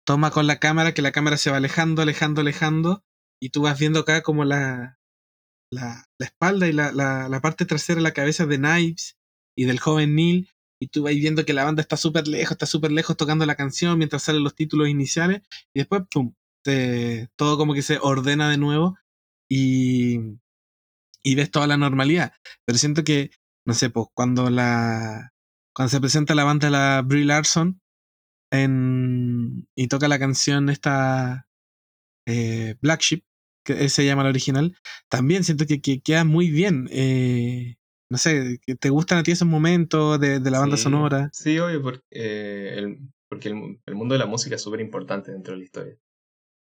toma 0.06 0.32
con 0.32 0.48
la 0.48 0.60
cámara, 0.60 0.94
que 0.94 1.02
la 1.02 1.12
cámara 1.12 1.38
se 1.38 1.52
va 1.52 1.58
alejando, 1.58 2.02
alejando, 2.02 2.42
alejando, 2.42 3.04
y 3.42 3.50
tú 3.50 3.62
vas 3.64 3.80
viendo 3.80 4.00
acá 4.02 4.22
como 4.22 4.46
la, 4.46 5.00
la, 5.72 6.06
la 6.20 6.26
espalda 6.26 6.68
y 6.68 6.74
la, 6.74 6.92
la, 6.92 7.30
la 7.30 7.42
parte 7.42 7.66
trasera 7.66 7.98
de 7.98 8.04
la 8.04 8.14
cabeza 8.14 8.46
de 8.46 8.58
Knives 8.58 9.18
y 9.58 9.66
del 9.66 9.80
joven 9.80 10.16
Neil, 10.16 10.50
y 10.82 10.88
tú 10.88 11.04
vas 11.04 11.14
viendo 11.14 11.46
que 11.46 11.54
la 11.54 11.64
banda 11.64 11.82
está 11.82 11.98
súper 11.98 12.28
lejos, 12.28 12.54
está 12.54 12.66
súper 12.66 12.92
lejos 12.92 13.16
tocando 13.16 13.46
la 13.46 13.56
canción 13.56 13.98
mientras 13.98 14.24
salen 14.24 14.44
los 14.44 14.56
títulos 14.56 14.90
iniciales, 14.90 15.42
y 15.74 15.80
después, 15.80 16.04
pum, 16.10 16.34
te- 16.64 17.30
todo 17.36 17.58
como 17.58 17.74
que 17.74 17.82
se 17.84 18.00
ordena 18.02 18.50
de 18.50 18.58
nuevo 18.58 18.98
y, 19.50 20.20
y 21.24 21.36
ves 21.36 21.52
toda 21.52 21.68
la 21.68 21.78
normalidad. 21.78 22.34
Pero 22.66 22.78
siento 22.78 23.04
que, 23.04 23.32
no 23.66 23.74
sé, 23.74 23.90
pues 23.90 24.08
cuando 24.14 24.50
la 24.50 25.34
cuando 25.74 25.90
se 25.90 26.02
presenta 26.02 26.36
la 26.36 26.44
banda 26.44 26.70
la 26.70 27.02
Brie 27.02 27.24
Larson 27.26 27.82
en, 28.52 29.68
y 29.76 29.88
toca 29.88 30.08
la 30.08 30.20
canción 30.20 30.70
esta 30.70 31.48
eh, 32.28 32.76
Black 32.82 33.02
Sheep, 33.02 33.24
que 33.64 33.90
se 33.90 34.06
llama 34.06 34.24
la 34.24 34.30
original, 34.30 34.76
también 35.10 35.44
siento 35.44 35.66
que, 35.66 35.82
que 35.82 36.02
queda 36.02 36.24
muy 36.26 36.50
bien. 36.50 36.88
eh, 36.92 37.76
no 38.10 38.18
sé, 38.18 38.60
¿te 38.80 38.90
gustan 38.90 39.20
a 39.20 39.24
ti 39.24 39.32
esos 39.32 39.48
momentos 39.48 40.20
de, 40.20 40.40
de 40.40 40.52
la 40.52 40.60
banda 40.60 40.76
Sí, 40.78 40.84
sonora? 40.84 41.30
Sí, 41.32 41.60
obvio, 41.60 41.82
porque, 41.82 42.04
eh, 42.12 42.74
el, 42.78 43.00
porque 43.30 43.50
el, 43.50 43.80
el 43.86 43.96
mundo 43.96 44.14
de 44.16 44.20
la 44.20 44.26
música 44.26 44.56
es 44.56 44.62
súper 44.62 44.82
importante 44.82 45.32
dentro 45.32 45.54
de 45.54 45.60
la 45.60 45.64
historia. 45.66 45.98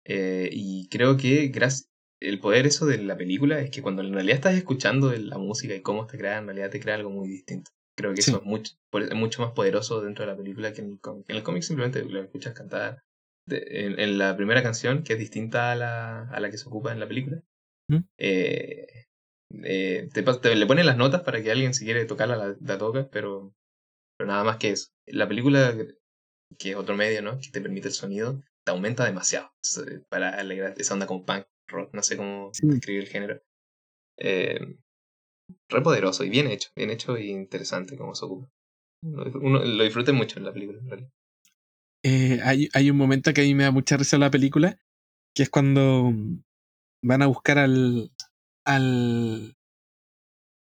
Eh, 0.05 0.49
y 0.53 0.89
creo 0.89 1.17
que 1.17 1.49
gracias, 1.49 1.91
el 2.21 2.41
poder 2.41 2.67
eso 2.67 2.87
de 2.87 2.99
la 2.99 3.17
película 3.17 3.61
es 3.61 3.71
que 3.71 3.83
cuando 3.83 4.03
en 4.03 4.13
realidad 4.13 4.37
estás 4.37 4.55
escuchando 4.55 5.13
la 5.13 5.39
música 5.39 5.75
y 5.75 5.83
cómo 5.83 6.07
te 6.07 6.17
crea, 6.19 6.39
en 6.39 6.47
realidad 6.47 6.71
te 6.71 6.81
crea 6.81 6.95
algo 6.95 7.11
muy 7.11 7.29
distinto. 7.29 7.71
Creo 7.97 8.15
que 8.15 8.23
Sí. 8.23 8.31
eso 8.31 8.39
es 8.41 8.45
mucho, 8.45 8.73
mucho 9.15 9.43
más 9.43 9.53
poderoso 9.53 10.01
dentro 10.01 10.25
de 10.25 10.33
la 10.33 10.37
película 10.37 10.73
que 10.73 10.83
en 10.83 10.93
el 10.93 11.01
cómic. 11.01 11.27
En 11.29 11.37
el 11.37 11.43
cómic 11.43 11.63
simplemente 11.63 12.05
lo 12.05 12.23
escuchas 12.23 12.55
cantar 12.55 13.03
de- 13.47 13.65
en, 13.87 13.99
en 14.01 14.19
la 14.19 14.37
primera 14.37 14.63
canción, 14.63 15.03
que 15.03 15.15
es 15.15 15.19
distinta 15.19 15.73
a 15.73 15.77
la, 15.77 16.23
a 16.31 16.41
la 16.41 16.51
que 16.51 16.59
se 16.59 16.69
ocupa 16.69 16.93
en 16.93 17.01
la 17.01 17.09
película. 17.09 17.43
¿Mm? 17.89 17.99
Eh, 18.19 19.07
eh, 19.65 20.09
te, 20.13 20.55
le 20.55 20.67
ponen 20.67 20.87
las 20.87 20.97
notas 20.97 21.23
para 21.23 21.43
que 21.43 21.51
alguien 21.51 21.75
si 21.75 21.85
quiere 21.85 22.05
tocarla 22.07 22.37
la, 22.37 22.57
la 22.61 22.79
toca, 22.79 23.09
pero, 23.11 23.55
pero 24.19 24.29
nada 24.29 24.45
más 24.45 24.59
que 24.59 24.71
eso. 24.71 24.91
La 25.07 25.29
película, 25.29 25.75
que 26.59 26.71
es 26.71 26.77
otro 26.77 26.97
medio, 26.97 27.23
¿no? 27.23 27.39
Que 27.41 27.51
te 27.51 27.61
permite 27.61 27.89
el 27.89 27.95
sonido, 27.95 28.43
te 28.65 28.73
aumenta 28.73 29.05
demasiado 29.05 29.53
se- 29.63 30.01
para 30.11 30.31
alegrar 30.31 30.75
esa 30.79 30.95
onda 30.95 31.07
con 31.07 31.25
punk 31.25 31.47
rock, 31.69 31.95
no 31.95 32.03
sé 32.03 32.17
cómo 32.17 32.51
Sí. 32.55 32.67
describir 32.69 33.03
el 33.03 33.09
género. 33.09 33.43
Eh, 34.19 34.61
re 35.69 35.81
poderoso 35.81 36.25
y 36.25 36.31
bien 36.31 36.49
hecho, 36.49 36.71
bien 36.75 36.91
hecho 36.91 37.17
y 37.19 37.31
interesante 37.31 37.97
como 37.97 38.15
se 38.15 38.25
ocupa. 38.25 38.49
Uno, 39.03 39.25
uno 39.41 39.65
lo 39.65 39.85
disfruté 39.85 40.13
mucho 40.13 40.39
en 40.39 40.45
la 40.45 40.53
película, 40.53 40.79
en 40.81 40.89
realidad. 40.89 41.11
Eh, 42.09 42.41
hay, 42.45 42.69
hay 42.73 42.91
un 42.91 42.97
momento 42.97 43.33
que 43.33 43.41
a 43.43 43.45
mí 43.45 43.55
me 43.55 43.65
da 43.65 43.71
mucha 43.73 43.97
risa 43.97 44.17
en 44.17 44.21
la 44.21 44.31
película, 44.31 44.79
que 45.35 45.43
es 45.45 45.51
cuando 45.51 46.13
van 47.03 47.23
a 47.23 47.27
buscar 47.27 47.59
al. 47.59 48.13
al. 48.65 49.57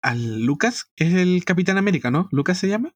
al 0.01 0.41
Lucas, 0.41 0.91
es 0.95 1.13
el 1.13 1.43
Capitán 1.45 1.77
América, 1.77 2.11
¿no? 2.11 2.27
¿Lucas 2.31 2.57
se 2.57 2.67
llama? 2.67 2.93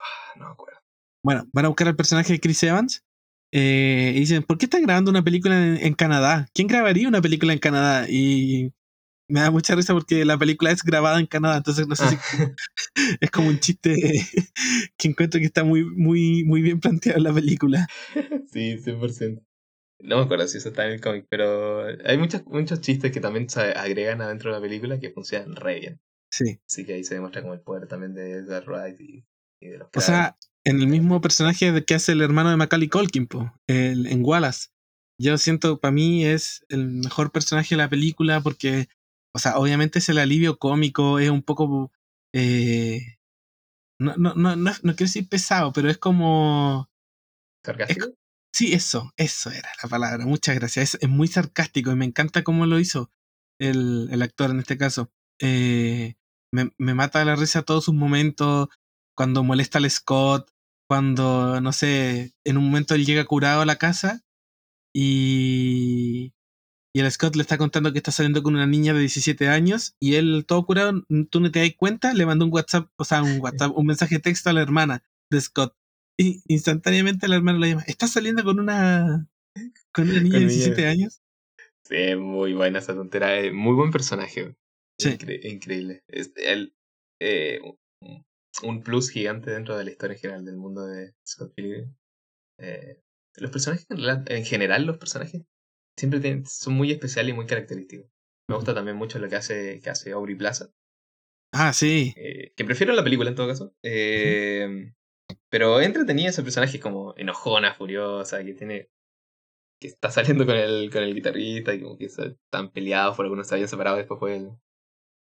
Ah, 0.00 0.34
no 0.38 0.46
me 0.46 0.52
acuerdo. 0.52 0.80
Bueno, 1.24 1.48
van 1.52 1.66
a 1.66 1.68
buscar 1.68 1.88
al 1.88 1.96
personaje 1.96 2.32
de 2.34 2.40
Chris 2.40 2.62
Evans. 2.62 3.04
eh, 3.52 4.12
y 4.16 4.20
dicen, 4.20 4.42
¿por 4.44 4.58
qué 4.58 4.66
están 4.66 4.82
grabando 4.82 5.10
una 5.10 5.22
película 5.24 5.56
en, 5.56 5.78
en 5.78 5.94
Canadá? 5.94 6.48
¿Quién 6.54 6.68
grabaría 6.68 7.08
una 7.08 7.22
película 7.22 7.52
en 7.52 7.58
Canadá? 7.60 8.06
Y 8.10 8.72
me 9.28 9.40
da 9.40 9.50
mucha 9.50 9.74
risa 9.74 9.94
porque 9.94 10.24
la 10.24 10.38
película 10.38 10.70
es 10.70 10.82
grabada 10.82 11.18
en 11.20 11.26
Canadá, 11.26 11.56
entonces 11.58 11.86
no 11.86 11.96
sé 11.96 12.08
si 12.08 12.16
Ah, 12.16 12.54
es 13.20 13.30
como 13.30 13.48
un 13.48 13.58
chiste 13.60 13.94
que 14.96 15.08
encuentro 15.08 15.40
que 15.40 15.46
está 15.46 15.64
muy, 15.64 15.84
muy, 15.84 16.44
muy 16.44 16.62
bien 16.62 16.80
planteado 16.80 17.18
en 17.18 17.24
la 17.24 17.32
película. 17.32 17.86
sí, 18.52 18.78
100%. 18.78 19.42
No 20.00 20.16
me 20.18 20.24
acuerdo 20.24 20.48
si 20.48 20.58
eso 20.58 20.70
está 20.70 20.84
en 20.86 20.92
el 20.94 21.00
cómic, 21.00 21.26
pero 21.30 21.84
hay 22.04 22.18
muchos, 22.18 22.44
muchos 22.46 22.80
chistes 22.80 23.12
que 23.12 23.20
también 23.20 23.48
se 23.48 23.60
agregan 23.60 24.20
adentro 24.20 24.50
de 24.50 24.56
la 24.56 24.62
película 24.62 24.98
que 24.98 25.10
funcionan 25.10 25.54
re 25.54 25.78
bien. 25.80 26.00
Sí. 26.30 26.58
Así 26.68 26.84
que 26.84 26.94
ahí 26.94 27.04
se 27.04 27.14
demuestra 27.14 27.42
como 27.42 27.54
el 27.54 27.60
poder 27.60 27.86
también 27.86 28.14
de 28.14 28.32
Edgar 28.32 28.64
Wright 28.66 29.00
y, 29.00 29.24
y 29.60 29.68
de 29.68 29.78
los 29.78 29.88
O 29.94 30.00
sea, 30.00 30.36
en 30.64 30.80
el 30.80 30.88
mismo 30.88 31.20
personaje 31.20 31.84
que 31.84 31.94
hace 31.94 32.12
el 32.12 32.22
hermano 32.22 32.50
de 32.50 32.56
Macaulay 32.56 32.88
Culkin, 32.88 33.26
po, 33.28 33.52
el- 33.68 34.06
en 34.06 34.24
Wallace. 34.24 34.68
Yo 35.20 35.38
siento, 35.38 35.78
para 35.78 35.92
mí 35.92 36.24
es 36.24 36.64
el 36.68 36.88
mejor 36.88 37.30
personaje 37.30 37.74
de 37.76 37.82
la 37.82 37.88
película 37.88 38.40
porque, 38.40 38.88
o 39.34 39.38
sea, 39.38 39.58
obviamente 39.58 39.98
es 39.98 40.08
el 40.08 40.18
alivio 40.18 40.58
cómico, 40.58 41.18
es 41.18 41.30
un 41.30 41.42
poco... 41.42 41.92
eh, 42.34 43.18
no, 44.00 44.16
no, 44.16 44.34
no, 44.34 44.56
no, 44.56 44.70
no 44.70 44.96
quiero 44.96 45.08
decir 45.08 45.28
pesado, 45.28 45.72
pero 45.72 45.88
es 45.88 45.98
como... 45.98 46.90
¿Sarcástico? 47.64 48.08
Sí, 48.54 48.72
eso, 48.74 49.12
eso 49.16 49.50
era 49.50 49.70
la 49.82 49.88
palabra. 49.88 50.26
Muchas 50.26 50.56
gracias. 50.56 50.94
Es, 50.94 51.02
es 51.02 51.08
muy 51.08 51.28
sarcástico 51.28 51.90
y 51.90 51.96
me 51.96 52.04
encanta 52.04 52.42
cómo 52.42 52.66
lo 52.66 52.78
hizo 52.78 53.10
el, 53.60 54.08
el 54.10 54.22
actor 54.22 54.50
en 54.50 54.58
este 54.58 54.76
caso. 54.76 55.10
Eh, 55.40 56.16
me, 56.52 56.70
me 56.78 56.94
mata 56.94 57.24
la 57.24 57.36
risa 57.36 57.62
todos 57.62 57.84
sus 57.84 57.94
momentos, 57.94 58.68
cuando 59.16 59.42
molesta 59.42 59.78
al 59.78 59.90
Scott, 59.90 60.50
cuando, 60.88 61.60
no 61.60 61.72
sé, 61.72 62.34
en 62.44 62.58
un 62.58 62.64
momento 62.66 62.94
él 62.94 63.06
llega 63.06 63.24
curado 63.24 63.62
a 63.62 63.66
la 63.66 63.76
casa 63.76 64.20
y, 64.94 66.34
y 66.94 67.00
el 67.00 67.10
Scott 67.10 67.36
le 67.36 67.42
está 67.42 67.56
contando 67.58 67.92
que 67.92 67.98
está 67.98 68.10
saliendo 68.12 68.42
con 68.42 68.54
una 68.54 68.66
niña 68.66 68.92
de 68.92 69.00
17 69.00 69.48
años 69.48 69.94
y 70.00 70.14
él 70.16 70.44
todo 70.46 70.64
curado, 70.66 70.92
tú 71.30 71.40
no 71.40 71.50
te 71.50 71.60
das 71.60 71.70
cuenta, 71.76 72.12
le 72.14 72.26
mandó 72.26 72.44
un 72.44 72.52
WhatsApp, 72.52 72.90
o 72.96 73.04
sea, 73.04 73.22
un 73.22 73.40
WhatsApp, 73.40 73.72
un 73.76 73.86
mensaje 73.86 74.16
de 74.16 74.20
texto 74.20 74.50
a 74.50 74.52
la 74.52 74.62
hermana 74.62 75.02
de 75.30 75.40
Scott. 75.40 75.74
Y 76.18 76.42
instantáneamente 76.46 77.26
la 77.28 77.36
hermana 77.36 77.58
le 77.58 77.68
llama, 77.70 77.84
¿estás 77.86 78.12
saliendo 78.12 78.44
con 78.44 78.60
una 78.60 79.26
con 79.94 80.08
una 80.08 80.20
niña 80.20 80.38
de 80.38 80.44
Con 80.44 80.48
niña. 80.48 80.48
17 80.48 80.86
años? 80.86 81.22
Sí, 81.88 82.14
muy 82.16 82.52
buena 82.54 82.78
esa 82.78 82.94
tontera. 82.94 83.30
Muy 83.52 83.74
buen 83.74 83.90
personaje. 83.90 84.54
Sí. 85.00 85.10
Incre- 85.10 85.40
increíble. 85.50 86.02
Es 86.08 86.32
el, 86.36 86.74
eh, 87.20 87.60
un- 88.62 88.82
plus 88.82 89.10
gigante 89.10 89.50
dentro 89.50 89.76
de 89.76 89.84
la 89.84 89.90
historia 89.90 90.14
en 90.14 90.20
general 90.20 90.44
del 90.44 90.56
mundo 90.56 90.84
de 90.86 91.14
Scott 91.26 91.52
Pilgrim. 91.54 91.94
Eh, 92.60 93.00
los 93.36 93.50
personajes, 93.50 93.86
en 93.90 94.44
general, 94.44 94.84
los 94.84 94.98
personajes 94.98 95.42
siempre 95.96 96.20
tienen- 96.20 96.46
son 96.46 96.74
muy 96.74 96.90
especiales 96.92 97.32
y 97.32 97.36
muy 97.36 97.46
característicos. 97.46 98.06
Me 98.48 98.56
gusta 98.56 98.74
también 98.74 98.96
mucho 98.96 99.18
lo 99.18 99.28
que 99.28 99.36
hace, 99.36 99.80
que 99.80 99.90
hace 99.90 100.12
Aubrey 100.12 100.34
Plaza. 100.36 100.70
Ah, 101.54 101.72
sí. 101.72 102.14
eh, 102.16 102.52
que 102.56 102.64
prefiero 102.64 102.92
la 102.94 103.04
película 103.04 103.28
en 103.30 103.36
todo 103.36 103.48
caso. 103.48 103.74
Eh, 103.82 104.92
Pero 105.48 105.80
entretenida 105.80 106.30
ese 106.30 106.42
personaje 106.42 106.80
como 106.80 107.14
enojona, 107.16 107.74
furiosa, 107.74 108.42
que 108.44 108.54
tiene. 108.54 108.88
que 109.80 109.88
está 109.88 110.10
saliendo 110.12 110.46
con 110.46 110.54
el, 110.56 110.90
con 110.92 111.02
el 111.02 111.12
guitarrista 111.14 111.74
y 111.74 111.80
como 111.80 111.98
que 111.98 112.04
están 112.06 112.70
peleados 112.72 113.16
por 113.16 113.24
algunos 113.26 113.48
se 113.48 113.54
habían 113.56 113.68
separado 113.68 113.96
después 113.96 114.20
fue 114.20 114.36
él. 114.36 114.50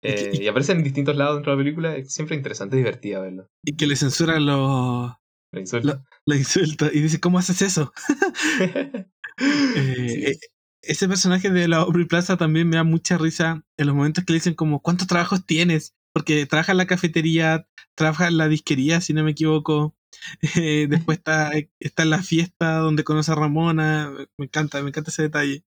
Y 0.03 0.13
que- 0.13 0.29
Eh, 0.31 0.43
y 0.43 0.47
aparece 0.47 0.73
en 0.73 0.83
distintos 0.83 1.15
lados 1.15 1.35
dentro 1.37 1.51
de 1.53 1.57
la 1.57 1.63
película, 1.63 1.95
es 1.95 2.11
siempre 2.13 2.35
interesante 2.35 2.75
y 2.75 2.79
divertida 2.79 3.21
verlo. 3.21 3.47
Y 3.63 3.75
que 3.77 3.87
le 3.87 3.95
censura 3.95 4.39
los 4.41 5.13
Lo 5.53 5.59
insulta. 5.59 6.03
los 6.25 6.37
insultos 6.37 6.93
y 6.93 6.99
dice, 7.01 7.19
¿cómo 7.21 7.39
haces 7.39 7.61
eso? 7.61 7.93
Eh, 9.37 10.31
eh, 10.31 10.37
ese 10.81 11.07
personaje 11.07 11.49
de 11.49 11.67
la 11.67 11.77
Aubrey 11.77 12.05
Plaza 12.05 12.37
también 12.37 12.67
me 12.69 12.75
da 12.77 12.83
mucha 12.83 13.17
risa 13.17 13.63
en 13.77 13.87
los 13.87 13.95
momentos 13.95 14.23
que 14.25 14.33
le 14.33 14.37
dicen 14.37 14.55
como, 14.55 14.81
¿cuántos 14.81 15.07
trabajos 15.07 15.45
tienes? 15.45 15.95
Porque 16.13 16.45
trabaja 16.45 16.71
en 16.73 16.77
la 16.79 16.87
cafetería, 16.87 17.67
trabaja 17.95 18.27
en 18.27 18.37
la 18.37 18.47
disquería, 18.47 19.01
si 19.01 19.13
no 19.13 19.23
me 19.23 19.31
equivoco. 19.31 19.95
Eh, 20.61 20.87
después 20.89 21.19
está, 21.19 21.51
está 21.79 22.03
en 22.03 22.09
la 22.09 22.21
fiesta 22.21 22.75
donde 22.79 23.03
conoce 23.05 23.31
a 23.31 23.35
Ramona. 23.35 24.11
Me 24.37 24.45
encanta, 24.45 24.81
me 24.83 24.89
encanta 24.89 25.09
ese 25.09 25.23
detalle. 25.23 25.63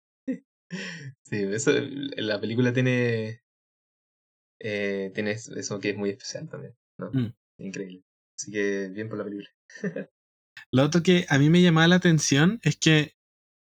Sí, 1.24 1.36
eso, 1.42 1.70
la 2.16 2.40
película 2.40 2.72
tiene. 2.72 3.42
eh, 4.60 5.10
tiene 5.14 5.32
eso 5.32 5.54
eso 5.56 5.78
que 5.80 5.90
es 5.90 5.96
muy 5.96 6.10
especial 6.10 6.48
también. 6.48 6.74
¿no? 6.98 7.10
Mm. 7.12 7.34
Increíble. 7.58 8.02
Así 8.38 8.50
que 8.52 8.88
bien 8.88 9.08
por 9.08 9.18
la 9.18 9.24
película. 9.24 9.48
Lo 10.72 10.82
otro 10.84 11.02
que 11.02 11.26
a 11.28 11.38
mí 11.38 11.50
me 11.50 11.62
llamaba 11.62 11.88
la 11.88 11.96
atención 11.96 12.60
es 12.62 12.76
que. 12.76 13.14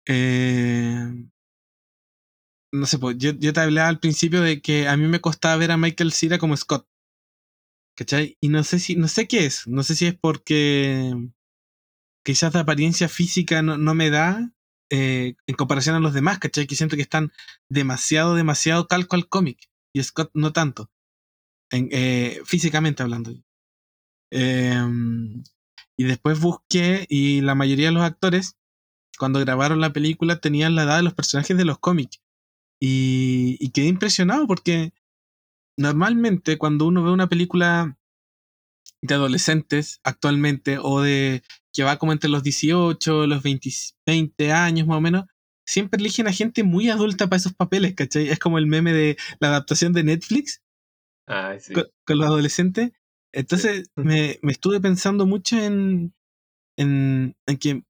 Eh, 0.09 1.29
no 2.73 2.87
sé, 2.87 2.99
pues, 2.99 3.17
yo, 3.19 3.33
yo 3.33 3.53
te 3.53 3.61
hablaba 3.61 3.89
al 3.89 4.01
principio 4.01 4.41
de 4.41 4.61
que 4.63 4.89
a 4.89 4.97
mí 4.97 5.07
me 5.07 5.21
costaba 5.21 5.57
ver 5.57 5.71
a 5.71 5.77
Michael 5.77 6.13
Cera 6.13 6.39
como 6.39 6.57
Scott. 6.57 6.87
¿Cachai? 7.97 8.37
Y 8.41 8.49
no 8.49 8.63
sé 8.65 8.79
si, 8.79 8.97
no 8.97 9.09
sé 9.09 9.27
qué 9.29 9.45
es. 9.47 9.67
No 9.67 9.83
sé 9.83 9.95
si 9.97 10.07
es 10.07 10.15
porque 10.15 11.13
quizás 12.25 12.53
de 12.53 12.61
apariencia 12.61 13.09
física 13.09 13.63
no, 13.63 13.79
no 13.79 13.95
me 13.95 14.11
da 14.11 14.53
eh, 14.91 15.35
en 15.47 15.55
comparación 15.55 15.97
a 15.97 16.01
los 16.01 16.15
demás, 16.15 16.39
¿cachai? 16.39 16.67
Que 16.67 16.77
siento 16.77 16.97
que 16.97 17.03
están 17.03 17.33
demasiado, 17.69 18.35
demasiado 18.35 18.87
calco 18.89 19.17
al 19.17 19.29
cómic. 19.29 19.59
Y 19.93 20.03
Scott 20.03 20.31
no 20.35 20.53
tanto. 20.53 20.91
En- 21.71 21.89
eh, 21.93 22.41
físicamente 22.45 23.03
hablando. 23.03 23.35
Em, 24.31 25.43
y 25.97 26.05
después 26.05 26.41
busqué 26.41 27.07
y 27.09 27.41
la 27.41 27.55
mayoría 27.55 27.87
de 27.89 27.93
los 27.93 28.03
actores, 28.03 28.57
cuando 29.19 29.41
grabaron 29.41 29.81
la 29.81 29.93
película, 29.93 30.41
tenían 30.41 30.75
la 30.75 30.85
edad 30.85 30.97
de 30.99 31.03
los 31.03 31.15
personajes 31.15 31.57
de 31.57 31.65
los 31.65 31.79
cómics. 31.79 32.21
Y, 32.81 33.57
y 33.61 33.71
quedé 33.71 33.87
impresionado 33.87 34.47
porque 34.47 34.93
normalmente 35.77 36.59
cuando 36.59 36.87
uno 36.87 37.03
ve 37.03 37.11
una 37.11 37.29
película 37.29 37.97
de 39.03 39.15
adolescentes 39.15 40.01
actualmente 40.05 40.79
o 40.81 41.01
de 41.01 41.43
que 41.73 41.85
va 41.85 41.99
como 41.99 42.13
entre 42.13 42.31
los 42.31 42.43
18, 42.43 43.27
los 43.27 43.43
20, 43.43 43.71
20 44.07 44.53
años 44.53 44.87
más 44.87 44.99
o 44.99 45.01
menos, 45.01 45.25
siempre 45.67 46.01
eligen 46.01 46.27
a 46.27 46.33
gente 46.33 46.65
muy 46.65 46.89
adulta 46.91 47.29
para 47.29 47.39
esos 47.39 47.55
papeles, 47.55 47.95
¿cachai? 47.95 48.29
Es 48.29 48.39
como 48.39 48.59
el 48.59 48.67
meme 48.67 48.93
de 48.93 49.17
la 49.41 49.49
adaptación 49.49 49.93
de 49.93 50.03
Netflix 50.05 50.63
Ah, 51.27 51.57
sí. 51.61 51.75
con, 51.75 51.85
con 52.07 52.19
los 52.19 52.27
adolescentes. 52.27 52.93
Entonces 53.33 53.91
me, 53.95 54.39
me 54.43 54.53
estuve 54.53 54.81
pensando 54.81 55.27
mucho 55.27 55.59
en, 55.59 56.15
en, 56.79 57.37
en 57.47 57.57
que 57.59 57.83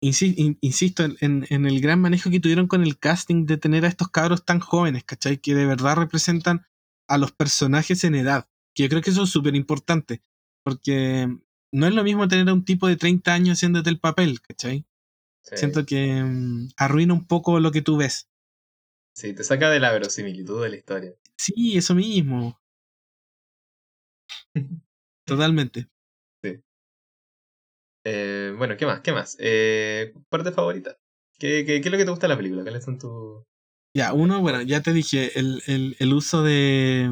insisto 0.00 1.04
en, 1.04 1.46
en, 1.48 1.66
el 1.66 1.80
gran 1.80 2.00
manejo 2.00 2.30
que 2.30 2.40
tuvieron 2.40 2.66
con 2.66 2.82
el 2.82 2.98
casting 2.98 3.46
de 3.46 3.56
tener 3.56 3.84
a 3.84 3.88
estos 3.88 4.08
cabros 4.08 4.44
tan 4.44 4.60
jóvenes, 4.60 5.04
¿cachai? 5.04 5.38
Que 5.38 5.54
de 5.54 5.66
verdad 5.66 5.96
representan 5.96 6.66
a 7.08 7.18
los 7.18 7.32
personajes 7.32 8.04
en 8.04 8.14
edad. 8.14 8.48
Que 8.74 8.84
yo 8.84 8.88
creo 8.88 9.02
que 9.02 9.10
eso 9.10 9.22
es 9.22 9.30
súper 9.30 9.54
importante. 9.54 10.22
Porque 10.62 11.28
no 11.72 11.86
es 11.86 11.94
lo 11.94 12.04
mismo 12.04 12.28
tener 12.28 12.48
a 12.48 12.52
un 12.52 12.64
tipo 12.64 12.86
de 12.86 12.96
30 12.96 13.32
años 13.32 13.58
haciéndote 13.58 13.90
el 13.90 14.00
papel, 14.00 14.40
¿cachai? 14.40 14.86
Siento 15.42 15.84
que 15.84 16.22
mm, 16.22 16.70
arruina 16.76 17.12
un 17.12 17.26
poco 17.26 17.60
lo 17.60 17.70
que 17.70 17.82
tú 17.82 17.96
ves. 17.96 18.30
Sí, 19.14 19.34
te 19.34 19.44
saca 19.44 19.70
de 19.70 19.80
la 19.80 19.92
verosimilitud 19.92 20.62
de 20.62 20.70
la 20.70 20.76
historia. 20.76 21.14
Sí, 21.36 21.76
eso 21.76 21.94
mismo. 21.94 22.60
Totalmente. 25.24 25.88
Eh, 28.04 28.54
bueno, 28.56 28.76
¿qué 28.76 28.86
más? 28.86 29.00
¿Qué 29.00 29.12
más? 29.12 29.36
Eh, 29.40 30.12
¿Parte 30.28 30.52
favorita? 30.52 30.96
¿Qué, 31.38 31.64
qué, 31.64 31.76
es 31.76 31.86
lo 31.86 31.98
que 31.98 32.04
te 32.04 32.10
gusta 32.10 32.26
de 32.26 32.34
la 32.34 32.36
película? 32.36 32.62
¿Cuáles 32.62 32.84
son 32.84 32.98
tus...? 32.98 33.44
Ya, 33.96 34.12
uno, 34.12 34.40
bueno, 34.40 34.62
ya 34.62 34.82
te 34.82 34.92
dije, 34.92 35.38
el, 35.38 35.62
el, 35.66 35.96
el 35.98 36.12
uso 36.12 36.42
de... 36.42 37.10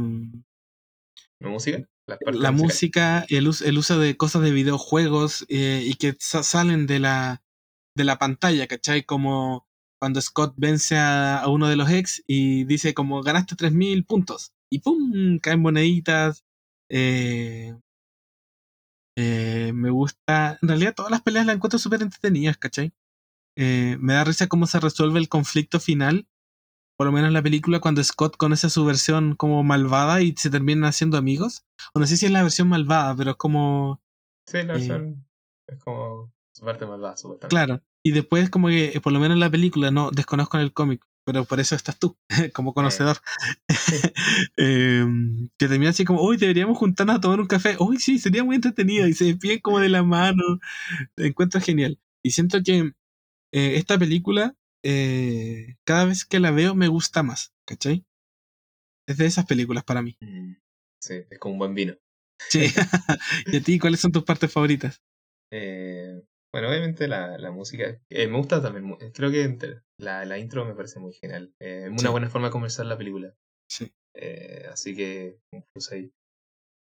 ¿La 1.40 1.48
música? 1.48 1.88
La, 2.06 2.50
música, 2.50 3.24
el, 3.28 3.48
el 3.64 3.78
uso 3.78 3.98
de 3.98 4.16
cosas 4.16 4.42
de 4.42 4.50
videojuegos 4.50 5.46
eh, 5.48 5.82
y 5.84 5.94
que 5.94 6.16
salen 6.18 6.86
de 6.86 6.98
la, 6.98 7.42
de 7.96 8.04
la 8.04 8.18
pantalla, 8.18 8.66
¿cachai? 8.66 9.04
Como 9.04 9.66
cuando 10.00 10.20
Scott 10.20 10.54
vence 10.56 10.96
a, 10.98 11.44
uno 11.46 11.68
de 11.68 11.76
los 11.76 11.88
ex 11.90 12.22
y 12.26 12.64
dice 12.64 12.92
como 12.92 13.22
ganaste 13.22 13.54
3.000 13.54 14.04
puntos 14.04 14.52
y 14.68 14.80
¡pum! 14.80 15.38
caen 15.38 15.60
moneditas. 15.60 16.44
Eh, 16.90 17.72
eh, 19.16 19.72
me 19.74 19.90
gusta, 19.90 20.58
en 20.62 20.68
realidad 20.68 20.94
todas 20.94 21.10
las 21.10 21.22
peleas 21.22 21.46
las 21.46 21.56
encuentro 21.56 21.78
súper 21.78 22.02
entretenidas, 22.02 22.56
¿cachai? 22.56 22.92
Eh, 23.56 23.96
me 24.00 24.14
da 24.14 24.24
risa 24.24 24.46
cómo 24.46 24.66
se 24.66 24.80
resuelve 24.80 25.18
el 25.18 25.28
conflicto 25.28 25.80
final, 25.80 26.26
por 26.96 27.06
lo 27.06 27.12
menos 27.12 27.28
en 27.28 27.34
la 27.34 27.42
película 27.42 27.80
cuando 27.80 28.02
Scott 28.02 28.36
conoce 28.36 28.66
a 28.66 28.70
su 28.70 28.84
versión 28.84 29.34
como 29.34 29.62
malvada 29.62 30.22
y 30.22 30.34
se 30.36 30.50
terminan 30.50 30.84
haciendo 30.84 31.18
amigos. 31.18 31.64
O 31.94 32.00
no 32.00 32.06
sé 32.06 32.16
si 32.16 32.26
es 32.26 32.32
la 32.32 32.42
versión 32.42 32.68
malvada, 32.68 33.14
pero 33.16 33.32
es 33.32 33.36
como... 33.36 34.00
Sí, 34.46 34.62
la 34.62 34.74
versión 34.74 35.26
es 35.66 35.82
como 35.82 36.32
su 36.52 36.64
parte 36.64 36.86
malvada, 36.86 37.16
supuestamente. 37.16 37.54
Claro, 37.54 37.82
y 38.02 38.12
después 38.12 38.50
como 38.50 38.68
que, 38.68 38.92
eh, 38.94 39.00
por 39.00 39.12
lo 39.12 39.20
menos 39.20 39.36
en 39.36 39.40
la 39.40 39.50
película, 39.50 39.90
no 39.90 40.10
desconozco 40.10 40.56
en 40.56 40.62
el 40.62 40.72
cómic, 40.72 41.04
pero 41.24 41.44
por 41.44 41.60
eso 41.60 41.74
estás 41.74 41.98
tú, 41.98 42.16
como 42.54 42.74
conocedor. 42.74 43.18
Em, 44.56 45.48
que 45.58 45.68
termina 45.68 45.90
así 45.90 46.04
como, 46.04 46.22
uy, 46.22 46.36
deberíamos 46.36 46.78
juntarnos 46.78 47.16
a 47.16 47.20
tomar 47.20 47.40
un 47.40 47.46
café. 47.46 47.76
Uy, 47.78 47.98
sí, 47.98 48.18
sería 48.18 48.44
muy 48.44 48.56
entretenido. 48.56 49.06
Y 49.06 49.14
se 49.14 49.26
despiden 49.26 49.60
como 49.60 49.78
de 49.78 49.88
la 49.88 50.02
mano. 50.02 50.42
encuentro 51.16 51.60
genial. 51.60 51.98
Y 52.22 52.30
siento 52.30 52.62
que 52.62 52.92
eh, 53.52 53.76
esta 53.76 53.98
película, 53.98 54.56
eh, 54.82 55.76
cada 55.84 56.06
vez 56.06 56.24
que 56.24 56.40
la 56.40 56.50
veo, 56.50 56.74
me 56.74 56.88
gusta 56.88 57.22
más. 57.22 57.52
¿Cachai? 57.66 58.04
Es 59.06 59.16
de 59.16 59.26
esas 59.26 59.46
películas 59.46 59.84
para 59.84 60.02
mí. 60.02 60.16
Mm, 60.20 60.54
sí, 61.00 61.14
es 61.30 61.38
como 61.38 61.54
un 61.54 61.58
buen 61.58 61.74
vino. 61.74 61.94
Sí. 62.48 62.60
¿Y 63.46 63.56
a 63.56 63.62
ti 63.62 63.78
cuáles 63.78 64.00
son 64.00 64.12
tus 64.12 64.24
partes 64.24 64.52
favoritas? 64.52 65.02
Eh, 65.50 66.22
bueno, 66.52 66.68
obviamente 66.68 67.08
la, 67.08 67.38
la 67.38 67.50
música. 67.50 67.98
Eh, 68.10 68.26
me 68.28 68.36
gusta 68.36 68.60
también. 68.60 68.94
Creo 69.14 69.30
que 69.30 69.56
la, 69.98 70.24
la 70.24 70.38
intro 70.38 70.64
me 70.64 70.74
parece 70.74 71.00
muy 71.00 71.14
genial. 71.14 71.54
Es 71.58 71.90
una 71.90 72.10
buena 72.10 72.28
forma 72.28 72.48
de 72.48 72.52
comenzar 72.52 72.86
la 72.86 72.98
película. 72.98 73.34
Sí. 73.70 73.90
Eh, 74.14 74.66
así 74.70 74.94
que, 74.94 75.38
pues 75.72 75.90
ahí. 75.92 76.12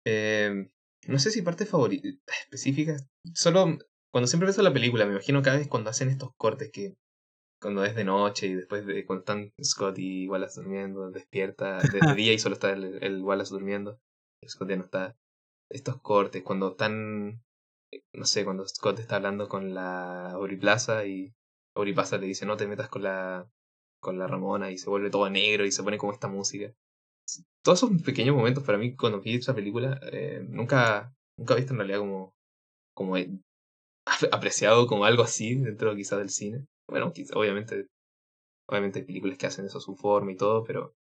Eh, 0.06 0.66
no 1.06 1.18
sé 1.18 1.30
si 1.30 1.42
parte 1.42 1.66
favorita 1.66 2.08
específica. 2.42 2.96
Solo 3.34 3.78
cuando 4.10 4.26
siempre 4.26 4.46
ves 4.46 4.58
la 4.58 4.72
película, 4.72 5.04
me 5.04 5.12
imagino 5.12 5.42
cada 5.42 5.58
vez 5.58 5.68
cuando 5.68 5.90
hacen 5.90 6.08
estos 6.08 6.30
cortes 6.36 6.70
que. 6.72 6.94
Cuando 7.60 7.84
es 7.84 7.94
de 7.94 8.04
noche 8.04 8.46
y 8.46 8.54
después 8.54 8.86
de 8.86 9.04
cuando 9.04 9.20
están 9.20 9.52
Scott 9.62 9.98
y 9.98 10.26
Wallace 10.26 10.62
durmiendo, 10.62 11.10
despierta 11.10 11.82
desde 11.82 12.00
día 12.16 12.32
y 12.32 12.38
solo 12.38 12.54
está 12.54 12.72
el, 12.72 13.02
el 13.02 13.22
Wallace 13.22 13.52
durmiendo. 13.52 14.00
Scott 14.48 14.70
ya 14.70 14.76
no 14.76 14.84
está. 14.84 15.14
Estos 15.70 16.00
cortes, 16.00 16.42
cuando 16.42 16.70
están 16.70 17.42
no 18.12 18.24
sé, 18.24 18.44
cuando 18.44 18.66
Scott 18.66 18.98
está 18.98 19.16
hablando 19.16 19.48
con 19.48 19.74
la 19.74 20.30
Auriplaza 20.32 21.06
y 21.06 21.32
Auriplaza 21.74 22.18
le 22.18 22.26
dice 22.26 22.46
no 22.46 22.56
te 22.56 22.66
metas 22.66 22.88
con 22.88 23.02
la 23.02 23.48
con 24.00 24.18
la 24.18 24.26
Ramona 24.26 24.70
y 24.70 24.78
se 24.78 24.88
vuelve 24.90 25.10
todo 25.10 25.28
negro 25.30 25.66
y 25.66 25.72
se 25.72 25.82
pone 25.82 25.98
como 25.98 26.12
esta 26.12 26.28
música. 26.28 26.72
Todos 27.62 27.78
esos 27.82 28.02
pequeños 28.02 28.34
momentos 28.34 28.64
para 28.64 28.78
mí 28.78 28.96
cuando 28.96 29.20
vi 29.20 29.36
esa 29.36 29.54
película 29.54 30.00
eh, 30.12 30.44
nunca 30.48 31.14
nunca 31.36 31.54
he 31.54 31.58
visto 31.58 31.72
en 31.72 31.78
realidad 31.78 31.98
como 31.98 32.34
como 32.94 33.16
apreciado 34.32 34.86
como 34.86 35.04
algo 35.04 35.22
así 35.22 35.54
dentro 35.56 35.94
quizás 35.94 36.18
del 36.18 36.30
cine. 36.30 36.66
Bueno, 36.88 37.12
obviamente 37.34 37.86
obviamente 38.68 39.00
hay 39.00 39.04
películas 39.04 39.38
que 39.38 39.46
hacen 39.46 39.66
eso 39.66 39.78
a 39.78 39.80
su 39.80 39.96
forma 39.96 40.32
y 40.32 40.36
todo, 40.36 40.64
pero 40.64 40.94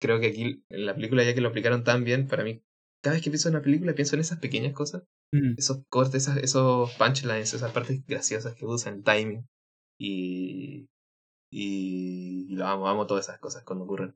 creo 0.00 0.20
que 0.20 0.28
aquí 0.28 0.64
en 0.68 0.86
la 0.86 0.94
película 0.94 1.24
ya 1.24 1.34
que 1.34 1.40
lo 1.40 1.48
aplicaron 1.48 1.84
tan 1.84 2.04
bien, 2.04 2.28
para 2.28 2.44
mí 2.44 2.62
cada 3.02 3.14
vez 3.14 3.24
que 3.24 3.30
pienso 3.30 3.48
en 3.48 3.56
una 3.56 3.64
película 3.64 3.94
pienso 3.94 4.16
en 4.16 4.20
esas 4.20 4.40
pequeñas 4.40 4.72
cosas 4.74 5.04
Mm. 5.32 5.54
Esos 5.56 5.82
cortes, 5.88 6.28
esos 6.28 6.92
punchlines, 6.94 7.54
esas 7.54 7.72
partes 7.72 8.04
graciosas 8.06 8.54
que 8.54 8.66
usan, 8.66 8.96
el 8.96 9.04
timing. 9.04 9.46
Y, 9.98 10.88
y, 11.50 12.54
lo 12.54 12.66
amo, 12.66 12.88
amo 12.88 13.06
todas 13.06 13.26
esas 13.26 13.38
cosas 13.40 13.64
cuando 13.64 13.84
ocurren. 13.84 14.14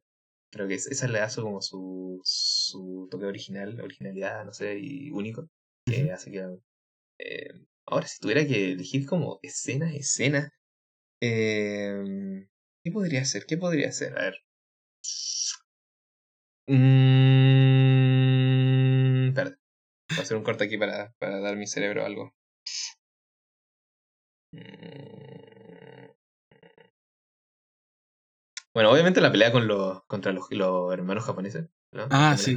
Creo 0.53 0.67
que 0.67 0.75
esa 0.75 1.09
le 1.09 1.21
da 1.21 1.29
como 1.35 1.63
su, 1.63 2.21
su 2.25 3.09
toque 3.11 3.27
original, 3.27 3.81
originalidad, 3.81 4.45
no 4.45 4.53
sé, 4.53 4.79
y 4.79 5.11
único. 5.11 5.49
Que 5.87 6.11
hace 6.13 6.31
que. 6.31 6.45
Eh, 7.19 7.53
ahora, 7.87 8.07
si 8.07 8.21
tuviera 8.21 8.47
que 8.47 8.73
elegir 8.73 9.07
como 9.07 9.39
escenas, 9.43 9.95
escenas. 9.95 10.51
Eh, 11.21 12.47
¿Qué 12.83 12.91
podría 12.93 13.25
ser? 13.25 13.47
¿Qué 13.47 13.57
podría 13.59 13.93
ser? 13.93 14.19
A 14.19 14.23
ver. 14.23 14.35
Mmm. 16.69 17.70
Hacer 20.31 20.39
un 20.39 20.45
corte 20.45 20.63
aquí 20.63 20.79
para, 20.79 21.13
para 21.19 21.41
dar 21.41 21.57
mi 21.57 21.67
cerebro 21.67 22.07
algo. 22.07 22.33
Mm. 24.53 26.07
Bueno, 28.73 28.93
obviamente 28.93 29.21
la 29.21 29.33
pelea 29.33 29.51
con 29.51 29.67
los, 29.67 30.05
contra 30.05 30.31
los, 30.31 30.47
los 30.53 30.93
hermanos 30.93 31.25
japoneses. 31.25 31.67
¿no? 31.91 32.07
Ah, 32.13 32.37
sí. 32.39 32.55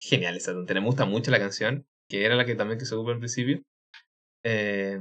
Genial 0.00 0.36
esa 0.36 0.52
tontería. 0.52 0.80
Me 0.80 0.86
gusta 0.86 1.04
mucho 1.04 1.32
la 1.32 1.40
canción, 1.40 1.88
que 2.08 2.24
era 2.24 2.36
la 2.36 2.46
que 2.46 2.54
también 2.54 2.78
que 2.78 2.86
se 2.86 2.94
ocupó 2.94 3.10
al 3.10 3.18
principio. 3.18 3.64
Eh, 4.44 5.00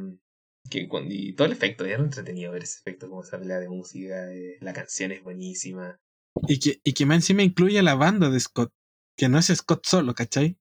que, 0.68 0.90
y 1.08 1.34
todo 1.34 1.46
el 1.46 1.54
efecto, 1.54 1.86
era 1.86 2.02
entretenido 2.02 2.52
ver 2.52 2.64
ese 2.64 2.80
efecto, 2.80 3.10
como 3.10 3.22
esa 3.22 3.38
pelea 3.38 3.60
de 3.60 3.70
música. 3.70 4.34
Eh, 4.34 4.58
la 4.62 4.74
canción 4.74 5.12
es 5.12 5.22
buenísima. 5.22 6.00
Y 6.48 6.58
que, 6.58 6.82
y 6.84 6.94
que 6.94 7.06
más 7.06 7.18
encima 7.18 7.44
incluye 7.44 7.78
a 7.78 7.84
la 7.84 7.94
banda 7.94 8.32
de 8.32 8.40
Scott, 8.40 8.74
que 9.16 9.30
no 9.30 9.38
es 9.38 9.54
Scott 9.56 9.86
solo, 9.86 10.16
¿cachai? 10.16 10.58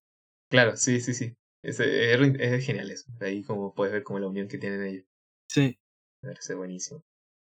Claro, 0.51 0.77
sí, 0.77 1.01
sí, 1.01 1.15
sí. 1.15 1.37
Es, 1.63 1.79
es, 1.81 2.65
genial 2.65 2.91
eso. 2.91 3.11
Ahí 3.21 3.43
como 3.43 3.75
puedes 3.75 3.93
ver 3.93 4.03
como 4.03 4.19
la 4.19 4.27
unión 4.27 4.49
que 4.49 4.59
tienen 4.59 4.85
ellos. 4.85 5.05
Sí. 5.49 5.79
Parece 6.23 6.55
buenísimo. 6.55 7.03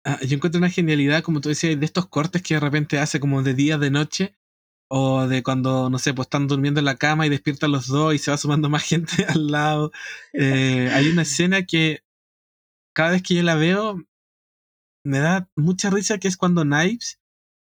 Ah, 0.05 0.19
yo 0.23 0.37
encuentro 0.37 0.59
una 0.59 0.71
genialidad, 0.71 1.23
como 1.23 1.41
tú 1.41 1.51
decías, 1.51 1.79
de 1.79 1.87
estos 1.87 2.09
cortes 2.09 2.43
que 2.43 2.55
de 2.55 2.61
repente 2.61 2.99
hace 2.99 3.21
como 3.21 3.43
de 3.43 3.55
día, 3.55 3.79
de 3.79 3.91
noche, 3.91 4.35
o 4.89 5.29
de 5.29 5.43
cuando, 5.43 5.89
no 5.89 5.99
sé, 5.99 6.15
pues 6.15 6.27
están 6.27 6.49
durmiendo 6.49 6.81
en 6.81 6.87
la 6.87 6.97
cama 6.97 7.27
y 7.27 7.31
despiertan 7.31 7.71
los 7.71 7.87
dos 7.87 8.15
y 8.15 8.19
se 8.19 8.31
va 8.31 8.37
sumando 8.37 8.69
más 8.69 8.83
gente 8.89 9.25
al 9.29 9.49
lado. 9.49 9.93
Eh, 10.33 10.91
hay 10.93 11.09
una 11.09 11.23
escena 11.23 11.65
que 11.65 12.03
cada 12.95 13.13
vez 13.13 13.23
que 13.23 13.35
yo 13.35 13.43
la 13.43 13.55
veo 13.55 14.03
me 15.05 15.19
da 15.19 15.49
mucha 15.55 15.91
risa, 15.91 16.19
que 16.19 16.29
es 16.29 16.37
cuando 16.37 16.63
Knives 16.63 17.21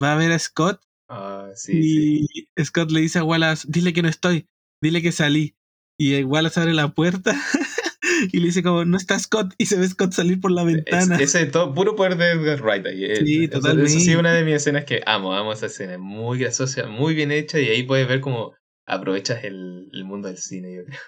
va 0.01 0.13
a 0.13 0.17
ver 0.17 0.31
a 0.31 0.39
Scott 0.39 0.81
ah, 1.09 1.51
y 1.67 2.47
Scott 2.63 2.91
le 2.91 3.01
dice 3.01 3.19
a 3.19 3.23
Wallace, 3.23 3.67
dile 3.69 3.93
que 3.93 4.01
no 4.01 4.09
estoy 4.09 4.47
dile 4.81 5.01
que 5.01 5.11
salí. 5.11 5.55
Y 5.99 6.13
igual 6.15 6.49
se 6.51 6.59
abre 6.59 6.73
la 6.73 6.93
puerta 6.93 7.35
y 8.31 8.39
le 8.39 8.47
dice 8.47 8.61
como, 8.61 8.85
no 8.85 8.97
está 8.97 9.17
Scott, 9.17 9.53
y 9.57 9.65
se 9.65 9.77
ve 9.77 9.87
Scott 9.87 10.13
salir 10.13 10.39
por 10.39 10.51
la 10.51 10.63
ventana. 10.63 11.17
ese 11.17 11.45
todo, 11.47 11.73
puro 11.73 11.95
poder 11.95 12.17
de 12.17 12.31
Edgar 12.31 12.61
Wright 12.61 12.85
ahí. 12.85 13.05
Eh. 13.05 13.25
Sí, 13.25 13.47
totalmente. 13.47 13.91
Eso 13.91 13.99
sí, 13.99 14.15
una 14.15 14.31
de 14.31 14.43
mis 14.43 14.55
escenas 14.55 14.85
que 14.85 15.01
amo, 15.05 15.33
amo 15.33 15.53
esa 15.53 15.65
escena. 15.65 15.97
Muy 15.97 16.39
graciosa, 16.39 16.87
muy 16.87 17.15
bien 17.15 17.31
hecha, 17.31 17.59
y 17.59 17.67
ahí 17.67 17.83
puedes 17.83 18.07
ver 18.07 18.21
cómo 18.21 18.53
aprovechas 18.85 19.43
el, 19.43 19.89
el 19.91 20.05
mundo 20.05 20.27
del 20.27 20.37
cine, 20.37 20.75
yo 20.75 20.85
creo. 20.85 20.99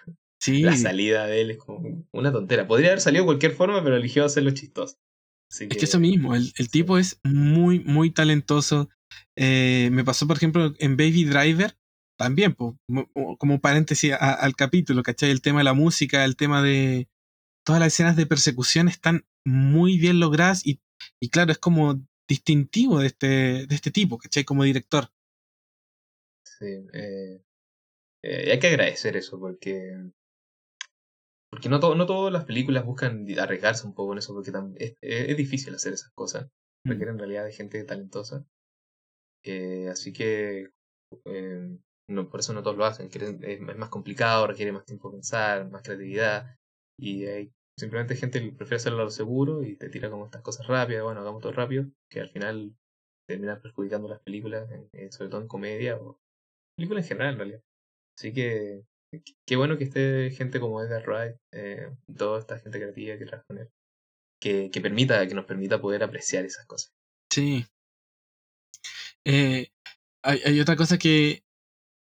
Sí. 0.41 0.61
La 0.61 0.76
salida 0.76 1.28
de 1.28 1.41
él 1.41 1.51
es 1.51 1.57
como 1.57 2.05
una 2.11 2.32
tontera. 2.32 2.65
Podría 2.65 2.89
haber 2.89 3.01
salido 3.01 3.24
de 3.24 3.28
cualquier 3.28 3.51
forma, 3.51 3.84
pero 3.84 3.97
eligió 3.97 4.24
hacerlo 4.24 4.51
chistoso. 4.51 4.97
Es 5.49 5.67
que 5.67 5.86
eso 5.86 5.99
mismo, 5.99 6.36
el, 6.36 6.53
el 6.57 6.70
tipo 6.70 6.97
es 6.97 7.20
muy, 7.24 7.80
muy 7.80 8.11
talentoso. 8.11 8.89
Eh, 9.36 9.89
me 9.91 10.03
pasó, 10.03 10.28
por 10.28 10.38
ejemplo, 10.38 10.74
en 10.78 10.95
Baby 10.95 11.26
Driver, 11.26 11.76
también, 12.20 12.53
como 12.53 13.61
paréntesis 13.61 14.11
al 14.11 14.53
capítulo, 14.57 15.03
¿cachai? 15.03 15.32
El 15.32 15.41
tema 15.41 15.59
de 15.59 15.63
la 15.63 15.74
música, 15.74 16.26
el 16.26 16.36
tema 16.36 16.61
de 16.61 17.07
todas 17.65 17.80
las 17.80 17.93
escenas 17.93 18.17
de 18.17 18.26
persecución 18.26 18.89
están 18.89 19.26
muy 19.45 19.97
bien 19.97 20.20
logradas 20.20 20.67
y, 20.67 20.82
y 21.22 21.30
claro, 21.30 21.53
es 21.53 21.59
como 21.59 21.95
distintivo 22.28 22.99
de 22.99 23.07
este, 23.07 23.28
de 23.67 23.74
este 23.74 23.89
tipo, 23.89 24.17
¿cachai? 24.17 24.43
Como 24.43 24.65
director. 24.65 25.07
Sí, 26.45 26.65
eh, 26.93 27.41
eh, 28.22 28.51
hay 28.51 28.59
que 28.59 28.67
agradecer 28.67 29.15
eso 29.15 29.39
porque 29.39 29.95
porque 31.49 31.70
no, 31.70 31.80
todo, 31.80 31.95
no 31.95 32.05
todas 32.05 32.34
las 32.34 32.43
películas 32.43 32.86
buscan 32.86 33.26
arriesgarse 33.39 33.88
un 33.88 33.93
poco 33.93 34.11
en 34.11 34.20
eso, 34.20 34.34
porque 34.34 34.51
es, 34.76 34.97
es, 35.01 35.38
difícil 35.38 35.74
hacer 35.74 35.93
esas 35.93 36.11
cosas. 36.11 36.49
Mm. 36.86 36.89
Requieren 36.89 37.15
en 37.15 37.20
realidad 37.20 37.45
de 37.45 37.53
gente 37.53 37.84
talentosa. 37.86 38.45
Eh, 39.45 39.88
así 39.89 40.11
que 40.11 40.67
eh, 41.26 41.80
no, 42.10 42.30
por 42.30 42.39
eso 42.39 42.53
no 42.53 42.64
todos 42.64 42.78
lo 42.78 42.86
hacen. 42.86 43.10
Es, 43.41 43.62
más 43.62 43.89
complicado, 43.89 44.47
requiere 44.47 44.72
más 44.72 44.86
tiempo 44.86 45.12
pensar, 45.12 45.70
más 45.70 45.82
creatividad. 45.82 46.55
Y 46.97 47.26
hay 47.26 47.51
simplemente 47.78 48.16
gente 48.16 48.41
que 48.41 48.51
prefiere 48.51 48.78
hacerlo 48.78 49.01
a 49.01 49.05
lo 49.05 49.12
seguro 49.12 49.64
y 49.64 49.76
te 49.78 49.89
tira 49.89 50.10
como 50.10 50.26
estas 50.26 50.41
cosas 50.41 50.68
rápidas. 50.68 51.03
Bueno, 51.03 51.22
hagamos 51.22 51.41
todo 51.41 51.53
rápido, 51.53 51.86
que 52.10 52.20
al 52.20 52.30
final 52.30 52.76
termina 53.28 53.62
perjudicando 53.62 54.10
las 54.10 54.22
películas, 54.22 54.68
sobre 55.12 55.30
todo 55.30 55.41
en 55.41 55.47
comedia 55.47 55.97
o 55.97 56.20
películas 56.76 57.05
en 57.05 57.07
general 57.07 57.34
en 57.34 57.38
realidad. 57.38 57.62
Así 58.18 58.34
que 58.34 58.84
qué 59.45 59.55
bueno 59.55 59.78
que 59.78 59.86
esté 59.86 60.32
gente 60.32 60.60
como 60.60 60.82
Edgar 60.82 61.07
Wright, 61.07 61.36
eh, 61.53 61.91
toda 62.18 62.39
esta 62.39 62.60
gente 62.60 62.80
creativa 62.80 63.18
que 63.18 63.26
trabaja 63.26 63.45
con 63.47 63.57
él, 63.60 63.70
que, 64.41 64.70
que, 64.72 64.82
permita, 64.82 65.28
que 65.28 65.36
nos 65.36 65.45
permita 65.45 65.82
poder 65.82 66.03
apreciar 66.03 66.45
esas 66.45 66.66
cosas. 66.66 66.91
Sí. 67.32 67.66
Eh, 69.26 69.72
hay, 70.24 70.41
hay, 70.45 70.60
otra 70.60 70.76
cosa 70.76 70.97
que, 70.97 71.43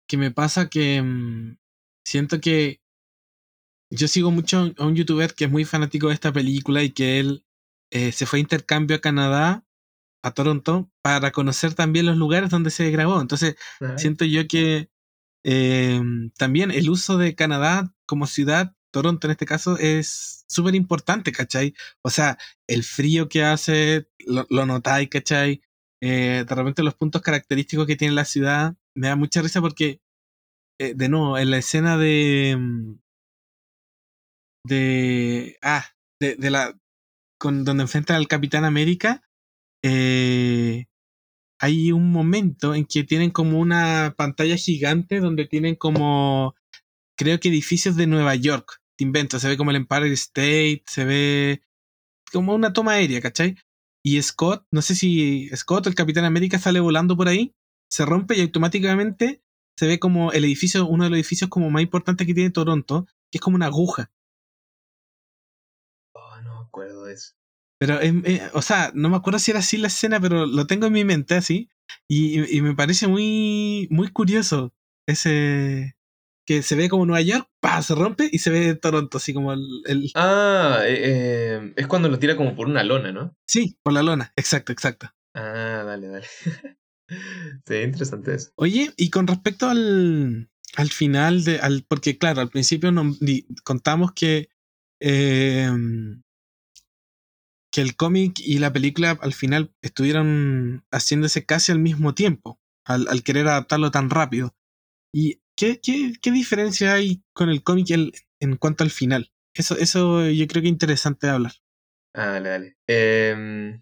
que 0.08 0.18
me 0.18 0.32
pasa 0.32 0.70
que 0.70 1.02
mm, 1.02 1.58
siento 2.06 2.40
que 2.40 2.82
yo 3.90 4.08
sigo 4.08 4.32
mucho 4.32 4.74
a 4.78 4.86
un 4.86 4.96
youtuber 4.96 5.34
que 5.34 5.46
es 5.46 5.52
muy 5.52 5.66
fanático 5.66 6.08
de 6.08 6.14
esta 6.14 6.34
película 6.34 6.84
y 6.84 6.92
que 6.92 7.20
él 7.20 7.46
eh, 7.92 8.12
se 8.12 8.26
fue 8.26 8.40
a 8.40 8.42
intercambio 8.42 8.98
a 8.98 9.02
Canadá, 9.02 9.66
a 10.24 10.32
Toronto, 10.32 10.90
para 11.02 11.32
conocer 11.32 11.74
también 11.74 12.06
los 12.06 12.18
lugares 12.18 12.50
donde 12.50 12.70
se 12.70 12.92
grabó. 12.92 13.22
Entonces, 13.22 13.56
siento 13.96 14.26
yo 14.26 14.48
que 14.48 14.90
eh, 15.44 16.02
también 16.38 16.72
el 16.72 16.90
uso 16.90 17.18
de 17.18 17.36
Canadá 17.36 17.94
como 18.06 18.28
ciudad, 18.28 18.76
Toronto 18.92 19.28
en 19.28 19.32
este 19.32 19.46
caso, 19.46 19.78
es 19.78 20.44
súper 20.48 20.76
importante, 20.76 21.32
¿cachai? 21.32 21.74
O 22.02 22.10
sea, 22.10 22.38
el 22.68 22.84
frío 22.84 23.30
que 23.30 23.44
hace, 23.44 24.10
lo, 24.26 24.66
notáis, 24.66 25.10
¿cachai? 25.10 25.62
Eh, 26.02 26.46
de 26.48 26.56
repente 26.56 26.84
los 26.84 26.96
puntos 26.96 27.22
característicos 27.22 27.88
que 27.88 27.96
tiene 27.96 28.14
la 28.14 28.26
ciudad, 28.26 28.76
me 28.98 29.08
da 29.08 29.16
mucha 29.16 29.42
risa 29.42 29.62
porque, 29.62 30.02
eh, 30.80 30.94
de 30.96 31.10
nuevo, 31.10 31.38
en 31.38 31.52
la 31.52 31.58
escena 31.60 31.98
de... 31.98 32.58
Mm, 32.60 33.00
de... 34.66 35.58
Ah, 35.62 35.86
de, 36.20 36.36
de 36.36 36.50
la... 36.50 36.78
Con, 37.40 37.64
donde 37.64 37.84
enfrenta 37.84 38.16
al 38.16 38.28
Capitán 38.28 38.66
América, 38.66 39.22
eh, 39.84 40.88
hay 41.60 41.92
un 41.92 42.12
momento 42.12 42.74
en 42.74 42.86
que 42.86 43.04
tienen 43.04 43.30
como 43.30 43.60
una 43.60 44.16
pantalla 44.18 44.56
gigante 44.58 45.20
donde 45.20 45.46
tienen 45.46 45.76
como, 45.76 46.56
creo 47.16 47.40
que 47.40 47.50
edificios 47.50 47.96
de 47.96 48.08
Nueva 48.08 48.34
York. 48.36 48.82
Te 48.98 49.04
invento, 49.04 49.40
se 49.40 49.48
ve 49.48 49.58
como 49.58 49.70
el 49.70 49.78
Empire 49.78 50.12
State, 50.14 50.84
se 50.88 51.06
ve 51.06 51.62
como 52.32 52.56
una 52.56 52.74
toma 52.74 52.94
aérea, 52.94 53.22
¿cachai? 53.22 53.56
Y 54.04 54.22
Scott, 54.22 54.66
no 54.72 54.82
sé 54.82 54.96
si 54.96 55.50
Scott, 55.56 55.86
el 55.86 55.96
Capitán 55.96 56.26
América, 56.26 56.58
sale 56.58 56.80
volando 56.80 57.16
por 57.16 57.28
ahí, 57.28 57.54
se 57.90 58.06
rompe 58.06 58.38
y 58.38 58.42
automáticamente 58.42 59.44
se 59.78 59.88
ve 59.88 60.00
como 60.00 60.32
el 60.32 60.46
edificio, 60.46 60.88
uno 60.88 61.04
de 61.04 61.10
los 61.12 61.18
edificios 61.18 61.50
como 61.50 61.70
más 61.70 61.82
importantes 61.82 62.26
que 62.26 62.34
tiene 62.34 62.50
Toronto, 62.50 63.06
que 63.32 63.38
es 63.38 63.42
como 63.42 63.56
una 63.56 63.68
aguja. 63.68 64.12
Oh, 66.14 66.42
no 66.42 66.62
me 66.62 66.66
acuerdo 66.68 67.06
de 67.06 67.14
eso. 67.14 67.34
Pero, 67.80 68.02
eh, 68.02 68.50
o 68.54 68.62
sea, 68.64 68.92
no 68.96 69.10
me 69.10 69.18
acuerdo 69.18 69.38
si 69.38 69.52
era 69.52 69.60
así 69.60 69.78
la 69.78 69.88
escena, 69.88 70.20
pero 70.20 70.48
lo 70.48 70.66
tengo 70.66 70.88
en 70.88 70.94
mi 70.94 71.06
mente 71.06 71.36
así. 71.36 71.70
Y, 72.10 72.58
y, 72.58 72.62
me 72.62 72.76
parece 72.76 73.08
muy, 73.08 73.88
muy 73.92 74.10
curioso 74.10 74.74
ese 75.08 75.96
que 76.48 76.64
se 76.64 76.76
ve 76.76 76.88
como 76.88 77.06
Nueva 77.06 77.22
York, 77.22 77.50
pa, 77.60 77.82
se 77.82 77.94
rompe 77.94 78.30
y 78.32 78.40
se 78.40 78.50
ve 78.50 78.74
Toronto, 78.76 79.18
así 79.18 79.34
como 79.34 79.52
el... 79.52 80.12
Ah, 80.16 80.80
eh, 80.86 81.02
eh, 81.04 81.74
es 81.76 81.88
cuando 81.88 82.08
lo 82.08 82.20
tira 82.20 82.38
como 82.38 82.56
por 82.56 82.68
una 82.68 82.84
lona, 82.84 83.12
¿no? 83.12 83.36
Sí, 83.46 83.78
por 83.84 83.92
la 83.92 84.02
lona, 84.02 84.32
exacto, 84.38 84.72
exacto. 84.72 85.12
Ah, 85.36 85.84
dale, 85.86 86.08
dale. 86.08 86.26
sí, 87.10 87.76
interesante 87.76 88.36
eso. 88.36 88.52
Oye, 88.56 88.94
y 88.98 89.10
con 89.10 89.28
respecto 89.28 89.70
al, 89.70 90.50
al 90.76 90.90
final, 90.90 91.44
de, 91.44 91.60
al, 91.60 91.86
porque 91.88 92.18
claro, 92.18 92.42
al 92.42 92.50
principio 92.50 92.92
no, 92.92 93.16
contamos 93.64 94.12
que 94.14 94.50
eh, 95.00 95.70
que 97.72 97.82
el 97.82 97.96
cómic 97.96 98.40
y 98.40 98.60
la 98.60 98.74
película 98.74 99.18
al 99.22 99.34
final 99.34 99.72
estuvieron 99.82 100.86
haciéndose 100.92 101.46
casi 101.46 101.72
al 101.72 101.80
mismo 101.80 102.16
tiempo, 102.16 102.60
al, 102.86 103.08
al 103.08 103.24
querer 103.24 103.48
adaptarlo 103.48 103.92
tan 103.92 104.10
rápido. 104.10 104.56
¿Y 105.14 105.42
qué, 105.56 105.80
qué, 105.82 106.14
qué 106.22 106.32
diferencia 106.32 106.94
hay 106.94 107.24
con 107.34 107.50
el 107.50 107.64
cómic 107.64 107.90
en 108.40 108.56
cuanto 108.58 108.84
al 108.84 108.90
final? 108.90 109.32
Eso, 109.54 109.78
eso 109.78 110.28
yo 110.30 110.48
creo 110.48 110.62
que 110.62 110.68
es 110.68 110.74
interesante 110.74 111.28
hablar. 111.28 111.54
Ah, 112.14 112.28
dale, 112.28 112.50
dale. 112.50 112.78
Eh, 112.88 113.82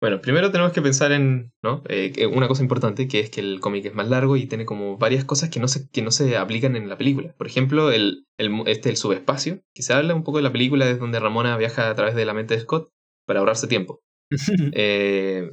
bueno, 0.00 0.22
primero 0.22 0.50
tenemos 0.50 0.72
que 0.72 0.80
pensar 0.80 1.12
en 1.12 1.52
¿no? 1.62 1.82
Eh, 1.88 2.26
una 2.26 2.48
cosa 2.48 2.62
importante, 2.62 3.06
que 3.06 3.20
es 3.20 3.28
que 3.28 3.40
el 3.40 3.60
cómic 3.60 3.84
es 3.84 3.94
más 3.94 4.08
largo 4.08 4.36
y 4.36 4.46
tiene 4.46 4.64
como 4.64 4.96
varias 4.96 5.26
cosas 5.26 5.50
que 5.50 5.60
no 5.60 5.68
se, 5.68 5.90
que 5.90 6.00
no 6.00 6.10
se 6.10 6.38
aplican 6.38 6.74
en 6.74 6.88
la 6.88 6.96
película. 6.96 7.34
Por 7.36 7.46
ejemplo, 7.46 7.92
el, 7.92 8.26
el, 8.38 8.62
este, 8.66 8.88
el 8.88 8.96
subespacio, 8.96 9.60
que 9.74 9.82
se 9.82 9.92
habla 9.92 10.14
un 10.14 10.24
poco 10.24 10.38
de 10.38 10.44
la 10.44 10.52
película, 10.52 10.88
es 10.88 10.98
donde 10.98 11.20
Ramona 11.20 11.56
viaja 11.58 11.90
a 11.90 11.94
través 11.94 12.14
de 12.14 12.24
la 12.24 12.32
mente 12.32 12.54
de 12.54 12.60
Scott 12.60 12.90
para 13.26 13.40
ahorrarse 13.40 13.66
tiempo. 13.66 14.02
eh, 14.72 15.50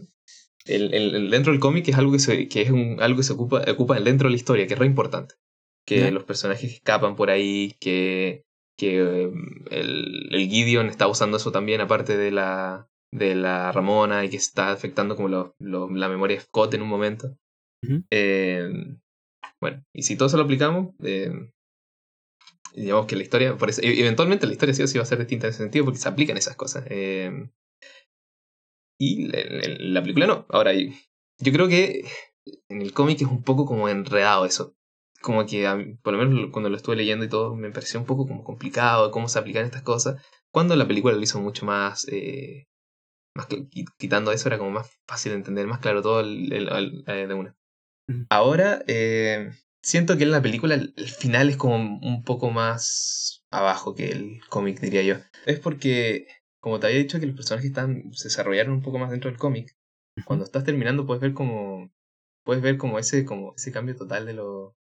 el, 0.65 1.29
dentro 1.29 1.51
del 1.51 1.59
cómic 1.59 1.87
es 1.89 1.97
algo 1.97 2.13
que, 2.13 2.19
se, 2.19 2.47
que 2.47 2.61
es 2.61 2.71
un, 2.71 2.97
algo 3.01 3.17
que 3.17 3.23
se 3.23 3.33
ocupa, 3.33 3.63
ocupa 3.69 3.99
dentro 3.99 4.27
de 4.27 4.31
la 4.31 4.37
historia, 4.37 4.65
que 4.65 4.73
es 4.73 4.79
re 4.79 4.85
importante. 4.85 5.35
Que 5.85 6.11
los 6.11 6.25
personajes 6.25 6.73
escapan 6.73 7.15
por 7.15 7.29
ahí, 7.29 7.75
que, 7.79 8.43
que 8.77 8.99
el, 9.71 10.29
el 10.31 10.49
Gideon 10.49 10.87
está 10.87 11.07
usando 11.07 11.37
eso 11.37 11.53
también, 11.53 11.79
aparte 11.79 12.17
de 12.17 12.31
la, 12.31 12.89
de 13.13 13.35
la 13.35 13.71
Ramona 13.71 14.25
y 14.25 14.29
que 14.29 14.37
está 14.37 14.71
afectando 14.71 15.15
como 15.15 15.29
lo, 15.29 15.55
la 15.59 16.09
memoria 16.09 16.37
de 16.37 16.43
Scott 16.43 16.73
en 16.73 16.81
un 16.81 16.89
momento. 16.89 17.37
Eh, 18.11 18.69
bueno, 19.61 19.83
y 19.93 20.03
si 20.03 20.15
todo 20.15 20.27
eso 20.27 20.37
lo 20.37 20.43
aplicamos, 20.43 20.93
eh, 21.03 21.31
digamos 22.73 23.05
que 23.07 23.15
la 23.15 23.23
historia, 23.23 23.57
por 23.57 23.69
eso, 23.69 23.81
eventualmente 23.83 24.45
la 24.45 24.53
historia 24.53 24.73
sí 24.73 24.83
o 24.83 24.87
sí 24.87 24.97
va 24.97 25.03
a 25.03 25.07
ser 25.07 25.19
distinta 25.19 25.47
en 25.47 25.51
ese 25.51 25.63
sentido 25.63 25.85
porque 25.85 25.99
se 25.99 26.09
aplican 26.09 26.37
esas 26.37 26.55
cosas. 26.55 26.85
Eh, 26.89 27.49
y 28.99 29.27
la, 29.27 30.01
película 30.01 30.27
no. 30.27 30.45
Ahora, 30.49 30.73
yo 30.73 31.51
creo 31.51 31.67
que 31.67 32.05
en 32.69 32.81
el 32.81 32.93
cómic 32.93 33.21
es 33.21 33.27
un 33.27 33.43
poco 33.43 33.65
como 33.65 33.89
enredado 33.89 34.45
eso. 34.45 34.75
Como 35.21 35.45
que, 35.45 35.97
por 36.03 36.13
lo 36.13 36.19
menos 36.19 36.51
cuando 36.51 36.69
lo 36.69 36.77
estuve 36.77 36.95
leyendo 36.95 37.25
y 37.25 37.29
todo, 37.29 37.55
me 37.55 37.71
pareció 37.71 37.99
un 37.99 38.05
poco 38.05 38.27
como 38.27 38.43
complicado 38.43 39.11
cómo 39.11 39.27
se 39.29 39.39
aplican 39.39 39.65
estas 39.65 39.83
cosas. 39.83 40.21
Cuando 40.51 40.75
la 40.75 40.87
película 40.87 41.15
lo 41.15 41.21
hizo 41.21 41.39
mucho 41.39 41.65
más 41.65 42.07
más 43.37 43.47
quitando 43.97 44.31
eso 44.31 44.49
era 44.49 44.57
como 44.57 44.71
más 44.71 44.99
fácil 45.07 45.31
de 45.31 45.37
entender, 45.37 45.67
más 45.67 45.79
claro 45.79 46.01
todo 46.01 46.21
el, 46.21 46.49
de 47.05 47.33
una. 47.33 47.55
Ahora, 48.29 48.83
eh, 48.87 49.51
siento 49.81 50.17
que 50.17 50.23
en 50.23 50.31
la 50.31 50.41
película 50.41 50.73
el, 50.73 50.93
final 50.95 51.49
es 51.49 51.57
como 51.57 51.75
un 51.75 52.23
poco 52.23 52.49
más 52.49 53.45
abajo 53.51 53.93
que 53.95 54.09
el 54.09 54.41
cómic, 54.49 54.79
diría 54.79 55.03
yo. 55.03 55.15
Es 55.45 55.59
porque, 55.59 56.27
como 56.59 56.79
te 56.79 56.87
había 56.87 56.99
dicho, 56.99 57.19
que 57.19 57.27
los 57.27 57.35
personajes 57.35 57.69
están, 57.69 58.11
se 58.13 58.29
desarrollaron 58.29 58.73
un 58.73 58.81
poco 58.81 58.97
más 58.97 59.11
dentro 59.11 59.29
del 59.29 59.39
cómic. 59.39 59.77
Cuando 60.25 60.45
estás 60.45 60.63
terminando 60.63 61.05
puedes 61.05 61.21
ver 61.21 61.33
como 61.33 61.91
puedes 62.43 62.63
ver 62.63 62.77
como 62.77 62.97
ese 62.97 63.23
como 63.23 63.53
ese 63.55 63.71
cambio 63.71 63.95
total 63.95 64.25
de 64.25 64.33
lo 64.33 64.75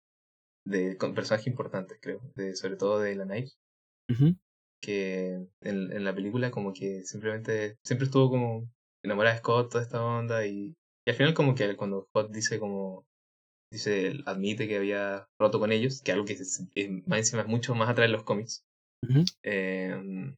de 0.65 0.97
personajes 0.97 1.47
importantes 1.49 1.99
creo 2.01 2.21
de 2.37 2.55
sobre 2.55 2.77
todo 2.77 3.01
de 3.01 3.17
la 3.17 3.25
Knife 3.25 3.57
que 4.81 5.35
en, 5.61 5.93
en, 5.93 6.05
la 6.05 6.15
película 6.15 6.51
como 6.51 6.73
que 6.73 7.03
simplemente 7.05 7.77
siempre 7.85 8.07
estuvo 8.07 8.31
como 8.31 8.71
enamorada 9.03 9.35
de 9.35 9.41
Scott, 9.41 9.71
toda 9.71 9.83
esta 9.85 10.05
onda 10.05 10.47
y, 10.47 10.75
y 11.07 11.11
al 11.11 11.17
final 11.17 11.35
como 11.35 11.55
que 11.55 11.77
cuando 11.77 12.07
Scott 12.11 12.31
dice 12.31 12.59
como 12.59 13.07
dice 13.71 14.15
admite 14.27 14.69
que 14.69 14.77
había 14.77 15.29
roto 15.39 15.59
con 15.59 15.73
ellos, 15.73 16.01
que 16.03 16.13
algo 16.13 16.25
que 16.25 16.35
es, 16.35 16.63
más 17.07 17.19
encima 17.19 17.43
es 17.43 17.49
mucho 17.49 17.75
más 17.75 17.89
atrás 17.89 18.09
de 18.09 18.13
los 18.13 18.23
cómics. 18.23 18.65
Em, 19.43 20.37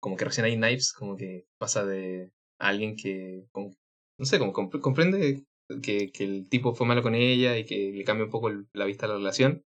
como 0.00 0.16
que 0.16 0.24
recién 0.24 0.46
hay 0.46 0.56
Knives, 0.56 0.92
como 0.92 1.16
que 1.16 1.46
pasa 1.58 1.84
de 1.84 2.30
alguien 2.58 2.96
que, 2.96 3.46
no 3.54 4.24
sé, 4.24 4.38
como 4.38 4.52
comprende 4.52 5.44
que, 5.82 6.10
que, 6.10 6.24
el 6.24 6.48
tipo 6.48 6.74
fue 6.74 6.86
malo 6.86 7.02
con 7.02 7.14
ella 7.14 7.56
y 7.56 7.64
que 7.64 7.92
le 7.92 8.04
cambia 8.04 8.24
un 8.24 8.30
poco 8.30 8.50
la 8.72 8.84
vista 8.84 9.06
a 9.06 9.10
la 9.10 9.16
relación. 9.16 9.64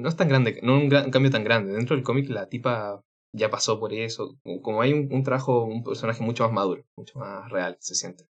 No 0.00 0.08
es 0.08 0.16
tan 0.16 0.28
grande, 0.28 0.60
no 0.62 0.74
un, 0.74 0.88
gran, 0.88 1.10
cambio 1.10 1.30
tan 1.30 1.44
grande. 1.44 1.72
Dentro 1.72 1.96
del 1.96 2.04
cómic 2.04 2.28
la 2.30 2.48
tipa 2.48 3.02
ya 3.32 3.50
pasó 3.50 3.78
por 3.78 3.92
eso. 3.92 4.38
Como 4.62 4.80
hay 4.82 4.92
un, 4.92 5.22
trajo, 5.22 5.64
un 5.64 5.82
personaje 5.84 6.22
mucho 6.22 6.44
más 6.44 6.52
maduro, 6.52 6.84
mucho 6.96 7.18
más 7.18 7.50
real, 7.50 7.76
se 7.80 7.94
siente. 7.94 8.26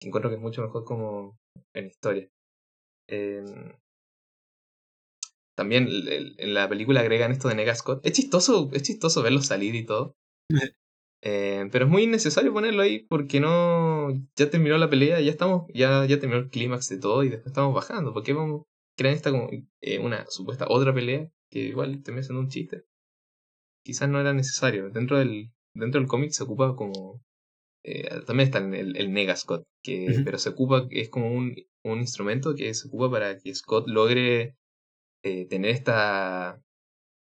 Que 0.00 0.08
encuentro 0.08 0.30
que 0.30 0.36
es 0.36 0.42
mucho 0.42 0.62
mejor 0.62 0.84
como 0.84 1.38
en 1.74 1.86
historia. 1.86 2.28
Em, 3.08 3.72
también 5.54 5.88
en 5.88 6.54
la 6.54 6.68
película 6.68 7.00
agregan 7.00 7.32
esto 7.32 7.48
de 7.48 7.54
Nega 7.54 7.74
Scott. 7.74 8.04
Es 8.04 8.12
chistoso, 8.12 8.70
es 8.72 8.82
chistoso 8.82 9.22
verlo 9.22 9.40
salir 9.42 9.74
y 9.74 9.84
todo. 9.84 10.16
Em, 11.24 11.70
pero 11.70 11.84
es 11.84 11.90
muy 11.90 12.02
innecesario 12.02 12.52
ponerlo 12.52 12.82
ahí 12.82 13.06
porque 13.08 13.38
no. 13.40 14.10
Ya 14.36 14.50
terminó 14.50 14.76
la 14.78 14.90
pelea, 14.90 15.20
ya 15.20 15.30
estamos. 15.30 15.66
Ya, 15.72 16.04
ya 16.06 16.18
terminó 16.18 16.40
el 16.40 16.50
clímax 16.50 16.88
de 16.88 16.98
todo 16.98 17.22
y 17.22 17.28
después 17.28 17.48
estamos 17.48 17.74
bajando. 17.74 18.12
¿Por 18.12 18.22
qué 18.24 18.32
vamos, 18.32 18.66
crean 18.96 19.14
esta 19.14 19.30
como 19.30 19.48
eh, 19.80 19.98
una 19.98 20.26
supuesta 20.28 20.66
otra 20.68 20.94
pelea 20.94 21.28
que 21.50 21.60
igual 21.60 22.02
termina 22.02 22.22
siendo 22.22 22.40
un 22.40 22.48
chiste. 22.48 22.84
Quizás 23.84 24.08
no 24.08 24.20
era 24.20 24.32
necesario. 24.32 24.90
Dentro 24.90 25.18
del, 25.18 25.50
dentro 25.74 26.00
del 26.00 26.08
cómic 26.08 26.30
se 26.30 26.44
ocupa 26.44 26.76
como... 26.76 27.22
eh, 27.84 28.08
también 28.26 28.48
está 28.48 28.58
el, 28.58 28.96
el 28.96 29.12
Nega 29.12 29.36
Scott, 29.36 29.64
que, 29.82 30.22
pero 30.24 30.38
se 30.38 30.50
ocupa, 30.50 30.86
es 30.90 31.08
como 31.08 31.32
un, 31.32 31.56
un 31.84 31.98
instrumento 31.98 32.54
que 32.54 32.72
se 32.74 32.88
ocupa 32.88 33.10
para 33.10 33.38
que 33.38 33.54
Scott 33.54 33.88
logre 33.88 34.56
eh, 35.24 35.46
tener 35.48 35.70
esta... 35.72 36.62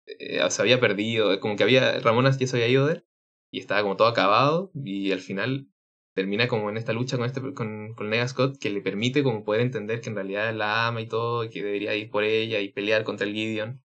se 0.05 0.61
había 0.61 0.79
perdido, 0.79 1.39
como 1.39 1.55
que 1.55 1.63
había... 1.63 1.99
Ramona 1.99 2.31
ya 2.31 2.47
se 2.47 2.55
había 2.55 2.69
ido 2.69 2.87
de 2.87 2.93
él 2.95 3.05
y 3.51 3.59
estaba 3.59 3.81
como 3.81 3.95
todo 3.95 4.07
acabado 4.07 4.71
y 4.73 5.11
al 5.11 5.19
final 5.19 5.67
termina 6.15 6.47
como 6.47 6.69
en 6.69 6.77
esta 6.77 6.93
lucha 6.93 7.17
con 7.17 7.25
este 7.25 7.41
con, 7.53 7.93
con 7.93 8.09
Nega 8.09 8.27
Scott 8.27 8.57
que 8.57 8.69
le 8.69 8.81
permite 8.81 9.21
como 9.23 9.43
poder 9.43 9.61
entender 9.61 9.99
que 10.01 10.09
en 10.09 10.15
realidad 10.15 10.53
la 10.55 10.87
ama 10.87 11.01
y 11.01 11.07
todo 11.07 11.43
y 11.43 11.49
que 11.49 11.61
debería 11.63 11.93
ir 11.95 12.09
por 12.09 12.23
ella 12.23 12.59
y 12.61 12.69
pelear 12.69 13.03
contra 13.03 13.27
el 13.27 13.33
Gideon. 13.33 13.81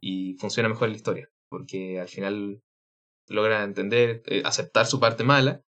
Y 0.00 0.34
funciona 0.40 0.68
mejor 0.68 0.88
la 0.88 0.96
historia 0.96 1.28
porque 1.50 2.00
al 2.00 2.08
final 2.08 2.62
logra 3.28 3.62
entender 3.64 4.22
eh, 4.26 4.42
aceptar 4.44 4.86
su 4.86 4.98
parte 4.98 5.24
mala 5.24 5.62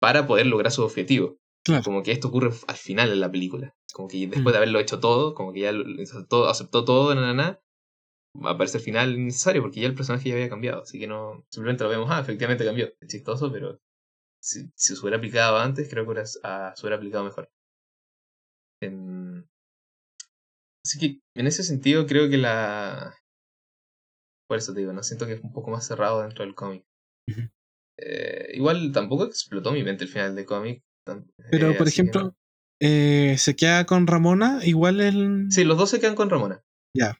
para 0.00 0.26
poder 0.26 0.46
lograr 0.46 0.72
su 0.72 0.82
objetivo. 0.82 1.36
Claro. 1.66 1.82
como 1.82 2.02
que 2.02 2.12
esto 2.12 2.28
ocurre 2.28 2.50
al 2.66 2.76
final 2.76 3.10
en 3.10 3.20
la 3.20 3.30
película. 3.30 3.74
Como 3.94 4.06
que 4.08 4.18
después 4.26 4.42
Mm. 4.44 4.50
de 4.50 4.56
haberlo 4.58 4.80
hecho 4.80 5.00
todo 5.00 5.34
como 5.34 5.52
que 5.54 5.60
ya 5.60 5.72
lo- 5.72 6.02
aceptó, 6.02 6.46
aceptó 6.48 6.84
todo 6.84 7.14
na, 7.14 7.22
na, 7.22 7.32
na, 7.34 7.60
aparece 8.50 8.76
el 8.78 8.84
final 8.84 9.14
innecesario 9.14 9.62
porque 9.62 9.80
ya 9.80 9.86
el 9.86 9.94
personaje 9.94 10.28
ya 10.28 10.34
había 10.34 10.48
cambiado. 10.50 10.82
Así 10.82 10.98
que 10.98 11.06
no 11.06 11.44
simplemente 11.50 11.84
lo 11.84 11.90
vemos 11.90 12.08
ah 12.10 12.20
efectivamente 12.20 12.64
cambió 12.66 12.92
es 13.00 13.08
chistoso 13.08 13.50
pero 13.52 13.78
si, 14.44 14.70
si 14.76 14.94
se 14.94 15.00
hubiera 15.00 15.16
aplicado 15.16 15.56
antes, 15.58 15.88
creo 15.88 16.04
que 16.04 16.10
hubiera, 16.10 16.28
ah, 16.42 16.72
se 16.76 16.82
hubiera 16.82 16.96
aplicado 16.96 17.24
mejor. 17.24 17.48
En- 18.82 19.48
Así 20.84 20.98
que 20.98 21.20
en 21.34 21.46
ese 21.46 21.62
sentido 21.62 22.06
creo 22.06 22.28
que 22.28 22.36
la... 22.36 23.14
Por 24.46 24.58
eso 24.58 24.74
te 24.74 24.80
digo, 24.80 24.92
no 24.92 25.02
siento 25.02 25.26
que 25.26 25.32
es 25.32 25.40
un 25.42 25.52
poco 25.52 25.70
más 25.70 25.86
cerrado 25.86 26.20
dentro 26.20 26.44
del 26.44 26.54
cómic. 26.54 26.84
Eh, 27.98 28.50
igual 28.54 28.92
tampoco 28.92 29.24
explotó 29.24 29.72
mi 29.72 29.82
mente 29.82 30.04
el 30.04 30.10
final 30.10 30.34
del 30.34 30.44
cómic. 30.44 30.82
Pero, 31.50 31.70
eh, 31.70 31.74
por 31.74 31.86
que 31.86 31.90
ejemplo, 31.90 32.22
no. 32.24 32.36
eh, 32.80 33.36
se 33.38 33.56
queda 33.56 33.86
con 33.86 34.06
Ramona, 34.06 34.60
igual 34.64 35.00
el. 35.00 35.46
Sí, 35.50 35.64
los 35.64 35.78
dos 35.78 35.88
se 35.90 36.00
quedan 36.00 36.14
con 36.14 36.28
Ramona. 36.28 36.62
Ya. 36.94 37.18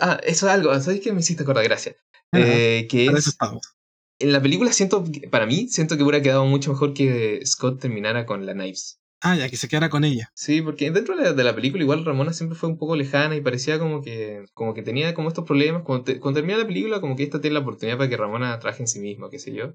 Ah, 0.00 0.20
eso 0.22 0.46
es 0.46 0.52
algo, 0.52 0.78
¿sabes 0.80 1.00
qué 1.00 1.12
me 1.12 1.20
hiciste 1.20 1.44
acordar? 1.44 1.64
Gracias. 1.64 1.96
Eh, 2.34 2.86
que 2.90 3.06
para 3.06 3.18
es- 3.18 3.24
eso 3.24 3.30
estamos. 3.30 3.77
En 4.18 4.32
la 4.32 4.40
película 4.42 4.72
siento, 4.72 5.04
para 5.30 5.46
mí, 5.46 5.68
siento 5.68 5.96
que 5.96 6.02
hubiera 6.02 6.22
quedado 6.22 6.44
mucho 6.44 6.72
mejor 6.72 6.94
que 6.94 7.40
Scott 7.46 7.80
terminara 7.80 8.26
con 8.26 8.46
la 8.46 8.52
Knives. 8.52 9.00
Ah, 9.20 9.36
ya, 9.36 9.48
que 9.48 9.56
se 9.56 9.66
quedara 9.68 9.88
con 9.88 10.04
ella. 10.04 10.30
Sí, 10.34 10.62
porque 10.62 10.90
dentro 10.92 11.16
de 11.16 11.24
la, 11.24 11.32
de 11.32 11.44
la 11.44 11.54
película 11.54 11.82
igual 11.82 12.04
Ramona 12.04 12.32
siempre 12.32 12.56
fue 12.56 12.68
un 12.68 12.78
poco 12.78 12.94
lejana 12.94 13.34
y 13.34 13.40
parecía 13.40 13.78
como 13.80 14.00
que 14.00 14.44
como 14.54 14.74
que 14.74 14.82
tenía 14.82 15.12
como 15.14 15.28
estos 15.28 15.44
problemas. 15.44 15.82
Cuando, 15.82 16.04
te- 16.04 16.20
cuando 16.20 16.38
termina 16.38 16.58
la 16.58 16.66
película 16.66 17.00
como 17.00 17.16
que 17.16 17.24
esta 17.24 17.40
tiene 17.40 17.54
la 17.54 17.60
oportunidad 17.60 17.96
para 17.98 18.08
que 18.08 18.16
Ramona 18.16 18.58
traje 18.60 18.84
en 18.84 18.86
sí 18.88 19.00
misma, 19.00 19.28
qué 19.28 19.40
sé 19.40 19.52
yo. 19.52 19.74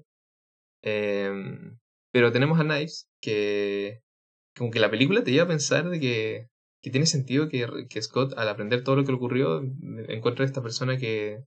Em, 0.82 1.78
pero 2.12 2.32
tenemos 2.32 2.58
a 2.60 2.64
Knives 2.64 3.08
que 3.20 4.00
como 4.56 4.70
que 4.70 4.80
la 4.80 4.90
película 4.90 5.24
te 5.24 5.32
lleva 5.32 5.44
a 5.44 5.48
pensar 5.48 5.88
de 5.90 6.00
que, 6.00 6.46
que 6.82 6.90
tiene 6.90 7.06
sentido 7.06 7.48
que, 7.48 7.66
que 7.88 8.02
Scott 8.02 8.34
al 8.36 8.48
aprender 8.48 8.84
todo 8.84 8.96
lo 8.96 9.04
que 9.04 9.12
le 9.12 9.16
ocurrió 9.18 9.62
encuentre 10.08 10.44
a 10.44 10.46
esta 10.46 10.62
persona 10.62 10.96
que 10.98 11.44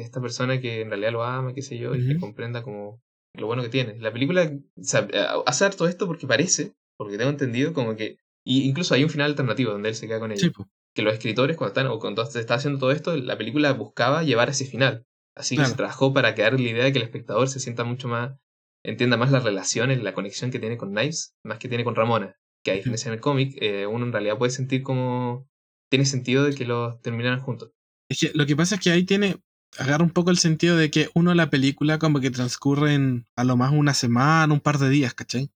esta 0.00 0.20
persona 0.20 0.60
que 0.60 0.80
en 0.80 0.88
realidad 0.88 1.12
lo 1.12 1.24
ama, 1.24 1.54
qué 1.54 1.62
sé 1.62 1.78
yo, 1.78 1.94
y 1.94 2.06
que 2.06 2.16
comprenda 2.18 2.62
como 2.62 3.02
lo 3.34 3.46
bueno 3.46 3.62
que 3.62 3.68
tiene. 3.68 3.98
La 3.98 4.12
película 4.12 4.50
sea, 4.80 5.08
hace 5.46 5.70
todo 5.70 5.88
esto 5.88 6.06
porque 6.06 6.26
parece, 6.26 6.74
porque 6.96 7.18
tengo 7.18 7.30
entendido, 7.30 7.72
como 7.72 7.96
que. 7.96 8.18
Y 8.46 8.68
incluso 8.68 8.94
hay 8.94 9.02
un 9.02 9.10
final 9.10 9.30
alternativo 9.30 9.72
donde 9.72 9.88
él 9.88 9.94
se 9.94 10.06
queda 10.06 10.20
con 10.20 10.32
ella. 10.32 10.40
Sí. 10.40 10.52
Que 10.94 11.02
los 11.02 11.14
escritores, 11.14 11.56
cuando 11.56 11.70
están, 11.70 11.86
o 11.88 11.98
cuando 11.98 12.24
se 12.26 12.38
está 12.38 12.54
haciendo 12.54 12.78
todo 12.78 12.92
esto, 12.92 13.16
la 13.16 13.36
película 13.36 13.72
buscaba 13.72 14.22
llevar 14.22 14.48
a 14.48 14.52
ese 14.52 14.66
final. 14.66 15.04
Así 15.34 15.56
que 15.56 15.64
se 15.64 15.74
trabajó 15.74 16.12
para 16.12 16.34
quedar 16.34 16.58
la 16.58 16.68
idea 16.68 16.84
de 16.84 16.92
que 16.92 16.98
el 16.98 17.04
espectador 17.04 17.48
se 17.48 17.58
sienta 17.58 17.82
mucho 17.82 18.06
más. 18.06 18.38
entienda 18.84 19.16
más 19.16 19.32
la 19.32 19.40
relación, 19.40 20.04
la 20.04 20.14
conexión 20.14 20.50
que 20.50 20.60
tiene 20.60 20.76
con 20.76 20.90
Knives, 20.90 21.34
más 21.42 21.58
que 21.58 21.68
tiene 21.68 21.82
con 21.84 21.96
Ramona. 21.96 22.36
Que 22.62 22.70
a 22.70 22.74
diferencia 22.74 23.08
en 23.08 23.14
el 23.14 23.20
cómic, 23.20 23.56
eh, 23.60 23.86
uno 23.86 24.06
en 24.06 24.12
realidad 24.12 24.38
puede 24.38 24.50
sentir 24.50 24.82
como. 24.82 25.48
Tiene 25.90 26.06
sentido 26.06 26.44
de 26.44 26.54
que 26.54 26.64
los 26.64 27.00
terminaran 27.02 27.40
juntos. 27.40 27.72
Es 28.08 28.20
que 28.20 28.30
lo 28.34 28.46
que 28.46 28.56
pasa 28.56 28.76
es 28.76 28.80
que 28.80 28.90
ahí 28.90 29.04
tiene. 29.04 29.36
Agarra 29.78 30.04
un 30.04 30.10
poco 30.10 30.30
el 30.30 30.38
sentido 30.38 30.76
de 30.76 30.90
que 30.90 31.10
uno 31.14 31.34
la 31.34 31.50
película 31.50 31.98
como 31.98 32.20
que 32.20 32.30
transcurre 32.30 32.94
en 32.94 33.26
a 33.36 33.44
lo 33.44 33.56
más 33.56 33.72
una 33.72 33.94
semana, 33.94 34.52
un 34.52 34.60
par 34.60 34.78
de 34.78 34.88
días, 34.88 35.14
¿cachai? 35.14 35.50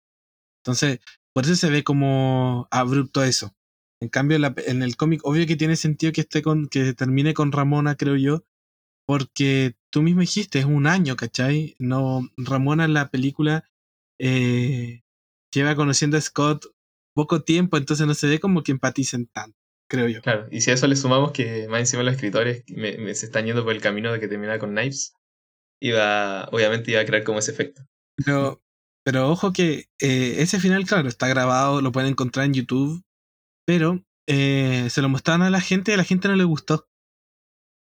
Entonces, 0.62 1.00
por 1.34 1.44
eso 1.44 1.56
se 1.56 1.70
ve 1.70 1.84
como 1.84 2.68
abrupto 2.70 3.24
eso. 3.24 3.54
En 4.00 4.08
cambio, 4.10 4.38
la- 4.38 4.54
en 4.66 4.82
el 4.82 4.96
cómic, 4.96 5.22
obvio 5.24 5.46
que 5.46 5.56
tiene 5.56 5.76
sentido 5.76 6.12
que 6.12 6.22
esté 6.22 6.42
con, 6.42 6.68
que 6.68 6.94
termine 6.94 7.34
con 7.34 7.52
Ramona, 7.52 7.96
creo 7.96 8.16
yo, 8.16 8.44
porque 9.06 9.76
tú 9.90 10.02
mismo 10.02 10.20
dijiste, 10.22 10.60
es 10.60 10.64
un 10.66 10.86
año, 10.86 11.16
¿cachai? 11.16 11.76
No, 11.78 12.28
Ramona 12.36 12.84
en 12.86 12.94
la 12.94 13.10
película 13.10 13.64
eh, 14.20 15.02
lleva 15.52 15.76
conociendo 15.76 16.16
a 16.18 16.20
Scott 16.20 16.66
poco 17.14 17.42
tiempo, 17.42 17.76
entonces 17.76 18.06
no 18.06 18.14
se 18.14 18.28
ve 18.28 18.40
como 18.40 18.62
que 18.62 18.72
empaticen 18.72 19.26
tanto, 19.26 19.57
creo 19.88 20.08
yo. 20.08 20.20
Claro, 20.20 20.46
y 20.50 20.60
si 20.60 20.70
a 20.70 20.74
eso 20.74 20.86
le 20.86 20.94
sumamos 20.96 21.32
que 21.32 21.66
más 21.68 21.80
encima 21.80 22.02
los 22.04 22.14
escritores 22.14 22.64
me, 22.68 22.98
me- 22.98 23.14
se 23.14 23.26
están 23.26 23.46
yendo 23.46 23.64
por 23.64 23.72
el 23.74 23.80
camino 23.80 24.12
de 24.12 24.20
que 24.20 24.28
termina 24.28 24.58
con 24.58 24.70
Knives, 24.70 25.14
iba, 25.80 26.48
obviamente 26.52 26.90
iba 26.92 27.00
a 27.02 27.06
crear 27.06 27.24
como 27.24 27.40
ese 27.40 27.52
efecto. 27.52 27.82
Pero, 28.16 28.62
pero 29.04 29.30
ojo 29.30 29.52
que 29.52 29.88
eh, 30.00 30.36
ese 30.42 30.60
final, 30.60 30.84
claro, 30.86 31.08
está 31.08 31.28
grabado, 31.28 31.80
lo 31.80 31.92
pueden 31.92 32.10
encontrar 32.10 32.46
en 32.46 32.54
YouTube, 32.54 33.02
pero 33.66 34.04
eh, 34.28 34.88
se 34.90 35.02
lo 35.02 35.10
mostraron 35.10 35.42
a 35.44 35.50
la 35.50 35.60
gente 35.60 35.92
y 35.92 35.94
a 35.94 35.98
la 35.98 36.04
gente 36.04 36.28
no 36.28 36.36
le 36.36 36.44
gustó. 36.44 36.88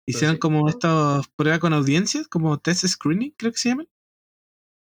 Hicieron 0.06 0.36
sí. 0.36 0.38
como 0.38 0.68
estas 0.70 1.28
pruebas 1.36 1.60
con 1.60 1.74
audiencias, 1.74 2.26
como 2.28 2.58
test 2.58 2.86
screening, 2.86 3.32
creo 3.36 3.52
que 3.52 3.58
se 3.58 3.68
llaman. 3.70 3.88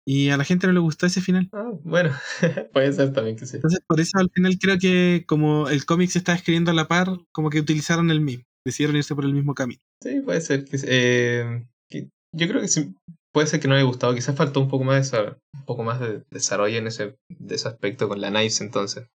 Y 0.06 0.30
a 0.30 0.38
la 0.38 0.44
gente 0.44 0.68
no 0.68 0.74
le 0.74 0.80
gustó 0.80 1.06
ese 1.06 1.22
final. 1.22 1.50
Ah, 1.54 1.72
bueno, 1.84 2.12
puede 2.74 2.92
ser 2.94 3.14
también 3.14 3.38
que 3.38 3.46
sí. 3.46 3.56
Entonces, 3.58 3.82
por 3.88 4.00
eso 4.02 4.18
al 4.18 4.30
final 4.32 4.58
creo 4.60 4.78
que 4.78 5.24
como 5.28 5.70
el 5.70 5.86
cómic 5.86 6.10
se 6.10 6.18
está 6.20 6.34
escribiendo 6.34 6.72
a 6.72 6.74
la 6.74 6.88
par, 6.88 7.08
como 7.32 7.50
que 7.50 7.60
utilizaron 7.60 8.12
el 8.12 8.20
mismo. 8.22 8.44
Decidieron 8.66 8.96
irse 8.98 9.16
por 9.16 9.26
el 9.26 9.34
mismo 9.34 9.54
camino. 9.56 9.82
Sí, 10.02 10.20
puede 10.22 10.42
ser. 10.42 10.66
Que, 10.66 10.78
eh, 10.86 11.66
que- 11.90 12.10
yo 12.36 12.48
creo 12.48 12.62
que 12.62 12.68
sí, 12.68 12.96
puede 13.34 13.48
ser 13.48 13.60
que 13.60 13.68
no 13.68 13.76
haya 13.76 13.84
gustado. 13.84 14.14
Quizás 14.16 14.36
faltó 14.36 14.60
un 14.60 14.68
poco 14.70 14.84
más 14.84 15.12
de, 15.12 15.20
un 15.54 15.66
poco 15.66 15.84
más 15.84 16.00
de 16.00 16.24
desarrollo 16.32 16.78
en 16.78 16.88
ese, 16.88 17.16
de 17.30 17.56
ese 17.56 17.68
aspecto 17.70 18.08
con 18.10 18.20
la 18.20 18.30
Knives 18.30 18.60
entonces. 18.62 19.08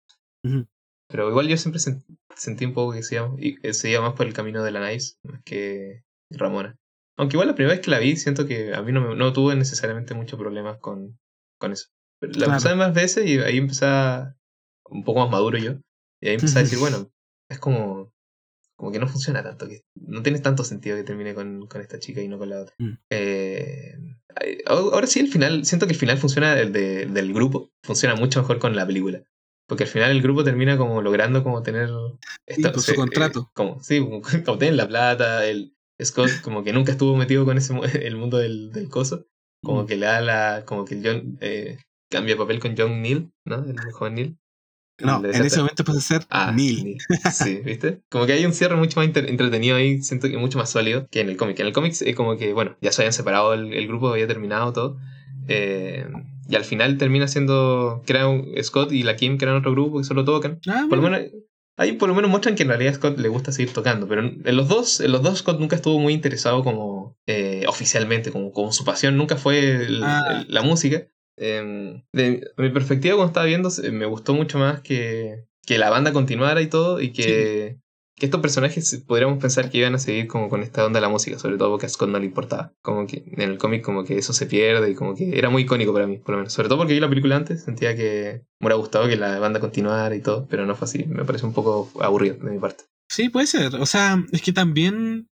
Pero 1.09 1.29
igual 1.31 1.49
yo 1.49 1.57
siempre 1.57 1.81
sen- 1.81 2.05
sentí 2.37 2.65
un 2.65 2.75
poco 2.75 2.93
que 2.93 3.03
se 3.03 3.17
iba, 3.17 3.33
y- 3.39 3.57
que 3.57 3.73
se 3.75 3.91
iba 3.91 4.01
más 4.03 4.15
por 4.15 4.27
el 4.27 4.33
camino 4.35 4.63
de 4.63 4.71
la 4.73 4.81
Knives 4.81 5.19
más 5.25 5.41
que 5.45 6.03
Ramona. 6.31 6.77
Aunque 7.17 7.37
igual 7.37 7.49
la 7.49 7.55
primera 7.55 7.75
vez 7.75 7.85
que 7.85 7.91
la 7.91 7.99
vi 7.99 8.17
siento 8.17 8.47
que 8.47 8.75
a 8.75 8.83
mí 8.83 8.93
no, 8.93 9.01
me- 9.01 9.17
no 9.17 9.33
tuve 9.33 9.55
necesariamente 9.57 10.15
muchos 10.15 10.39
problemas 10.39 10.79
con, 10.79 11.19
con 11.59 11.73
eso. 11.73 11.89
Pero 12.21 12.33
la 12.33 12.37
Claro. 12.39 12.53
empecé 12.53 12.69
a 12.69 12.71
ver 12.73 12.79
más 12.79 12.95
veces 12.95 13.27
y 13.27 13.39
ahí 13.39 13.59
empecé 13.59 13.87
a- 13.87 14.37
un 14.91 15.05
poco 15.05 15.21
más 15.21 15.31
maduro 15.31 15.59
yo. 15.59 15.73
Y 16.21 16.29
ahí 16.29 16.35
empecé 16.35 16.59
a 16.59 16.63
decir, 16.63 16.79
bueno, 16.79 17.11
es 17.51 17.59
como, 17.59 18.13
como 18.77 18.93
que 18.93 18.99
no 18.99 19.09
funciona 19.09 19.43
tanto, 19.43 19.67
que 19.69 19.83
no 19.95 20.23
tiene 20.23 20.39
tanto 20.41 20.65
sentido 20.65 20.97
que 20.97 21.03
termine 21.05 21.35
con, 21.35 21.67
con 21.67 21.81
esta 21.81 21.99
chica 21.99 22.21
y 22.23 22.29
no 22.29 22.39
con 22.39 22.51
la 22.51 22.61
otra. 22.63 22.75
Mm. 22.79 22.93
Eh, 23.11 23.95
ahora 24.67 25.07
sí, 25.07 25.21
el 25.21 25.29
final, 25.29 25.65
siento 25.65 25.87
que 25.87 25.93
el 25.93 25.99
final 25.99 26.19
funciona 26.19 26.59
el 26.59 26.73
de- 26.73 27.07
del 27.07 27.33
grupo, 27.33 27.71
funciona 27.83 28.15
mucho 28.15 28.41
mejor 28.41 28.59
con 28.59 28.77
la 28.77 28.87
película. 28.87 29.23
Porque 29.69 29.85
al 29.85 29.91
final 29.91 30.11
el 30.13 30.23
grupo 30.23 30.45
termina 30.45 30.77
como 30.79 31.03
logrando 31.03 31.43
como 31.43 31.63
tener 31.63 31.89
esta- 32.47 32.71
por 32.73 32.81
su 32.83 32.95
contrato. 32.95 33.51
como, 33.55 33.83
sí, 33.83 34.01
como, 34.01 34.21
como 34.47 34.59
tienen 34.59 34.77
la 34.77 34.87
plata, 34.89 35.45
el 35.47 35.76
Scott 36.03 36.31
como 36.43 36.63
que 36.65 36.73
nunca 36.73 36.93
estuvo 36.93 37.17
metido 37.17 37.45
con 37.45 37.57
ese 37.59 37.75
el 38.07 38.17
mundo 38.17 38.39
del, 38.39 38.71
del 38.73 38.89
coso. 38.89 39.27
Como 39.63 39.83
Mm. 39.83 39.87
que 39.87 39.97
le 39.97 40.07
da 40.07 40.21
la. 40.21 40.65
como 40.67 40.85
que 40.85 41.01
John 41.03 41.39
eh, 41.41 41.79
cambia 42.11 42.37
papel 42.37 42.61
con 42.61 42.75
John 42.77 43.01
Neal, 43.03 43.31
¿no? 43.45 43.65
El 43.65 43.79
joven 43.93 44.15
Neal. 44.15 44.37
No, 44.99 45.23
en 45.25 45.45
ese 45.45 45.59
momento 45.59 45.85
pasa 45.85 45.99
a 45.99 46.03
ser 46.03 46.27
Ah, 46.31 46.53
Neil. 46.57 46.85
Neil. 46.85 46.99
Sí, 47.33 47.61
¿viste? 47.65 48.01
Como 48.11 48.25
que 48.25 48.33
hay 48.33 48.47
un 48.47 48.55
cierre 48.55 48.77
mucho 48.77 48.99
más 48.99 49.07
entretenido 49.15 49.77
ahí, 49.77 50.01
siento 50.03 50.27
que 50.29 50.39
mucho 50.39 50.57
más 50.57 50.71
sólido 50.71 51.07
que 51.11 51.21
en 51.21 51.29
el 51.29 51.37
cómic. 51.37 51.59
En 51.61 51.67
el 51.67 51.73
cómic 51.75 51.95
es 52.01 52.17
como 52.17 52.37
que, 52.39 52.53
bueno, 52.55 52.77
ya 52.81 52.93
se 52.93 53.03
habían 53.03 53.13
separado, 53.13 53.53
el, 53.53 53.75
el 53.75 53.87
grupo 53.89 54.09
había 54.09 54.27
terminado 54.27 54.73
todo. 54.73 54.99
eh, 55.49 56.07
y 56.49 56.55
al 56.55 56.65
final 56.65 56.97
termina 56.97 57.27
siendo, 57.29 58.03
crean 58.07 58.45
Scott 58.63 58.93
y 58.93 59.03
la 59.03 59.17
Kim 59.17 59.37
crean 59.37 59.57
otro 59.57 59.73
grupo 59.73 59.99
que 59.99 60.05
solo 60.05 60.25
tocan. 60.25 60.61
Ah, 60.69 60.87
Por 60.89 60.99
lo 60.99 61.03
menos, 61.11 61.21
ahí 61.77 61.93
por 61.93 62.09
lo 62.09 62.15
menos 62.15 62.31
muestran 62.31 62.55
que 62.55 62.63
en 62.63 62.69
realidad 62.71 62.95
Scott 62.95 63.19
le 63.19 63.29
gusta 63.29 63.53
seguir 63.53 63.73
tocando. 63.73 64.09
Pero 64.09 64.23
en 64.23 64.57
los 64.57 64.69
dos, 64.69 65.01
en 65.01 65.13
los 65.13 65.23
dos 65.23 65.39
Scott 65.39 65.59
nunca 65.61 65.77
estuvo 65.77 65.99
muy 65.99 66.13
interesado 66.13 66.63
como 66.65 67.17
eh, 67.27 67.65
oficialmente, 67.69 68.31
como, 68.33 68.53
como 68.53 68.73
su 68.73 68.85
pasión 68.85 69.17
nunca 69.17 69.37
fue 69.37 69.61
el- 69.85 70.03
Ah. 70.03 70.45
el- 70.47 70.55
la 70.55 70.63
música. 70.63 71.07
Eh, 71.39 72.03
de 72.13 72.51
mi 72.57 72.71
perspectiva 72.71 73.15
cuando 73.17 73.29
estaba 73.31 73.47
viendo, 73.47 73.69
me 73.93 74.07
gustó 74.07 74.33
mucho 74.33 74.59
más 74.59 74.81
que, 74.81 75.45
que 75.67 75.77
la 75.79 75.91
banda 75.91 76.13
continuara 76.13 76.63
y 76.63 76.69
todo, 76.69 77.01
y 77.01 77.13
que, 77.13 77.79
que 78.17 78.27
estos 78.27 78.41
personajes 78.41 79.05
podríamos 79.07 79.39
pensar 79.39 79.71
que 79.71 79.79
iban 79.79 79.95
a 79.95 79.99
seguir 79.99 80.27
como 80.27 80.49
con 80.49 80.63
esta 80.63 80.87
onda 80.87 80.99
de 80.99 81.03
la 81.03 81.11
música, 81.11 81.39
sobre 81.39 81.59
todo 81.59 81.71
porque 81.71 81.85
a 81.85 81.89
Scott 81.91 82.09
no 82.09 82.19
le 82.19 82.25
importaba. 82.25 82.73
Como 82.81 83.07
que 83.07 83.25
en 83.27 83.43
el 83.43 83.59
cómic 83.59 83.83
como 83.85 84.05
que 84.05 84.17
eso 84.17 84.33
se 84.33 84.47
pierde 84.47 84.91
y 84.91 84.95
como 84.95 85.15
que 85.15 85.39
era 85.39 85.51
muy 85.51 85.63
icónico 85.63 85.93
para 85.93 86.07
mí, 86.07 86.17
por 86.17 86.31
lo 86.31 86.39
menos. 86.39 86.53
Sobre 86.53 86.69
todo 86.69 86.79
porque 86.79 86.95
vi 86.95 87.01
la 87.01 87.11
película 87.11 87.37
antes, 87.37 87.65
sentía 87.65 87.95
que 87.95 88.47
me 88.59 88.67
hubiera 88.67 88.77
gustado 88.77 89.07
que 89.07 89.17
la 89.17 89.39
banda 89.39 89.61
continuara 89.61 90.17
y 90.17 90.23
todo, 90.23 90.47
pero 90.49 90.65
no 90.65 90.75
fue 90.75 90.87
así. 90.87 91.05
Me 91.05 91.27
pareció 91.27 91.47
un 91.47 91.55
poco 91.55 91.91
aburrido 92.01 92.37
de 92.37 92.51
mi 92.51 92.59
parte. 92.59 92.85
Sí, 93.11 93.29
puede 93.29 93.47
ser. 93.47 93.75
O 93.77 93.87
sea, 93.87 94.25
es 94.33 94.41
que 94.41 94.55
también 94.55 95.29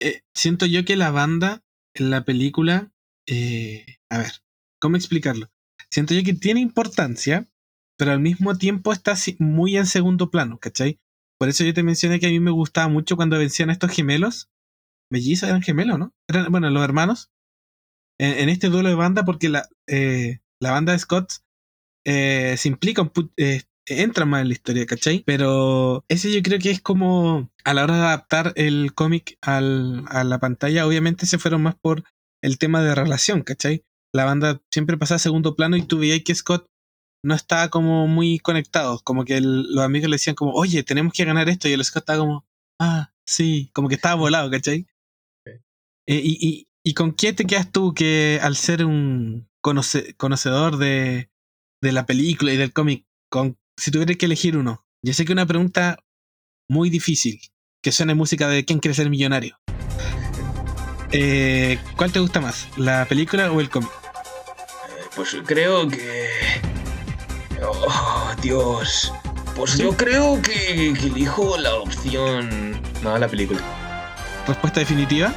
eh, 0.00 0.20
siento 0.32 0.64
yo 0.66 0.84
que 0.84 0.94
la 0.94 1.10
banda 1.10 1.64
en 1.94 2.10
la 2.10 2.24
película, 2.24 2.92
eh, 3.26 3.84
a 4.10 4.18
ver, 4.18 4.32
¿cómo 4.78 4.96
explicarlo? 4.96 5.48
Siento 5.90 6.14
yo 6.14 6.22
que 6.22 6.34
tiene 6.34 6.60
importancia, 6.60 7.48
pero 7.98 8.12
al 8.12 8.20
mismo 8.20 8.56
tiempo 8.56 8.92
está 8.92 9.14
muy 9.40 9.76
en 9.76 9.86
segundo 9.86 10.30
plano, 10.30 10.58
¿cachai? 10.58 11.00
Por 11.38 11.48
eso 11.48 11.64
yo 11.64 11.74
te 11.74 11.82
mencioné 11.82 12.18
que 12.18 12.26
a 12.26 12.30
mí 12.30 12.40
me 12.40 12.50
gustaba 12.50 12.88
mucho 12.88 13.16
cuando 13.16 13.38
vencían 13.38 13.70
a 13.70 13.72
estos 13.72 13.90
gemelos. 13.90 14.50
Mellizos 15.10 15.48
eran 15.48 15.62
gemelos, 15.62 15.98
¿no? 15.98 16.14
Eran, 16.28 16.50
bueno, 16.50 16.70
los 16.70 16.82
hermanos. 16.82 17.30
En, 18.18 18.48
este 18.48 18.68
duelo 18.68 18.88
de 18.88 18.94
banda, 18.94 19.24
porque 19.24 19.50
la, 19.50 19.68
eh, 19.86 20.40
la 20.58 20.70
banda 20.70 20.92
de 20.92 20.98
Scott 20.98 21.32
eh, 22.06 22.54
se 22.56 22.68
implica, 22.68 23.12
eh, 23.36 23.62
entra 23.86 24.24
más 24.24 24.42
en 24.42 24.48
la 24.48 24.54
historia, 24.54 24.86
¿cachai? 24.86 25.22
Pero 25.26 26.04
ese 26.08 26.32
yo 26.32 26.42
creo 26.42 26.58
que 26.58 26.70
es 26.70 26.80
como 26.80 27.50
a 27.64 27.74
la 27.74 27.84
hora 27.84 27.96
de 27.96 28.02
adaptar 28.02 28.52
el 28.56 28.94
cómic 28.94 29.38
a 29.42 29.60
la 29.60 30.38
pantalla, 30.40 30.86
obviamente 30.86 31.26
se 31.26 31.38
fueron 31.38 31.62
más 31.62 31.74
por 31.74 32.04
el 32.42 32.58
tema 32.58 32.82
de 32.82 32.94
relación, 32.94 33.42
¿cachai? 33.42 33.84
La 34.14 34.24
banda 34.24 34.62
siempre 34.70 34.96
pasaba 34.96 35.16
a 35.16 35.20
segundo 35.20 35.56
plano 35.56 35.76
y 35.76 35.82
tú 35.82 35.98
veías 35.98 36.22
que 36.24 36.34
Scott 36.34 36.66
no 37.26 37.34
estaba 37.34 37.68
como 37.70 38.06
muy 38.06 38.38
conectado, 38.38 39.00
como 39.02 39.24
que 39.24 39.36
el- 39.36 39.72
los 39.74 39.84
amigos 39.84 40.08
le 40.08 40.14
decían 40.14 40.36
como, 40.36 40.52
oye, 40.52 40.82
tenemos 40.84 41.12
que 41.12 41.24
ganar 41.24 41.48
esto, 41.48 41.68
y 41.68 41.72
el 41.72 41.84
Scott 41.84 42.02
estaba 42.02 42.20
como, 42.20 42.46
ah, 42.80 43.12
sí, 43.26 43.70
como 43.74 43.88
que 43.88 43.96
estaba 43.96 44.14
volado, 44.14 44.50
¿cachai? 44.50 44.86
Eh, 46.08 46.20
y, 46.24 46.38
y, 46.48 46.68
¿Y 46.84 46.94
con 46.94 47.12
qué 47.12 47.32
te 47.32 47.44
quedas 47.46 47.72
tú 47.72 47.92
que 47.94 48.38
al 48.40 48.54
ser 48.54 48.84
un 48.84 49.48
conoce- 49.60 50.14
conocedor 50.16 50.76
de, 50.76 51.28
de 51.82 51.92
la 51.92 52.06
película 52.06 52.52
y 52.52 52.56
del 52.56 52.72
cómic, 52.72 53.04
con, 53.28 53.58
si 53.76 53.90
tuvieras 53.90 54.16
que 54.16 54.26
elegir 54.26 54.56
uno? 54.56 54.86
Yo 55.04 55.12
sé 55.12 55.24
que 55.24 55.32
es 55.32 55.36
una 55.36 55.46
pregunta 55.46 55.98
muy 56.70 56.90
difícil, 56.90 57.40
que 57.82 57.90
suene 57.90 58.14
música 58.14 58.46
de 58.48 58.64
¿Quién 58.64 58.78
quiere 58.78 58.94
ser 58.94 59.10
millonario? 59.10 59.58
Eh, 61.10 61.78
¿Cuál 61.96 62.12
te 62.12 62.20
gusta 62.20 62.40
más, 62.40 62.68
la 62.76 63.04
película 63.06 63.50
o 63.50 63.60
el 63.60 63.68
cómic? 63.68 63.90
Pues 65.16 65.36
creo 65.44 65.88
que. 65.88 66.28
Dios. 68.50 69.12
Pues 69.56 69.76
yo 69.76 69.96
creo 69.96 70.40
que, 70.40 70.94
que 70.94 71.06
elijo 71.06 71.56
la 71.58 71.74
opción. 71.74 72.80
No, 73.02 73.18
la 73.18 73.26
película. 73.26 73.58
¿Respuesta 74.46 74.78
definitiva? 74.78 75.34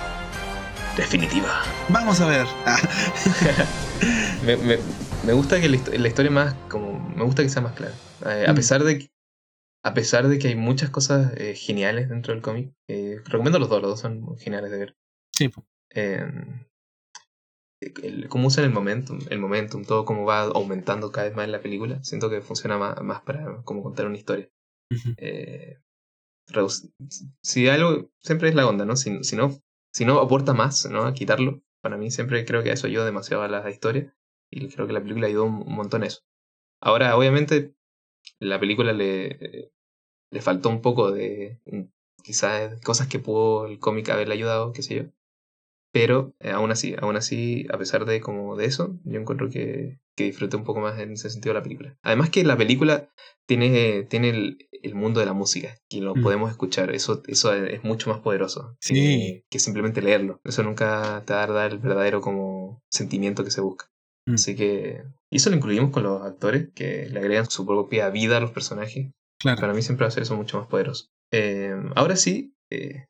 Definitiva. 0.95 1.63
Vamos 1.89 2.21
a 2.21 2.27
ver. 2.27 2.45
Ah, 2.67 2.77
Me, 4.45 4.57
me- 4.57 4.77
me 5.25 5.33
gusta 5.33 5.59
que 5.59 5.69
la, 5.69 5.77
histo- 5.77 5.91
la 5.97 6.07
historia 6.07 6.29
más. 6.29 6.53
como 6.69 6.99
Me 7.15 7.23
gusta 7.23 7.41
que 7.41 7.49
sea 7.49 7.63
más 7.63 7.73
clara. 7.73 7.95
Eh, 8.27 8.45
a 8.47 8.51
Mm. 8.51 8.55
pesar 8.55 8.83
de 8.83 8.99
que. 8.99 9.09
A 9.83 9.95
pesar 9.95 10.27
de 10.27 10.37
que 10.37 10.49
hay 10.49 10.55
muchas 10.55 10.91
cosas 10.91 11.31
eh, 11.37 11.55
geniales 11.55 12.09
dentro 12.09 12.33
del 12.33 12.43
cómic, 12.43 12.73
eh, 12.89 13.21
recomiendo 13.25 13.57
los 13.57 13.69
dos, 13.69 13.81
los 13.81 13.91
dos 13.91 13.99
son 14.01 14.37
geniales 14.37 14.69
de 14.69 14.77
ver. 14.77 14.95
sí. 15.33 15.49
Eh, 15.95 16.23
el- 17.81 18.27
cómo 18.29 18.47
usan 18.47 18.65
el 18.65 18.71
momentum, 18.71 19.19
el 19.29 19.39
momentum, 19.39 19.83
todo 19.85 20.05
cómo 20.05 20.25
va 20.25 20.41
aumentando 20.43 21.11
cada 21.11 21.27
vez 21.27 21.35
más 21.35 21.45
en 21.45 21.51
la 21.53 21.61
película, 21.61 22.03
siento 22.03 22.29
que 22.29 22.41
funciona 22.41 22.77
más, 22.77 23.01
más 23.01 23.21
para 23.21 23.61
como 23.63 23.83
contar 23.83 24.05
una 24.07 24.17
historia. 24.17 24.49
Eh, 25.17 25.79
si 27.41 27.67
algo, 27.67 28.09
siempre 28.21 28.49
es 28.49 28.55
la 28.55 28.67
onda, 28.67 28.85
¿no? 28.85 28.95
Si, 28.95 29.23
si 29.23 29.35
no, 29.35 29.51
si 29.93 30.05
no 30.05 30.19
aporta 30.19 30.53
más, 30.53 30.85
¿no? 30.89 31.03
A 31.05 31.13
quitarlo, 31.13 31.61
para 31.81 31.97
mí 31.97 32.11
siempre 32.11 32.45
creo 32.45 32.63
que 32.63 32.71
eso 32.71 32.87
ayuda 32.87 33.05
demasiado 33.05 33.43
a 33.43 33.47
la 33.47 33.69
historia 33.69 34.13
y 34.51 34.67
creo 34.69 34.87
que 34.87 34.93
la 34.93 35.01
película 35.01 35.27
ayudó 35.27 35.45
un, 35.45 35.63
un 35.67 35.75
montón 35.75 36.03
a 36.03 36.07
eso. 36.07 36.21
Ahora, 36.81 37.17
obviamente, 37.17 37.75
la 38.39 38.59
película 38.59 38.93
le, 38.93 39.71
le 40.31 40.41
faltó 40.41 40.69
un 40.69 40.81
poco 40.81 41.11
de 41.11 41.61
quizás 42.23 42.79
cosas 42.81 43.07
que 43.07 43.19
pudo 43.19 43.67
el 43.67 43.79
cómic 43.79 44.09
haberle 44.09 44.35
ayudado, 44.35 44.73
qué 44.73 44.83
sé 44.83 44.95
yo. 44.95 45.03
Pero 45.91 46.33
eh, 46.39 46.51
aún 46.51 46.69
así, 46.71 46.95
aún 47.01 47.15
así, 47.15 47.65
a 47.73 47.77
pesar 47.77 48.05
de 48.05 48.21
como 48.21 48.55
de 48.55 48.65
eso, 48.65 48.99
yo 49.05 49.19
encuentro 49.19 49.49
que, 49.49 49.97
que 50.15 50.25
disfruté 50.25 50.55
un 50.55 50.63
poco 50.63 50.81
más 50.81 50.99
en 50.99 51.13
ese 51.13 51.29
sentido 51.29 51.53
la 51.53 51.63
película. 51.63 51.97
Además 52.03 52.29
que 52.29 52.43
la 52.43 52.57
película 52.57 53.09
tiene, 53.47 54.03
tiene 54.03 54.29
el, 54.29 54.57
el 54.83 54.93
mundo 54.93 55.19
de 55.19 55.25
la 55.25 55.33
música, 55.33 55.75
que 55.89 56.01
lo 56.01 56.15
Mm. 56.15 56.21
podemos 56.21 56.51
escuchar. 56.51 56.91
Eso, 56.93 57.23
eso 57.27 57.53
es 57.53 57.83
mucho 57.83 58.09
más 58.11 58.19
poderoso 58.19 58.75
Sí. 58.81 58.93
que, 58.93 59.43
que 59.49 59.59
simplemente 59.59 60.01
leerlo. 60.03 60.39
Eso 60.43 60.61
nunca 60.63 61.23
te 61.25 61.33
va 61.33 61.43
a 61.43 61.47
dar 61.47 61.71
el 61.71 61.79
verdadero 61.79 62.21
como 62.21 62.83
sentimiento 62.91 63.43
que 63.43 63.51
se 63.51 63.61
busca. 63.61 63.87
Mm. 64.27 64.33
Así 64.35 64.55
que... 64.55 65.03
Y 65.31 65.37
eso 65.37 65.49
lo 65.49 65.55
incluimos 65.55 65.91
con 65.91 66.03
los 66.03 66.21
actores, 66.21 66.69
que 66.75 67.07
le 67.09 67.19
agregan 67.19 67.49
su 67.49 67.65
propia 67.65 68.09
vida 68.09 68.37
a 68.37 68.39
los 68.39 68.51
personajes. 68.51 69.11
Claro. 69.39 69.59
Para 69.61 69.73
mí 69.73 69.81
siempre 69.81 70.03
va 70.03 70.09
a 70.09 70.11
ser 70.11 70.23
eso 70.23 70.35
mucho 70.35 70.59
más 70.59 70.67
poderoso. 70.67 71.07
Eh, 71.31 71.73
ahora 71.95 72.15
sí, 72.15 72.53
eh, 72.71 73.05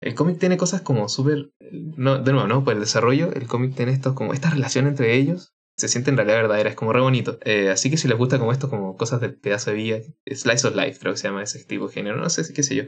el 0.00 0.14
cómic 0.14 0.38
tiene 0.38 0.56
cosas 0.56 0.82
como 0.82 1.08
súper... 1.08 1.50
No, 1.70 2.18
de 2.18 2.32
nuevo, 2.32 2.46
¿no? 2.48 2.64
Por 2.64 2.74
el 2.74 2.80
desarrollo, 2.80 3.32
el 3.32 3.46
cómic 3.46 3.74
tiene 3.74 3.92
estos, 3.92 4.14
como 4.14 4.32
esta 4.32 4.50
relación 4.50 4.86
entre 4.86 5.14
ellos. 5.14 5.54
Se 5.76 5.88
siente 5.88 6.10
en 6.10 6.16
realidad 6.16 6.38
verdadera, 6.38 6.70
es 6.70 6.76
como 6.76 6.92
re 6.92 7.00
bonito. 7.00 7.38
Eh, 7.44 7.70
así 7.70 7.90
que 7.90 7.96
si 7.96 8.08
les 8.08 8.18
gusta 8.18 8.38
como 8.38 8.52
esto, 8.52 8.68
como 8.68 8.96
cosas 8.96 9.20
del 9.20 9.38
pedazo 9.38 9.70
de 9.70 9.76
vida, 9.76 9.98
Slice 10.26 10.66
of 10.66 10.74
Life 10.74 10.98
creo 10.98 11.12
que 11.12 11.18
se 11.18 11.28
llama 11.28 11.42
ese 11.42 11.62
tipo 11.64 11.86
de 11.86 11.94
género, 11.94 12.16
no 12.16 12.28
sé, 12.30 12.52
qué 12.52 12.62
sé 12.62 12.74
yo. 12.74 12.84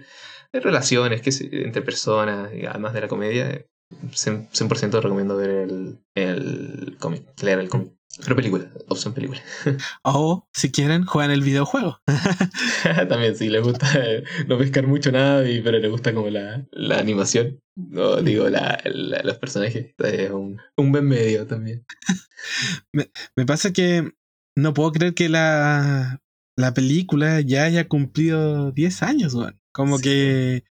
De 0.53 0.61
relaciones 0.61 1.23
qué 1.23 1.31
sé, 1.31 1.49
entre 1.65 1.83
personas, 1.83 2.51
además 2.69 2.93
de 2.93 3.01
la 3.01 3.09
comedia, 3.09 3.51
eh, 3.51 3.69
100%, 3.91 4.49
100% 4.51 5.01
recomiendo 5.01 5.37
ver 5.37 5.51
el, 5.51 5.99
el 6.15 6.97
cómic, 6.99 7.25
leer 7.43 7.61
el 7.61 7.69
cómic. 7.69 7.93
Pero 8.23 8.37
película, 8.37 8.71
opción 8.89 9.15
película. 9.15 9.41
O, 10.05 10.49
si 10.53 10.71
quieren, 10.71 11.05
juegan 11.05 11.31
el 11.31 11.43
videojuego. 11.43 12.01
También, 13.09 13.35
sí, 13.37 13.49
le 13.49 13.61
gusta 13.61 13.87
eh, 13.97 14.25
no 14.47 14.59
pescar 14.59 14.87
mucho 14.87 15.11
nada, 15.13 15.43
pero 15.65 15.79
le 15.79 15.89
gusta 15.89 16.13
como 16.15 16.29
la, 16.31 16.67
la 16.73 16.99
animación. 16.99 17.61
No, 17.77 18.17
digo, 18.17 18.49
la, 18.49 18.81
la- 18.85 19.23
los 19.23 19.39
personajes. 19.39 19.95
Es 19.99 20.31
un, 20.31 20.61
un 20.77 20.93
buen 20.93 21.07
medio 21.07 21.47
también. 21.47 21.85
Me 23.37 23.47
pasa 23.47 23.73
que 23.73 24.13
no 24.57 24.75
puedo 24.75 24.93
creer 24.93 25.15
que 25.15 25.29
la, 25.29 26.21
la 26.57 26.75
película 26.75 27.41
ya 27.41 27.65
haya 27.65 27.89
cumplido 27.89 28.73
10 28.73 29.03
años, 29.03 29.35
weón. 29.35 29.59
Como 29.73 29.99
Sí. 29.99 30.03
que 30.05 30.65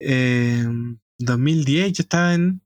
eh, 0.00 0.64
2010 1.18 1.92
yo 1.94 2.02
estaba 2.02 2.34
en 2.34 2.60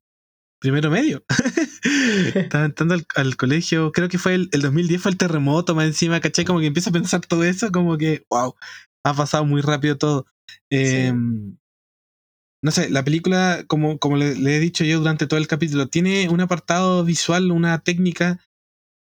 primero 0.60 0.90
medio. 0.90 1.24
estaba 2.34 2.64
entrando 2.66 2.94
al, 2.94 3.06
al 3.16 3.36
colegio. 3.36 3.92
Creo 3.92 4.08
que 4.08 4.18
fue 4.18 4.34
el, 4.34 4.48
el 4.52 4.62
2010 4.62 5.02
fue 5.02 5.10
el 5.12 5.16
terremoto 5.18 5.74
más 5.74 5.86
encima, 5.86 6.20
¿cachai? 6.20 6.44
Como 6.44 6.60
que 6.60 6.66
empiezo 6.66 6.90
a 6.90 6.92
pensar 6.92 7.20
todo 7.20 7.44
eso, 7.44 7.70
como 7.72 7.96
que, 7.98 8.24
wow, 8.30 8.54
ha 9.04 9.14
pasado 9.14 9.44
muy 9.44 9.60
rápido 9.62 9.96
todo. 9.96 10.26
Eh, 10.70 11.12
No 12.62 12.72
sé, 12.72 12.90
la 12.90 13.04
película, 13.04 13.64
como, 13.68 13.98
como 13.98 14.16
le, 14.16 14.34
le 14.34 14.56
he 14.56 14.60
dicho 14.60 14.84
yo 14.84 14.98
durante 14.98 15.26
todo 15.26 15.38
el 15.38 15.46
capítulo, 15.46 15.88
tiene 15.88 16.28
un 16.28 16.40
apartado 16.40 17.04
visual, 17.04 17.52
una 17.52 17.78
técnica 17.80 18.40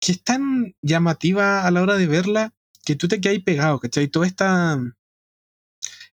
que 0.01 0.13
es 0.13 0.23
tan 0.23 0.75
llamativa 0.83 1.67
a 1.67 1.71
la 1.71 1.83
hora 1.83 1.97
de 1.97 2.07
verla 2.07 2.53
que 2.85 2.97
tú 2.97 3.09
te 3.09 3.21
quedas 3.21 3.43
pegado, 3.45 3.79
¿cachai? 3.81 4.09
Todas 4.09 4.29
esta, 4.29 4.79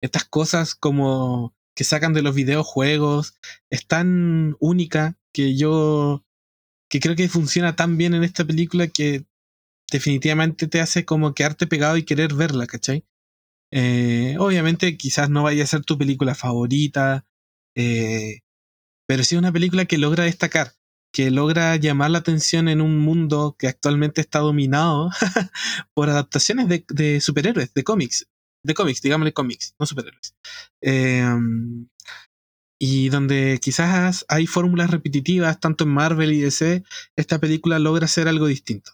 estas 0.01 0.25
cosas 0.25 0.75
como 0.75 1.53
que 1.75 1.83
sacan 1.83 2.13
de 2.13 2.21
los 2.21 2.35
videojuegos 2.35 3.39
es 3.69 3.87
tan 3.87 4.55
única 4.59 5.17
que 5.33 5.55
yo 5.55 6.23
que 6.89 6.99
creo 6.99 7.15
que 7.15 7.29
funciona 7.29 7.75
tan 7.75 7.97
bien 7.97 8.13
en 8.13 8.23
esta 8.23 8.43
película 8.45 8.87
que 8.87 9.25
definitivamente 9.91 10.67
te 10.67 10.81
hace 10.81 11.05
como 11.05 11.33
quedarte 11.33 11.67
pegado 11.67 11.97
y 11.97 12.03
querer 12.03 12.33
verla, 12.33 12.67
¿cachai? 12.67 13.05
Eh, 13.71 14.35
obviamente 14.39 14.97
quizás 14.97 15.29
no 15.29 15.43
vaya 15.43 15.63
a 15.63 15.67
ser 15.67 15.83
tu 15.83 15.97
película 15.97 16.35
favorita, 16.35 17.25
eh, 17.75 18.39
pero 19.07 19.23
sí 19.23 19.35
es 19.35 19.39
una 19.39 19.51
película 19.51 19.85
que 19.85 19.99
logra 19.99 20.23
destacar, 20.23 20.73
que 21.13 21.31
logra 21.31 21.75
llamar 21.75 22.11
la 22.11 22.19
atención 22.19 22.67
en 22.69 22.81
un 22.81 22.97
mundo 22.97 23.55
que 23.57 23.67
actualmente 23.67 24.21
está 24.21 24.39
dominado 24.39 25.11
por 25.93 26.09
adaptaciones 26.09 26.67
de, 26.87 27.21
superhéroes, 27.21 27.73
de 27.73 27.83
cómics, 27.83 28.27
de 28.63 28.73
cómics, 28.73 29.01
digámosle 29.01 29.33
cómics, 29.33 29.75
no 29.79 29.85
superhéroes. 29.85 30.35
Eh, 30.81 31.23
y 32.79 33.09
donde 33.09 33.59
quizás 33.61 34.25
hay 34.29 34.47
fórmulas 34.47 34.89
repetitivas 34.89 35.59
tanto 35.59 35.83
en 35.83 35.91
Marvel 35.91 36.31
y 36.31 36.39
DC, 36.39 36.83
esta 37.17 37.39
película 37.39 37.77
logra 37.77 38.05
hacer 38.05 38.29
algo 38.29 38.47
distinto. 38.47 38.93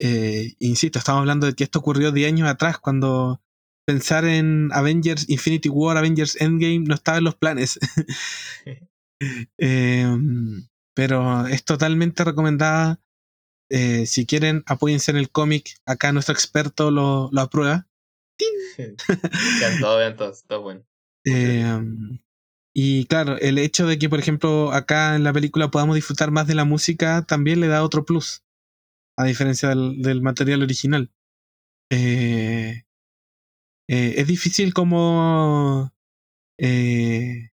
Eh, 0.00 0.54
insisto, 0.58 0.98
estamos 0.98 1.20
hablando 1.20 1.46
de 1.46 1.54
que 1.54 1.64
esto 1.64 1.78
ocurrió 1.78 2.10
10 2.10 2.28
años 2.28 2.48
atrás, 2.48 2.78
cuando 2.78 3.40
pensar 3.86 4.24
en 4.24 4.70
Avengers 4.72 5.28
Infinity 5.28 5.68
War, 5.68 5.96
Avengers 5.96 6.36
Endgame 6.40 6.80
no 6.80 6.94
estaba 6.94 7.18
en 7.18 7.24
los 7.24 7.36
planes. 7.36 7.78
Eh, 9.56 10.06
pero 10.92 11.46
es 11.46 11.64
totalmente 11.64 12.24
recomendada. 12.24 13.00
Eh, 13.70 14.04
si 14.04 14.26
quieren, 14.26 14.62
apóyense 14.66 15.12
en 15.12 15.16
el 15.16 15.30
cómic. 15.30 15.76
Acá 15.86 16.12
nuestro 16.12 16.34
experto 16.34 16.90
lo, 16.90 17.30
lo 17.32 17.40
aprueba. 17.40 17.86
todo, 19.80 20.14
todo, 20.14 20.32
todo 20.46 20.62
bueno. 20.62 20.84
Eh, 21.24 21.80
y 22.74 23.06
claro, 23.06 23.38
el 23.38 23.58
hecho 23.58 23.86
de 23.86 23.98
que, 23.98 24.08
por 24.08 24.18
ejemplo, 24.18 24.72
acá 24.72 25.16
en 25.16 25.24
la 25.24 25.32
película 25.32 25.70
podamos 25.70 25.94
disfrutar 25.96 26.30
más 26.32 26.46
de 26.48 26.56
la 26.56 26.64
música 26.64 27.22
también 27.26 27.60
le 27.60 27.68
da 27.68 27.84
otro 27.84 28.04
plus, 28.04 28.42
a 29.16 29.24
diferencia 29.24 29.68
del, 29.70 30.22
material 30.22 30.62
original. 30.62 31.12
Eh, 31.90 32.84
eh, 33.88 34.14
es 34.16 34.26
difícil 34.26 34.74
como 34.74 35.92
Eh, 36.58 37.50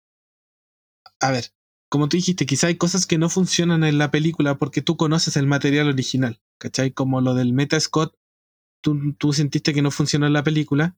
a 1.21 1.31
ver, 1.31 1.53
como 1.89 2.09
tú 2.09 2.17
dijiste, 2.17 2.47
quizá 2.47 2.69
hay 2.69 2.77
cosas 2.77 3.07
que 3.07 3.19
no 3.19 3.29
funcionan 3.29 3.85
en 3.85 3.99
la 3.99 4.11
película 4.11 4.59
porque 4.59 4.83
tú 4.83 4.97
conoces 4.97 5.37
el 5.37 5.47
material 5.47 5.89
original, 5.89 6.41
¿cachai? 6.59 6.93
Como 6.93 7.21
lo 7.21 7.35
del 7.35 7.53
Meta 7.53 7.79
Scott, 7.81 8.17
tú, 8.83 9.15
tú 9.15 9.33
sentiste 9.33 9.75
que 9.75 9.83
no 9.83 9.91
funcionó 9.91 10.27
en 10.27 10.33
la 10.35 10.45
película. 10.45 10.97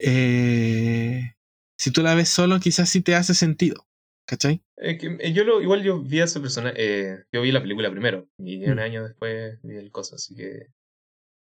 Eh, 0.00 1.34
si 1.82 1.90
tú 1.90 2.00
la 2.02 2.14
ves 2.14 2.28
solo, 2.28 2.60
quizás 2.60 2.88
sí 2.88 3.00
te 3.02 3.16
hace 3.16 3.34
sentido, 3.34 3.86
¿cachai? 4.24 4.62
Eh, 4.78 4.98
que, 4.98 5.16
eh, 5.20 5.32
yo 5.32 5.42
lo, 5.42 5.60
igual 5.60 5.82
yo 5.82 6.00
vi 6.00 6.20
a 6.20 6.24
esa 6.24 6.40
persona, 6.40 6.72
eh, 6.76 7.24
yo 7.32 7.42
vi 7.42 7.50
la 7.50 7.60
película 7.60 7.90
primero 7.90 8.28
y 8.38 8.64
un 8.66 8.76
Mm. 8.76 8.78
año 8.78 9.02
después 9.04 9.58
vi 9.64 9.76
el 9.76 9.90
coso, 9.90 10.14
así 10.14 10.34
que 10.36 10.68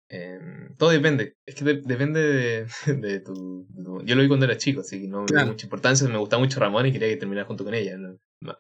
em, 0.08 0.76
todo 0.76 0.90
depende, 0.90 1.36
es 1.46 1.54
que 1.54 1.64
de- 1.64 1.80
depende 1.82 2.20
de, 2.20 2.66
de 3.04 3.20
tu, 3.20 3.66
de 3.70 3.82
tu- 3.84 4.02
Yo 4.04 4.14
lo 4.14 4.22
vi 4.22 4.28
cuando 4.28 4.46
era 4.46 4.56
chico, 4.58 4.82
así 4.82 5.00
que 5.00 5.08
no 5.08 5.22
me 5.22 5.26
dio 5.36 5.46
mucha 5.46 5.66
importancia, 5.66 6.06
me 6.08 6.18
gustaba 6.18 6.42
mucho 6.42 6.60
Ramón 6.60 6.86
y 6.86 6.92
quería 6.92 7.08
que 7.08 7.16
terminara 7.16 7.46
junto 7.46 7.64
con 7.64 7.74
ella, 7.74 7.96
no, 7.96 8.18
no, 8.42 8.56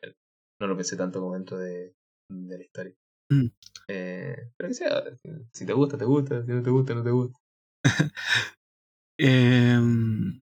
no 0.60 0.66
lo 0.66 0.76
pensé 0.76 0.96
tanto 0.96 1.20
como 1.20 1.34
dentro 1.34 1.58
de, 1.58 1.94
de 2.28 2.58
la 2.58 2.64
historia. 2.64 2.94
Mm. 3.30 3.46
Eh, 3.88 4.36
pero 4.56 4.68
que 4.68 4.74
sea, 4.74 5.04
si 5.52 5.66
te 5.66 5.72
gusta, 5.72 5.98
te 5.98 6.04
gusta, 6.04 6.44
si 6.44 6.50
no 6.52 6.62
te 6.62 6.70
gusta, 6.70 6.94
no 6.94 7.04
te 7.04 7.10
gusta. 7.10 7.38
Em, 9.18 10.40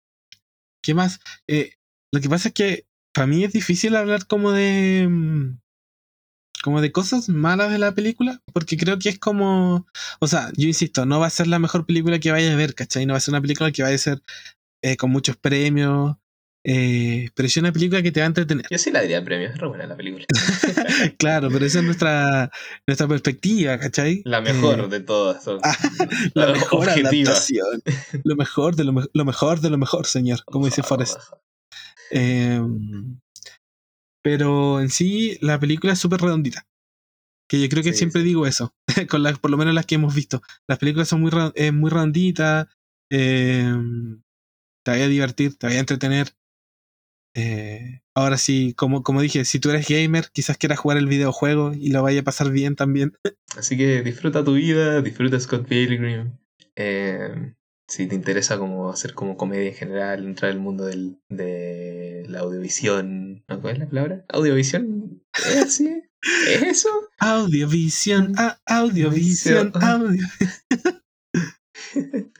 ¿Qué 0.84 0.94
más? 0.94 1.20
Eh, 1.48 1.74
lo 2.12 2.22
que 2.22 2.30
pasa 2.30 2.50
es 2.50 2.54
que 2.54 2.86
para 3.14 3.26
mí 3.28 3.44
es 3.44 3.54
difícil 3.54 3.96
hablar 3.96 4.28
como 4.28 4.52
de. 4.52 5.08
mm, 5.10 5.60
como 6.64 6.82
de 6.82 6.92
cosas 6.92 7.28
malas 7.30 7.72
de 7.72 7.80
la 7.80 7.94
película, 7.94 8.42
porque 8.54 8.78
creo 8.78 9.00
que 9.00 9.10
es 9.10 9.20
como. 9.20 9.88
O 10.20 10.28
sea, 10.28 10.52
yo 10.58 10.68
insisto, 10.68 11.06
no 11.06 11.20
va 11.20 11.28
a 11.28 11.30
ser 11.30 11.48
la 11.48 11.60
mejor 11.60 11.86
película 11.86 12.20
que 12.20 12.32
vaya 12.32 12.54
a 12.54 12.56
ver, 12.56 12.76
¿cachai? 12.76 13.06
No 13.06 13.14
va 13.14 13.18
a 13.18 13.22
ser 13.22 13.34
una 13.34 13.42
película 13.42 13.72
que 13.72 13.84
vaya 13.84 13.96
a 13.96 13.98
ser 13.98 14.22
eh, 14.84 14.98
con 14.98 15.12
muchos 15.12 15.38
premios, 15.38 16.18
eh, 16.66 17.30
pero 17.36 17.48
es 17.48 17.58
una 17.58 17.72
película 17.74 18.02
que 18.02 18.12
te 18.12 18.20
va 18.22 18.26
a 18.26 18.28
entretener. 18.28 18.66
Yo 18.70 18.78
sí 18.78 18.92
la 18.92 19.02
diría 19.02 19.24
premio, 19.24 19.50
es 19.50 19.58
re 19.58 19.68
buena 19.68 19.86
la 19.88 19.96
película. 19.98 20.26
claro, 21.20 21.50
pero 21.52 21.66
esa 21.66 21.80
es 21.80 21.86
nuestra, 21.86 22.52
nuestra 22.88 23.08
perspectiva, 23.08 23.78
¿cachai? 23.80 24.22
La 24.26 24.42
mejor 24.42 24.80
Eh, 24.80 24.88
de 24.88 25.00
todas. 25.02 25.44
son- 25.44 25.60
Ah, 25.64 25.76
la 26.34 26.46
la 26.48 26.54
mejor 26.54 26.88
objetiva. 26.88 27.10
adaptación. 27.32 27.82
Lo 28.24 28.36
mejor 28.36 28.76
de 28.76 28.84
lo, 28.86 28.94
me- 28.94 29.08
lo 29.14 29.26
mejor 29.26 29.60
de 29.62 29.70
lo 29.70 29.78
mejor, 29.78 30.06
señor, 30.06 30.44
como 30.46 30.66
dice 30.66 30.84
Forrest. 30.84 31.18
Eh, 32.12 32.62
pero 34.24 34.80
en 34.80 34.90
sí, 34.90 35.38
la 35.42 35.60
película 35.60 35.94
es 35.94 36.00
súper 36.00 36.22
redondita. 36.22 36.66
Que 37.50 37.62
yo 37.62 37.68
creo 37.70 37.84
que 37.84 37.92
Sí, 37.92 38.00
siempre 38.00 38.22
sí. 38.22 38.28
digo 38.30 38.48
eso. 38.48 38.74
Con 39.10 39.22
las, 39.24 39.38
por 39.40 39.52
lo 39.52 39.58
menos 39.58 39.74
las 39.74 39.86
que 39.86 39.96
hemos 39.96 40.16
visto. 40.16 40.42
Las 40.68 40.80
películas 40.80 41.10
son 41.10 41.22
muy, 41.22 41.32
eh, 41.56 41.72
muy 41.72 41.90
redonditas. 41.92 42.68
eh, 43.12 43.74
te 44.86 44.92
vaya 44.92 45.06
a 45.06 45.10
divertir, 45.10 45.58
te 45.58 45.68
vaya 45.68 45.78
a 45.78 45.82
entretener. 45.82 46.34
Eh, 47.36 48.02
ahora 48.14 48.38
sí, 48.38 48.74
como, 48.76 49.04
como 49.04 49.22
dije, 49.22 49.46
si 49.46 49.60
tú 49.60 49.70
eres 49.70 49.88
gamer, 49.88 50.30
quizás 50.32 50.58
quieras 50.58 50.80
jugar 50.80 50.98
el 50.98 51.08
videojuego 51.08 51.74
y 51.74 51.90
lo 51.90 52.04
vaya 52.04 52.22
a 52.22 52.24
pasar 52.24 52.52
bien 52.52 52.76
también. 52.76 53.14
Así 53.58 53.78
que 53.78 54.02
disfruta 54.02 54.44
tu 54.44 54.54
vida, 54.54 55.02
disfruta 55.02 55.40
Scott 55.40 55.68
Pilgrim. 55.68 56.38
Eh, 56.76 57.54
si 57.88 58.08
te 58.08 58.16
interesa 58.16 58.58
como 58.58 58.90
hacer 58.90 59.14
como 59.14 59.38
comedia 59.38 59.70
en 59.70 59.76
general, 59.76 60.26
entrar 60.26 60.52
al 60.52 60.60
mundo 60.60 60.86
del, 60.86 61.20
de 61.30 62.26
la 62.28 62.40
audiovisión. 62.40 63.44
¿no? 63.48 63.62
¿Cuál 63.62 63.74
es 63.74 63.80
la 63.80 63.90
palabra? 63.90 64.26
¿Audiovisión? 64.30 65.24
¿Es 65.34 65.58
así? 65.58 66.04
¿Es 66.48 66.62
eso? 66.64 66.90
Audiovisión, 67.20 68.34
ah, 68.38 68.58
audiovisión, 68.66 69.72
Audiovisión, 69.76 69.84
audio. 69.84 70.24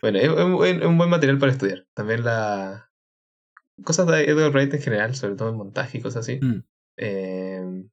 Bueno, 0.00 0.18
es 0.18 0.28
un 0.86 0.96
buen 0.96 1.10
material 1.10 1.38
para 1.38 1.52
estudiar. 1.52 1.86
También 1.94 2.24
la... 2.24 2.90
Cosas 3.84 4.06
de 4.06 4.24
Edgar 4.24 4.50
Wright 4.52 4.72
en 4.74 4.82
general, 4.82 5.14
sobre 5.14 5.36
todo 5.36 5.50
en 5.50 5.56
montaje 5.56 5.98
y 5.98 6.00
cosas 6.00 6.20
así. 6.20 6.40
Mm. 6.40 6.64
Eh, 6.98 7.84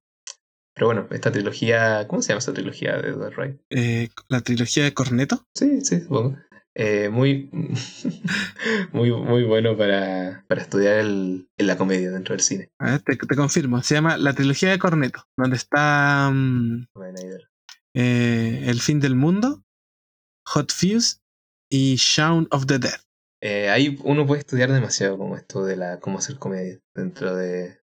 pero 0.74 0.88
bueno, 0.88 1.08
esta 1.12 1.32
trilogía... 1.32 2.08
¿Cómo 2.08 2.22
se 2.22 2.30
llama 2.30 2.40
esta 2.40 2.54
trilogía 2.54 2.98
de 2.98 3.10
Edgar 3.10 3.34
Wright? 3.36 3.62
Eh, 3.70 4.10
la 4.28 4.42
trilogía 4.42 4.84
de 4.84 4.94
Corneto. 4.94 5.46
Sí, 5.54 5.82
sí, 5.82 6.02
supongo. 6.02 6.38
Eh, 6.76 7.10
muy, 7.10 7.50
muy, 8.92 9.12
muy 9.12 9.44
bueno 9.44 9.78
para, 9.78 10.44
para 10.48 10.62
estudiar 10.62 11.00
el, 11.00 11.48
en 11.58 11.68
la 11.68 11.78
comedia 11.78 12.10
dentro 12.10 12.34
del 12.34 12.42
cine. 12.42 12.72
A 12.80 12.92
ver, 12.92 13.02
te, 13.02 13.16
te 13.16 13.36
confirmo. 13.36 13.82
Se 13.84 13.94
llama 13.94 14.18
La 14.18 14.34
trilogía 14.34 14.72
de 14.72 14.80
Corneto, 14.80 15.28
donde 15.38 15.58
está 15.58 16.32
mm, 16.34 16.88
eh, 17.94 18.64
El 18.66 18.82
fin 18.82 19.00
del 19.00 19.16
mundo, 19.16 19.64
Hot 20.48 20.72
Fuse 20.72 21.18
y 21.70 21.96
Shaun 21.98 22.48
of 22.50 22.66
the 22.66 22.80
Dead. 22.80 23.00
Eh, 23.44 23.70
ahí 23.70 24.00
uno 24.06 24.26
puede 24.26 24.40
estudiar 24.40 24.72
demasiado 24.72 25.18
como 25.18 25.36
esto 25.36 25.66
de 25.66 25.76
la 25.76 26.00
cómo 26.00 26.20
hacer 26.20 26.38
comedia 26.40 26.80
dentro 26.96 27.36
de, 27.36 27.78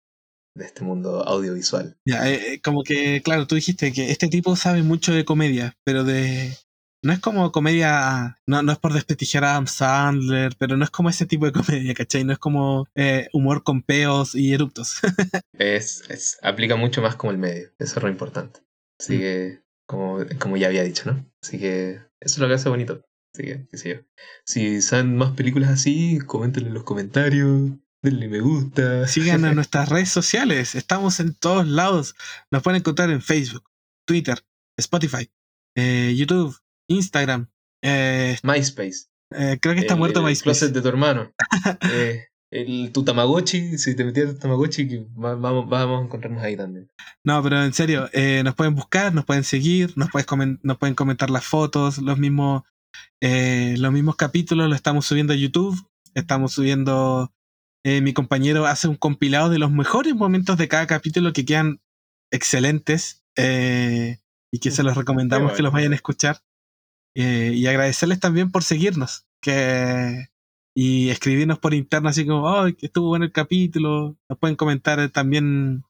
de 0.56 0.64
este 0.64 0.84
mundo 0.84 1.22
audiovisual. 1.22 1.96
Ya, 2.06 2.28
eh, 2.30 2.54
eh, 2.54 2.60
como 2.62 2.82
que, 2.82 3.20
claro, 3.22 3.46
tú 3.46 3.56
dijiste 3.56 3.92
que 3.92 4.10
este 4.10 4.28
tipo 4.28 4.56
sabe 4.56 4.82
mucho 4.82 5.12
de 5.12 5.24
comedia, 5.24 5.74
pero 5.84 6.02
de. 6.04 6.56
No 7.02 7.12
es 7.12 7.18
como 7.20 7.50
comedia. 7.52 8.36
No, 8.46 8.62
no 8.62 8.72
es 8.72 8.78
por 8.78 8.92
desprestigiar 8.92 9.44
a 9.44 9.50
Adam 9.52 9.66
Sandler, 9.66 10.54
pero 10.58 10.76
no 10.76 10.84
es 10.84 10.90
como 10.90 11.08
ese 11.10 11.26
tipo 11.26 11.46
de 11.46 11.52
comedia, 11.52 11.94
¿cachai? 11.94 12.24
No 12.24 12.32
es 12.32 12.38
como 12.38 12.86
eh, 12.94 13.28
humor 13.32 13.62
con 13.62 13.82
peos 13.82 14.34
y 14.34 14.52
eruptos. 14.54 15.00
Es, 15.58 16.08
es, 16.08 16.38
aplica 16.42 16.76
mucho 16.76 17.02
más 17.02 17.16
como 17.16 17.32
el 17.32 17.38
medio, 17.38 17.68
eso 17.78 17.98
es 17.98 18.02
lo 18.02 18.08
importante. 18.08 18.60
Así 18.98 19.16
Mm. 19.16 19.18
que, 19.18 19.62
como, 19.86 20.18
como 20.38 20.56
ya 20.56 20.68
había 20.68 20.84
dicho, 20.84 21.10
¿no? 21.10 21.26
Así 21.42 21.58
que 21.58 22.00
eso 22.20 22.34
es 22.34 22.38
lo 22.38 22.48
que 22.48 22.54
hace 22.54 22.68
bonito. 22.70 23.02
Así 23.34 23.44
que, 23.44 23.66
qué 23.70 23.76
sé 23.76 23.88
yo. 23.90 23.96
Si 24.44 24.82
saben 24.82 25.16
más 25.16 25.32
películas 25.32 25.70
así, 25.70 26.18
coméntenlo 26.26 26.68
en 26.68 26.74
los 26.74 26.84
comentarios, 26.84 27.70
denle 28.02 28.28
me 28.28 28.40
gusta. 28.40 29.06
Sigan 29.06 29.44
a 29.44 29.52
nuestras 29.54 29.88
redes 29.88 30.08
sociales. 30.10 30.74
Estamos 30.74 31.20
en 31.20 31.34
todos 31.34 31.66
lados. 31.66 32.14
Nos 32.50 32.62
pueden 32.62 32.80
encontrar 32.80 33.10
en 33.10 33.22
Facebook, 33.22 33.64
Twitter, 34.06 34.44
Spotify, 34.76 35.30
eh, 35.76 36.14
YouTube, 36.16 36.56
Instagram. 36.88 37.48
Eh, 37.82 38.36
MySpace. 38.42 39.06
eh, 39.32 39.58
creo 39.60 39.74
que 39.74 39.80
está 39.80 39.94
el, 39.94 40.00
muerto 40.00 40.20
el 40.20 40.26
MySpace. 40.26 40.42
closet 40.42 40.72
de 40.74 40.82
tu 40.82 40.88
hermano. 40.88 41.32
El, 42.52 42.90
tu 42.90 43.04
Tamagotchi, 43.04 43.78
si 43.78 43.94
te 43.94 44.04
metías 44.04 44.34
tu 44.34 44.38
Tamagotchi, 44.40 45.06
vamos, 45.14 45.68
vamos 45.68 46.00
a 46.00 46.04
encontrarnos 46.04 46.42
ahí 46.42 46.56
también. 46.56 46.90
No, 47.22 47.40
pero 47.44 47.62
en 47.62 47.72
serio, 47.72 48.08
eh, 48.12 48.42
nos 48.44 48.56
pueden 48.56 48.74
buscar, 48.74 49.14
nos 49.14 49.24
pueden 49.24 49.44
seguir, 49.44 49.92
nos, 49.96 50.10
puedes 50.10 50.26
nos 50.62 50.76
pueden 50.78 50.96
comentar 50.96 51.30
las 51.30 51.44
fotos, 51.44 51.98
los 51.98 52.18
mismos, 52.18 52.64
eh, 53.20 53.76
los 53.78 53.92
mismos 53.92 54.16
capítulos 54.16 54.68
los 54.68 54.76
estamos 54.76 55.06
subiendo 55.06 55.32
a 55.32 55.36
YouTube. 55.36 55.78
Estamos 56.14 56.52
subiendo. 56.52 57.32
eh, 57.84 58.00
mi 58.00 58.12
compañero 58.12 58.66
hace 58.66 58.88
un 58.88 58.96
compilado 58.96 59.48
de 59.48 59.58
los 59.58 59.70
mejores 59.70 60.14
momentos 60.14 60.58
de 60.58 60.68
cada 60.68 60.86
capítulo 60.86 61.32
que 61.32 61.44
quedan 61.44 61.80
excelentes 62.32 63.24
eh, 63.36 64.18
y 64.52 64.58
que 64.58 64.70
se 64.70 64.82
los 64.82 64.96
recomendamos 64.96 65.52
que 65.52 65.62
los 65.62 65.72
vayan 65.72 65.92
a 65.92 65.96
escuchar. 65.96 66.42
Y 67.16 67.66
agradecerles 67.66 68.20
también 68.20 68.50
por 68.52 68.62
seguirnos 68.62 69.26
que, 69.42 70.28
y 70.76 71.08
escribirnos 71.10 71.58
por 71.58 71.74
interno, 71.74 72.08
así 72.08 72.24
como, 72.26 72.48
¡ay, 72.48 72.74
que 72.74 72.86
estuvo 72.86 73.08
bueno 73.08 73.24
el 73.24 73.32
capítulo! 73.32 74.16
Nos 74.28 74.38
pueden 74.38 74.56
comentar 74.56 75.08
también 75.10 75.84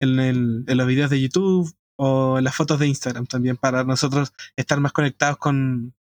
en, 0.00 0.18
el- 0.20 0.64
en 0.66 0.76
los 0.76 0.86
videos 0.86 1.10
de 1.10 1.20
YouTube 1.20 1.72
o 1.98 2.38
en 2.38 2.44
las 2.44 2.54
fotos 2.56 2.78
de 2.78 2.88
Instagram 2.88 3.26
también 3.26 3.56
para 3.56 3.84
nosotros 3.84 4.32
estar 4.56 4.80
más 4.80 4.92
conectados 4.92 5.36
con, 5.36 5.94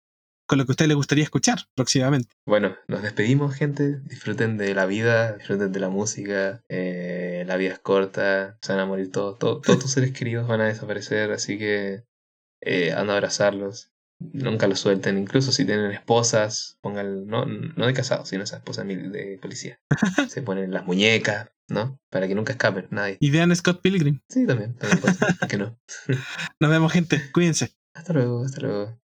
con 0.52 0.58
lo 0.58 0.66
que 0.66 0.72
a 0.72 0.74
ustedes 0.74 0.90
les 0.90 0.98
gustaría 0.98 1.24
escuchar 1.24 1.60
próximamente. 1.76 2.36
Bueno, 2.46 2.76
nos 2.90 3.02
despedimos, 3.04 3.56
gente. 3.56 4.02
Disfruten 4.02 4.58
de 4.58 4.76
la 4.76 4.86
vida, 4.86 5.38
disfruten 5.38 5.72
de 5.72 5.80
la 5.80 5.88
música. 5.88 6.62
eh, 6.68 7.46
la 7.48 7.56
vida 7.56 7.72
es 7.72 7.80
corta, 7.80 8.58
se 8.62 8.74
van 8.74 8.82
a 8.82 8.86
morir 8.86 9.14
todos. 9.14 9.40
Todos, 9.40 9.62
todos 9.62 9.80
tus 9.80 9.92
seres 9.92 10.12
queridos 10.12 10.50
van 10.50 10.60
a 10.60 10.66
desaparecer, 10.66 11.32
así 11.32 11.58
que 11.58 12.04
eh, 12.62 12.92
anda 12.92 13.14
a 13.14 13.16
abrazarlos. 13.16 13.94
Nunca 14.20 14.68
los 14.68 14.82
suelten, 14.82 15.18
incluso 15.18 15.54
si 15.54 15.64
tienen 15.64 15.90
esposas, 15.92 16.78
pongan, 16.82 17.28
no, 17.28 17.46
no 17.46 17.88
de 17.88 17.94
casados, 17.94 18.28
sino 18.28 18.44
esas 18.44 18.60
esposas 18.60 18.86
de 18.86 19.40
policía. 19.42 19.80
Se 20.28 20.42
ponen 20.42 20.72
las 20.72 20.86
muñecas, 20.86 21.48
¿no? 21.70 21.98
Para 22.10 22.28
que 22.28 22.36
nunca 22.36 22.52
escapen, 22.52 22.88
nadie. 22.90 23.16
Y 23.22 23.32
vean 23.32 23.56
Scott 23.56 23.82
Pilgrim. 23.82 24.20
Sí, 24.28 24.46
también, 24.46 24.76
también 24.76 25.00
puede 25.00 25.14
ser, 25.14 25.38
¿por 25.40 25.48
qué 25.48 25.58
no? 25.58 25.80
Nos 26.60 26.70
vemos, 26.70 26.92
gente. 26.92 27.22
Cuídense. 27.32 27.72
Hasta 27.96 28.12
luego, 28.12 28.44
hasta 28.44 28.60
luego. 28.60 29.01